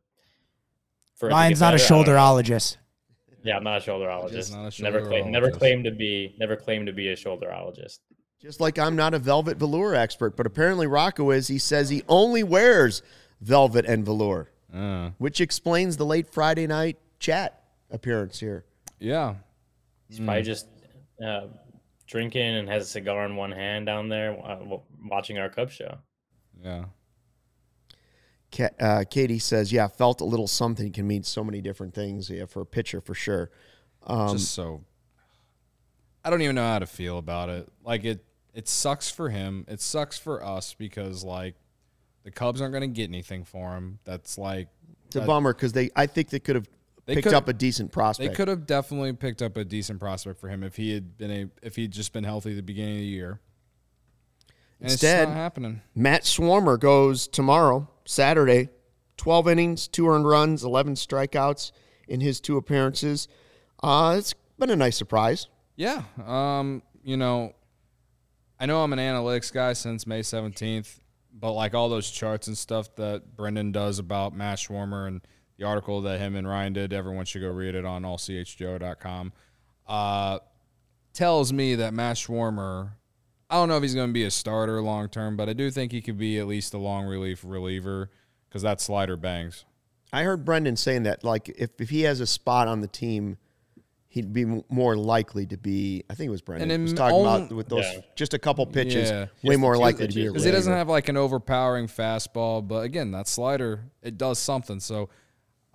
For 1.15 1.29
Ryan's 1.29 1.61
not 1.61 1.73
a 1.73 1.77
better, 1.77 1.93
I 1.93 2.03
shoulderologist. 2.03 2.77
Yeah, 3.43 3.57
I'm 3.57 3.63
not 3.63 3.85
a 3.85 3.91
shoulderologist. 3.91 4.51
not 4.55 4.79
a 4.79 4.81
never 4.81 5.05
claim, 5.05 5.31
never 5.31 5.47
shoulderologist. 5.49 5.57
claimed 5.57 5.83
to 5.85 5.91
be, 5.91 6.35
never 6.39 6.55
claimed 6.55 6.87
to 6.87 6.93
be 6.93 7.09
a 7.09 7.15
shoulderologist. 7.15 7.99
Just 8.41 8.59
like 8.59 8.77
I'm 8.79 8.95
not 8.95 9.13
a 9.13 9.19
velvet 9.19 9.57
velour 9.57 9.95
expert, 9.95 10.35
but 10.35 10.45
apparently 10.45 10.87
Rocco 10.87 11.29
is. 11.31 11.47
He 11.47 11.57
says 11.57 11.89
he 11.89 12.03
only 12.09 12.43
wears 12.43 13.01
velvet 13.41 13.85
and 13.85 14.05
velour, 14.05 14.49
Uh, 14.73 15.11
which 15.17 15.39
explains 15.41 15.97
the 15.97 16.05
late 16.05 16.27
Friday 16.27 16.67
night 16.67 16.97
chat 17.19 17.63
appearance 17.91 18.39
here. 18.39 18.65
yeah. 18.99 19.35
He's 20.09 20.19
probably 20.19 20.43
just 20.43 20.67
uh, 21.25 21.47
drinking 22.05 22.55
and 22.55 22.69
has 22.69 22.83
a 22.83 22.85
cigar 22.87 23.25
in 23.25 23.35
one 23.35 23.51
hand 23.51 23.85
down 23.87 24.09
there, 24.09 24.37
uh, 24.45 24.77
watching 25.05 25.37
our 25.39 25.49
Cubs 25.49 25.73
show. 25.73 25.97
Yeah. 26.63 26.85
Uh, 28.79 29.03
Katie 29.09 29.39
says, 29.39 29.71
"Yeah, 29.71 29.87
felt 29.87 30.21
a 30.21 30.25
little 30.25 30.47
something 30.47 30.91
can 30.91 31.07
mean 31.07 31.23
so 31.23 31.43
many 31.43 31.61
different 31.61 31.93
things. 31.93 32.29
Yeah, 32.29 32.45
for 32.45 32.61
a 32.61 32.65
pitcher 32.65 33.01
for 33.01 33.13
sure." 33.13 33.51
Um, 34.05 34.37
just 34.37 34.51
so 34.53 34.83
I 36.25 36.29
don't 36.29 36.41
even 36.41 36.55
know 36.55 36.63
how 36.67 36.79
to 36.79 36.85
feel 36.85 37.17
about 37.17 37.49
it. 37.49 37.67
Like 37.83 38.03
it 38.05 38.25
it 38.53 38.67
sucks 38.67 39.09
for 39.09 39.29
him. 39.29 39.65
It 39.67 39.81
sucks 39.81 40.17
for 40.17 40.43
us 40.43 40.73
because 40.73 41.23
like 41.23 41.55
the 42.23 42.31
Cubs 42.31 42.61
aren't 42.61 42.73
going 42.73 42.81
to 42.81 42.87
get 42.87 43.09
anything 43.09 43.43
for 43.43 43.75
him. 43.75 43.99
That's 44.05 44.37
like 44.37 44.69
it's 45.07 45.15
a 45.15 45.21
bummer 45.21 45.53
because 45.53 45.73
they, 45.73 45.89
I 45.95 46.05
think 46.05 46.29
they 46.29 46.39
could 46.39 46.55
have 46.55 46.69
They 47.05 47.15
picked 47.15 47.27
up 47.27 47.47
a 47.49 47.53
decent 47.53 47.91
prospect. 47.91 48.29
they 48.31 48.35
could 48.35 48.47
have 48.47 48.65
definitely 48.65 49.13
picked 49.13 49.41
up 49.41 49.57
a 49.57 49.65
decent 49.65 49.99
prospect 49.99 50.39
for 50.39 50.47
him 50.47 50.63
if 50.63 50.75
he 50.75 50.93
had 50.93 51.17
been 51.17 51.31
a 51.31 51.49
if 51.61 51.75
he'd 51.75 51.91
just 51.91 52.13
been 52.13 52.23
healthy 52.23 52.51
at 52.51 52.55
the 52.55 52.61
beginning 52.63 52.95
of 52.95 53.01
the 53.01 53.05
year. 53.07 53.39
And 54.79 54.91
Instead- 54.91 55.29
happening. 55.29 55.81
Matt 55.95 56.23
Swarmer 56.23 56.79
goes 56.79 57.27
tomorrow, 57.27 57.89
Saturday, 58.05 58.69
12 59.17 59.47
innings, 59.47 59.87
two 59.87 60.07
earned 60.07 60.27
runs, 60.27 60.63
11 60.63 60.95
strikeouts 60.95 61.71
in 62.07 62.19
his 62.19 62.41
two 62.41 62.57
appearances. 62.57 63.27
Uh, 63.81 64.15
it's 64.17 64.33
been 64.59 64.69
a 64.69 64.75
nice 64.75 64.97
surprise. 64.97 65.47
Yeah. 65.75 66.03
Um, 66.25 66.83
you 67.03 67.17
know, 67.17 67.53
I 68.59 68.65
know 68.65 68.83
I'm 68.83 68.93
an 68.93 68.99
analytics 68.99 69.51
guy 69.51 69.73
since 69.73 70.07
May 70.07 70.21
17th, 70.21 70.99
but 71.33 71.51
like 71.51 71.73
all 71.73 71.89
those 71.89 72.09
charts 72.09 72.47
and 72.47 72.57
stuff 72.57 72.95
that 72.95 73.35
Brendan 73.35 73.71
does 73.71 73.99
about 73.99 74.35
Matt 74.35 74.59
Swarmer 74.59 75.07
and 75.07 75.21
the 75.57 75.65
article 75.65 76.01
that 76.01 76.19
him 76.19 76.35
and 76.35 76.47
Ryan 76.47 76.73
did, 76.73 76.93
everyone 76.93 77.25
should 77.25 77.41
go 77.41 77.49
read 77.49 77.75
it 77.75 77.85
on 77.85 78.03
allchgo.com. 78.03 79.33
Uh, 79.87 80.39
tells 81.13 81.53
me 81.53 81.75
that 81.75 81.93
Matt 81.93 82.15
Swarmer, 82.15 82.91
I 83.53 83.57
don't 83.57 83.69
know 83.69 83.77
if 83.77 83.83
he's 83.83 83.93
going 83.93 84.09
to 84.09 84.13
be 84.13 84.23
a 84.23 84.31
starter 84.31 84.81
long 84.81 85.09
term, 85.09 85.37
but 85.37 85.47
I 85.47 85.53
do 85.53 85.69
think 85.69 85.91
he 85.91 86.01
could 86.01 86.17
be 86.17 86.39
at 86.39 86.47
least 86.47 86.73
a 86.73 86.79
long 86.79 87.05
relief 87.05 87.41
reliever 87.45 88.09
because 88.49 88.63
that 88.63 88.81
slider 88.81 89.15
bangs. 89.15 89.63
I 90.11 90.23
heard 90.23 90.43
Brendan 90.43 90.75
saying 90.75 91.03
that, 91.03 91.23
like, 91.23 91.49
if, 91.49 91.69
if 91.79 91.89
he 91.91 92.01
has 92.01 92.19
a 92.19 92.25
spot 92.25 92.67
on 92.67 92.81
the 92.81 92.87
team, 92.87 93.37
he'd 94.07 94.33
be 94.33 94.45
more 94.69 94.95
likely 94.95 95.45
to 95.45 95.57
be. 95.57 96.03
I 96.09 96.15
think 96.15 96.29
it 96.29 96.31
was 96.31 96.41
Brendan. 96.41 96.71
And 96.71 96.81
was 96.83 96.91
in 96.93 96.97
talking 96.97 97.19
about 97.21 97.51
with 97.51 97.69
those 97.69 97.85
Yeah. 97.85 98.01
just 98.15 98.33
a 98.33 98.39
couple 98.39 98.65
pitches, 98.65 99.11
Yeah. 99.11 99.25
way 99.43 99.53
Just 99.53 99.59
more 99.59 99.73
a 99.73 99.77
few 99.77 99.81
likely 99.83 100.07
to 100.07 100.13
be. 100.15 100.27
because 100.27 100.43
he 100.43 100.51
doesn't 100.51 100.73
have 100.73 100.89
like 100.89 101.07
an 101.09 101.17
overpowering 101.17 101.85
fastball. 101.87 102.67
But 102.67 102.85
again, 102.85 103.11
that 103.11 103.27
slider 103.27 103.85
it 104.01 104.17
does 104.17 104.39
something. 104.39 104.79
So 104.79 105.09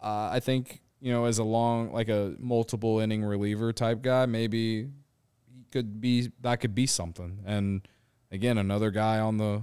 uh, 0.02 0.30
I 0.32 0.40
think 0.40 0.80
you 1.00 1.12
know 1.12 1.26
as 1.26 1.38
a 1.38 1.44
long 1.44 1.92
like 1.92 2.08
a 2.08 2.34
multiple 2.40 2.98
inning 3.00 3.24
reliever 3.24 3.72
type 3.72 4.02
guy, 4.02 4.26
maybe 4.26 4.82
he 4.82 4.88
could 5.70 6.00
be 6.00 6.30
that 6.40 6.60
could 6.60 6.74
be 6.74 6.86
something. 6.86 7.40
And 7.46 7.86
again, 8.30 8.58
another 8.58 8.90
guy 8.90 9.18
on 9.18 9.36
the 9.38 9.62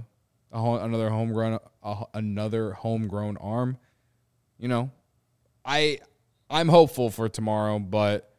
another 0.52 1.10
homegrown 1.10 1.58
uh, 1.82 2.04
another 2.14 2.72
homegrown 2.72 3.36
arm. 3.38 3.78
You 4.58 4.68
know, 4.68 4.90
I 5.64 5.98
I'm 6.48 6.68
hopeful 6.68 7.10
for 7.10 7.28
tomorrow, 7.28 7.78
but 7.78 8.32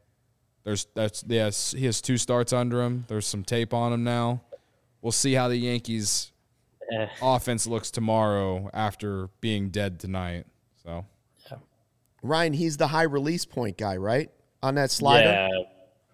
there's 0.63 0.87
that's 0.95 1.23
yes 1.27 1.71
he 1.71 1.85
has 1.85 2.01
two 2.01 2.17
starts 2.17 2.53
under 2.53 2.81
him. 2.81 3.05
There's 3.07 3.27
some 3.27 3.43
tape 3.43 3.73
on 3.73 3.93
him 3.93 4.03
now. 4.03 4.41
We'll 5.01 5.11
see 5.11 5.33
how 5.33 5.47
the 5.47 5.57
Yankees 5.57 6.31
Eh, 6.89 7.05
offense 7.21 7.67
looks 7.67 7.91
tomorrow 7.91 8.69
after 8.73 9.27
being 9.41 9.69
dead 9.71 9.99
tonight. 9.99 10.45
So 10.83 11.05
Ryan, 12.23 12.53
he's 12.53 12.77
the 12.77 12.87
high 12.87 13.03
release 13.03 13.43
point 13.45 13.77
guy, 13.77 13.97
right? 13.97 14.31
On 14.63 14.75
that 14.75 14.89
slider. 14.89 15.29
Yeah, 15.29 15.63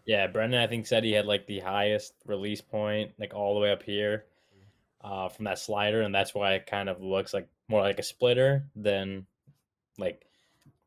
yeah. 0.06 0.28
Brendan, 0.28 0.62
I 0.62 0.68
think 0.68 0.88
said 0.88 1.04
he 1.04 1.12
had 1.12 1.26
like 1.26 1.46
the 1.48 1.60
highest 1.60 2.14
release 2.26 2.62
point, 2.62 3.12
like 3.20 3.34
all 3.34 3.54
the 3.54 3.60
way 3.60 3.72
up 3.72 3.84
here, 3.84 4.26
uh, 5.04 5.30
from 5.30 5.46
that 5.46 5.60
slider, 5.60 6.02
and 6.02 6.14
that's 6.14 6.34
why 6.34 6.54
it 6.54 6.66
kind 6.66 6.90
of 6.90 7.02
looks 7.02 7.34
like 7.34 7.48
more 7.68 7.82
like 7.82 8.00
a 8.00 8.04
splitter 8.04 8.66
than 8.76 9.26
like. 9.98 10.26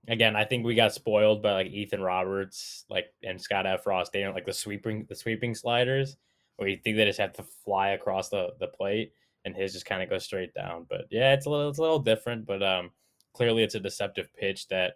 Again, 0.08 0.36
I 0.36 0.44
think 0.44 0.64
we 0.64 0.76
got 0.76 0.94
spoiled 0.94 1.42
by 1.42 1.52
like 1.52 1.66
Ethan 1.66 2.00
Roberts, 2.00 2.84
like 2.88 3.06
and 3.24 3.40
Scott 3.40 3.66
Effross. 3.66 4.12
They 4.12 4.20
don't 4.20 4.34
like 4.34 4.46
the 4.46 4.52
sweeping 4.52 5.04
the 5.08 5.16
sweeping 5.16 5.52
sliders, 5.52 6.16
where 6.56 6.68
you 6.68 6.76
think 6.76 6.96
they 6.96 7.04
just 7.04 7.18
have 7.18 7.32
to 7.34 7.42
fly 7.64 7.88
across 7.88 8.28
the 8.28 8.50
the 8.60 8.68
plate, 8.68 9.12
and 9.44 9.56
his 9.56 9.72
just 9.72 9.84
kind 9.84 10.02
of 10.02 10.08
goes 10.10 10.24
straight 10.24 10.54
down. 10.54 10.86
But 10.88 11.06
yeah, 11.10 11.32
it's 11.32 11.46
a 11.46 11.50
little 11.50 11.70
it's 11.70 11.78
a 11.78 11.82
little 11.82 11.98
different, 11.98 12.46
but 12.46 12.62
um, 12.62 12.90
clearly 13.32 13.62
it's 13.62 13.74
a 13.74 13.80
deceptive 13.80 14.32
pitch 14.34 14.68
that 14.68 14.94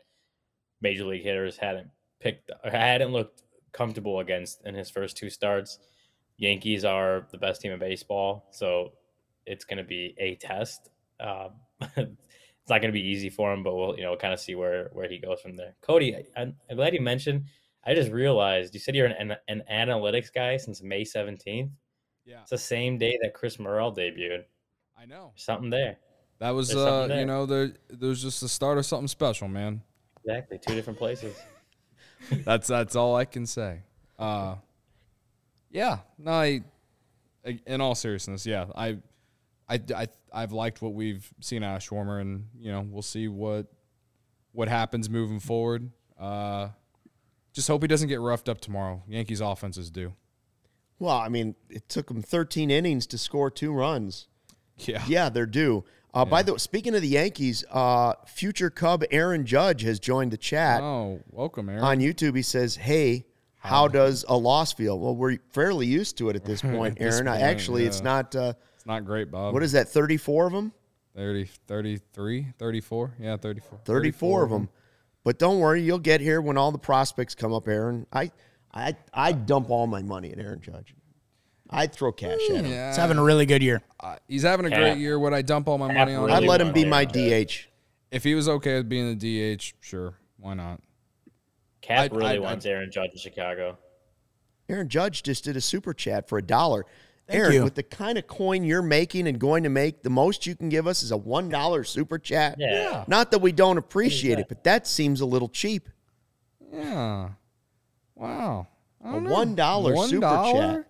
major 0.80 1.04
league 1.04 1.22
hitters 1.22 1.56
hadn't 1.56 1.88
picked 2.20 2.50
hadn't 2.64 3.12
looked 3.12 3.42
comfortable 3.72 4.20
against 4.20 4.64
in 4.66 4.74
his 4.74 4.90
first 4.90 5.16
two 5.16 5.30
starts. 5.30 5.78
Yankees 6.36 6.84
are 6.84 7.26
the 7.32 7.38
best 7.38 7.60
team 7.60 7.72
in 7.72 7.78
baseball, 7.78 8.48
so 8.50 8.92
it's 9.46 9.64
going 9.64 9.78
to 9.78 9.84
be 9.84 10.14
a 10.18 10.36
test. 10.36 10.88
Uh, 11.18 11.48
it's 11.96 12.68
not 12.68 12.80
going 12.80 12.92
to 12.92 12.92
be 12.92 13.06
easy 13.06 13.28
for 13.30 13.52
him, 13.52 13.62
but 13.62 13.74
we'll 13.74 13.96
you 13.96 14.02
know 14.02 14.16
kind 14.16 14.32
of 14.32 14.40
see 14.40 14.54
where 14.54 14.88
where 14.92 15.08
he 15.08 15.18
goes 15.18 15.40
from 15.40 15.56
there. 15.56 15.74
Cody, 15.82 16.16
I, 16.36 16.42
I'm 16.42 16.54
glad 16.76 16.94
you 16.94 17.00
mentioned. 17.00 17.44
I 17.84 17.94
just 17.94 18.10
realized 18.10 18.74
you 18.74 18.80
said 18.80 18.94
you're 18.94 19.06
an, 19.06 19.30
an, 19.30 19.36
an 19.48 19.62
analytics 19.70 20.32
guy 20.32 20.58
since 20.58 20.82
May 20.82 21.02
17th. 21.02 21.70
yeah, 22.26 22.42
It's 22.42 22.50
the 22.50 22.58
same 22.58 22.98
day 22.98 23.18
that 23.22 23.32
Chris 23.32 23.58
Morel 23.58 23.90
debuted. 23.94 24.44
I 24.98 25.06
know 25.06 25.32
Something 25.34 25.70
there. 25.70 25.96
that 26.40 26.50
was 26.50 26.74
uh 26.74 26.84
something 27.00 27.18
you 27.18 27.24
know 27.26 27.46
there 27.46 27.72
there's 27.88 28.22
just 28.22 28.40
the 28.42 28.48
start 28.48 28.76
of 28.78 28.84
something 28.86 29.08
special, 29.08 29.48
man. 29.48 29.82
Exactly, 30.24 30.58
two 30.58 30.74
different 30.74 30.98
places. 30.98 31.34
that's 32.44 32.68
that's 32.68 32.96
all 32.96 33.16
I 33.16 33.24
can 33.24 33.46
say. 33.46 33.82
Uh, 34.18 34.56
yeah, 35.70 35.98
no, 36.18 36.32
I, 36.32 36.62
in 37.66 37.80
all 37.80 37.94
seriousness, 37.94 38.44
yeah, 38.44 38.66
I, 38.74 38.98
I, 39.68 39.80
I, 39.94 40.08
I've 40.32 40.52
liked 40.52 40.82
what 40.82 40.94
we've 40.94 41.28
seen 41.40 41.62
out 41.62 41.76
of 41.76 41.88
Swarmer, 41.88 42.20
and 42.20 42.46
you 42.58 42.70
know, 42.72 42.86
we'll 42.88 43.02
see 43.02 43.28
what, 43.28 43.66
what 44.52 44.68
happens 44.68 45.08
moving 45.08 45.40
forward. 45.40 45.90
Uh, 46.18 46.68
just 47.52 47.68
hope 47.68 47.82
he 47.82 47.88
doesn't 47.88 48.08
get 48.08 48.20
roughed 48.20 48.48
up 48.48 48.60
tomorrow. 48.60 49.02
Yankees 49.08 49.40
offenses 49.40 49.90
do. 49.90 50.12
Well, 50.98 51.16
I 51.16 51.28
mean, 51.28 51.54
it 51.68 51.88
took 51.88 52.10
him 52.10 52.20
13 52.20 52.70
innings 52.70 53.06
to 53.08 53.18
score 53.18 53.50
two 53.50 53.72
runs. 53.72 54.26
Yeah, 54.76 55.02
Yeah, 55.06 55.28
they're 55.28 55.46
due. 55.46 55.84
Uh, 56.12 56.24
By 56.24 56.42
the 56.42 56.52
way, 56.52 56.58
speaking 56.58 56.94
of 56.94 57.02
the 57.02 57.08
Yankees, 57.08 57.64
uh, 57.70 58.14
future 58.26 58.68
Cub 58.70 59.04
Aaron 59.10 59.46
Judge 59.46 59.82
has 59.82 60.00
joined 60.00 60.32
the 60.32 60.36
chat 60.36 60.82
Oh, 60.82 61.20
welcome, 61.30 61.68
Aaron. 61.68 61.82
on 61.84 61.98
YouTube. 62.00 62.34
He 62.34 62.42
says, 62.42 62.74
"Hey, 62.76 63.26
how 63.58 63.86
does 63.86 64.24
a 64.28 64.36
loss 64.36 64.72
feel?" 64.72 64.98
Well, 64.98 65.14
we're 65.14 65.38
fairly 65.52 65.86
used 65.86 66.18
to 66.18 66.28
it 66.28 66.36
at 66.36 66.44
this 66.44 66.60
point, 66.62 66.98
this 66.98 67.14
Aaron. 67.14 67.28
I 67.28 67.32
point, 67.32 67.42
actually, 67.44 67.84
it's 67.86 68.00
not. 68.02 68.34
Uh, 68.34 68.54
it's 68.74 68.86
not 68.86 69.04
great, 69.04 69.30
Bob. 69.30 69.52
what 69.54 69.62
is 69.62 69.72
that? 69.72 69.88
34 69.88 70.46
of 70.46 70.52
them. 70.52 70.72
30, 71.16 71.44
33, 71.66 72.46
34? 72.58 73.14
Yeah, 73.20 73.36
34. 73.36 73.78
34 73.84 74.42
of 74.44 74.50
them. 74.50 74.68
But 75.22 75.38
don't 75.38 75.58
worry, 75.58 75.82
you'll 75.82 75.98
get 75.98 76.20
here 76.20 76.40
when 76.40 76.56
all 76.56 76.72
the 76.72 76.78
prospects 76.78 77.34
come 77.34 77.52
up, 77.52 77.68
Aaron. 77.68 78.06
I, 78.12 78.30
I, 78.72 78.96
I 79.12 79.32
dump 79.32 79.68
all 79.70 79.86
my 79.86 80.02
money 80.02 80.32
at 80.32 80.38
Aaron 80.38 80.60
Judge. 80.62 80.94
I'd 81.70 81.92
throw 81.92 82.12
cash 82.12 82.38
at 82.50 82.56
him. 82.56 82.66
Yeah, 82.66 82.88
He's 82.88 82.96
having 82.96 83.16
a 83.18 83.22
really 83.22 83.46
good 83.46 83.62
year. 83.62 83.82
uh, 84.00 84.16
he's 84.28 84.42
having 84.42 84.66
a 84.66 84.70
Cap. 84.70 84.78
great 84.80 84.98
year. 84.98 85.18
Would 85.18 85.32
I 85.32 85.42
dump 85.42 85.68
all 85.68 85.78
my 85.78 85.92
money 85.92 86.14
on 86.14 86.28
him? 86.28 86.34
I'd 86.36 86.42
let 86.44 86.60
him 86.60 86.72
be 86.72 86.84
my 86.84 87.04
Judge. 87.04 87.68
DH. 88.10 88.14
If 88.14 88.24
he 88.24 88.34
was 88.34 88.48
okay 88.48 88.74
with 88.76 88.88
being 88.88 89.16
the 89.16 89.56
DH, 89.56 89.74
sure, 89.80 90.14
why 90.38 90.54
not? 90.54 90.80
Cap 91.80 91.98
I'd- 92.00 92.16
really 92.16 92.30
I'd- 92.30 92.38
wants 92.40 92.66
Aaron 92.66 92.90
Judge 92.90 93.12
in 93.12 93.18
Chicago. 93.18 93.78
Aaron 94.68 94.88
Judge 94.88 95.22
just 95.22 95.44
did 95.44 95.56
a 95.56 95.60
super 95.60 95.92
chat 95.94 96.28
for 96.28 96.38
a 96.38 96.42
dollar. 96.42 96.86
Thank 97.28 97.38
Aaron, 97.40 97.52
you. 97.54 97.64
with 97.64 97.76
the 97.76 97.82
kind 97.84 98.18
of 98.18 98.26
coin 98.26 98.64
you're 98.64 98.82
making 98.82 99.28
and 99.28 99.38
going 99.38 99.62
to 99.62 99.68
make, 99.68 100.02
the 100.02 100.10
most 100.10 100.46
you 100.46 100.56
can 100.56 100.68
give 100.68 100.86
us 100.88 101.02
is 101.04 101.12
a 101.12 101.16
one 101.16 101.48
dollar 101.48 101.84
super 101.84 102.18
chat. 102.18 102.56
Yeah. 102.58 103.04
Not 103.06 103.30
that 103.30 103.38
we 103.40 103.52
don't 103.52 103.78
appreciate 103.78 104.34
that? 104.36 104.40
it, 104.42 104.48
but 104.48 104.64
that 104.64 104.86
seems 104.88 105.20
a 105.20 105.26
little 105.26 105.48
cheap. 105.48 105.88
Yeah. 106.72 107.30
Wow. 108.16 108.66
I 109.04 109.08
A 109.08 109.12
don't 109.12 109.24
know. 109.24 109.30
$1 109.94 110.08
super 110.08 110.20
dollar? 110.20 110.52
chat. 110.82 110.89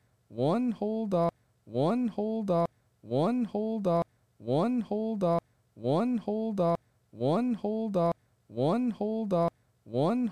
One 0.33 0.71
whole 0.71 1.07
dollar. 1.07 1.29
One 1.65 2.07
whole 2.07 2.43
dollar. 2.43 2.67
One 3.01 3.43
whole 3.43 3.81
dollar. 3.81 4.03
One 4.37 4.79
whole 4.79 5.17
dollar. 5.17 5.39
One 5.75 6.17
whole 6.19 6.19
dollar. 6.21 6.77
One 7.11 7.51
whole 7.51 7.51
dollar. 7.51 8.13
One 8.47 8.91
whole 8.91 9.27
dollar. 9.27 9.49
One 9.83 10.27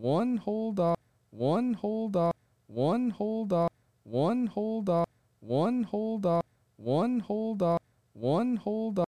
one 0.00 0.36
hold 0.36 0.78
up, 0.78 0.98
one 1.30 1.74
hold 1.74 2.16
up, 2.16 2.36
one 2.68 3.10
hold 3.10 3.52
up, 3.52 3.72
one 4.04 4.46
hold 4.46 4.88
up, 4.88 5.08
one 5.40 5.82
hold 5.82 6.24
up, 6.24 6.46
one 6.76 7.18
hold 7.18 7.62
up, 7.62 7.82
one 8.12 8.56
hold 8.56 8.98
up. 9.00 9.06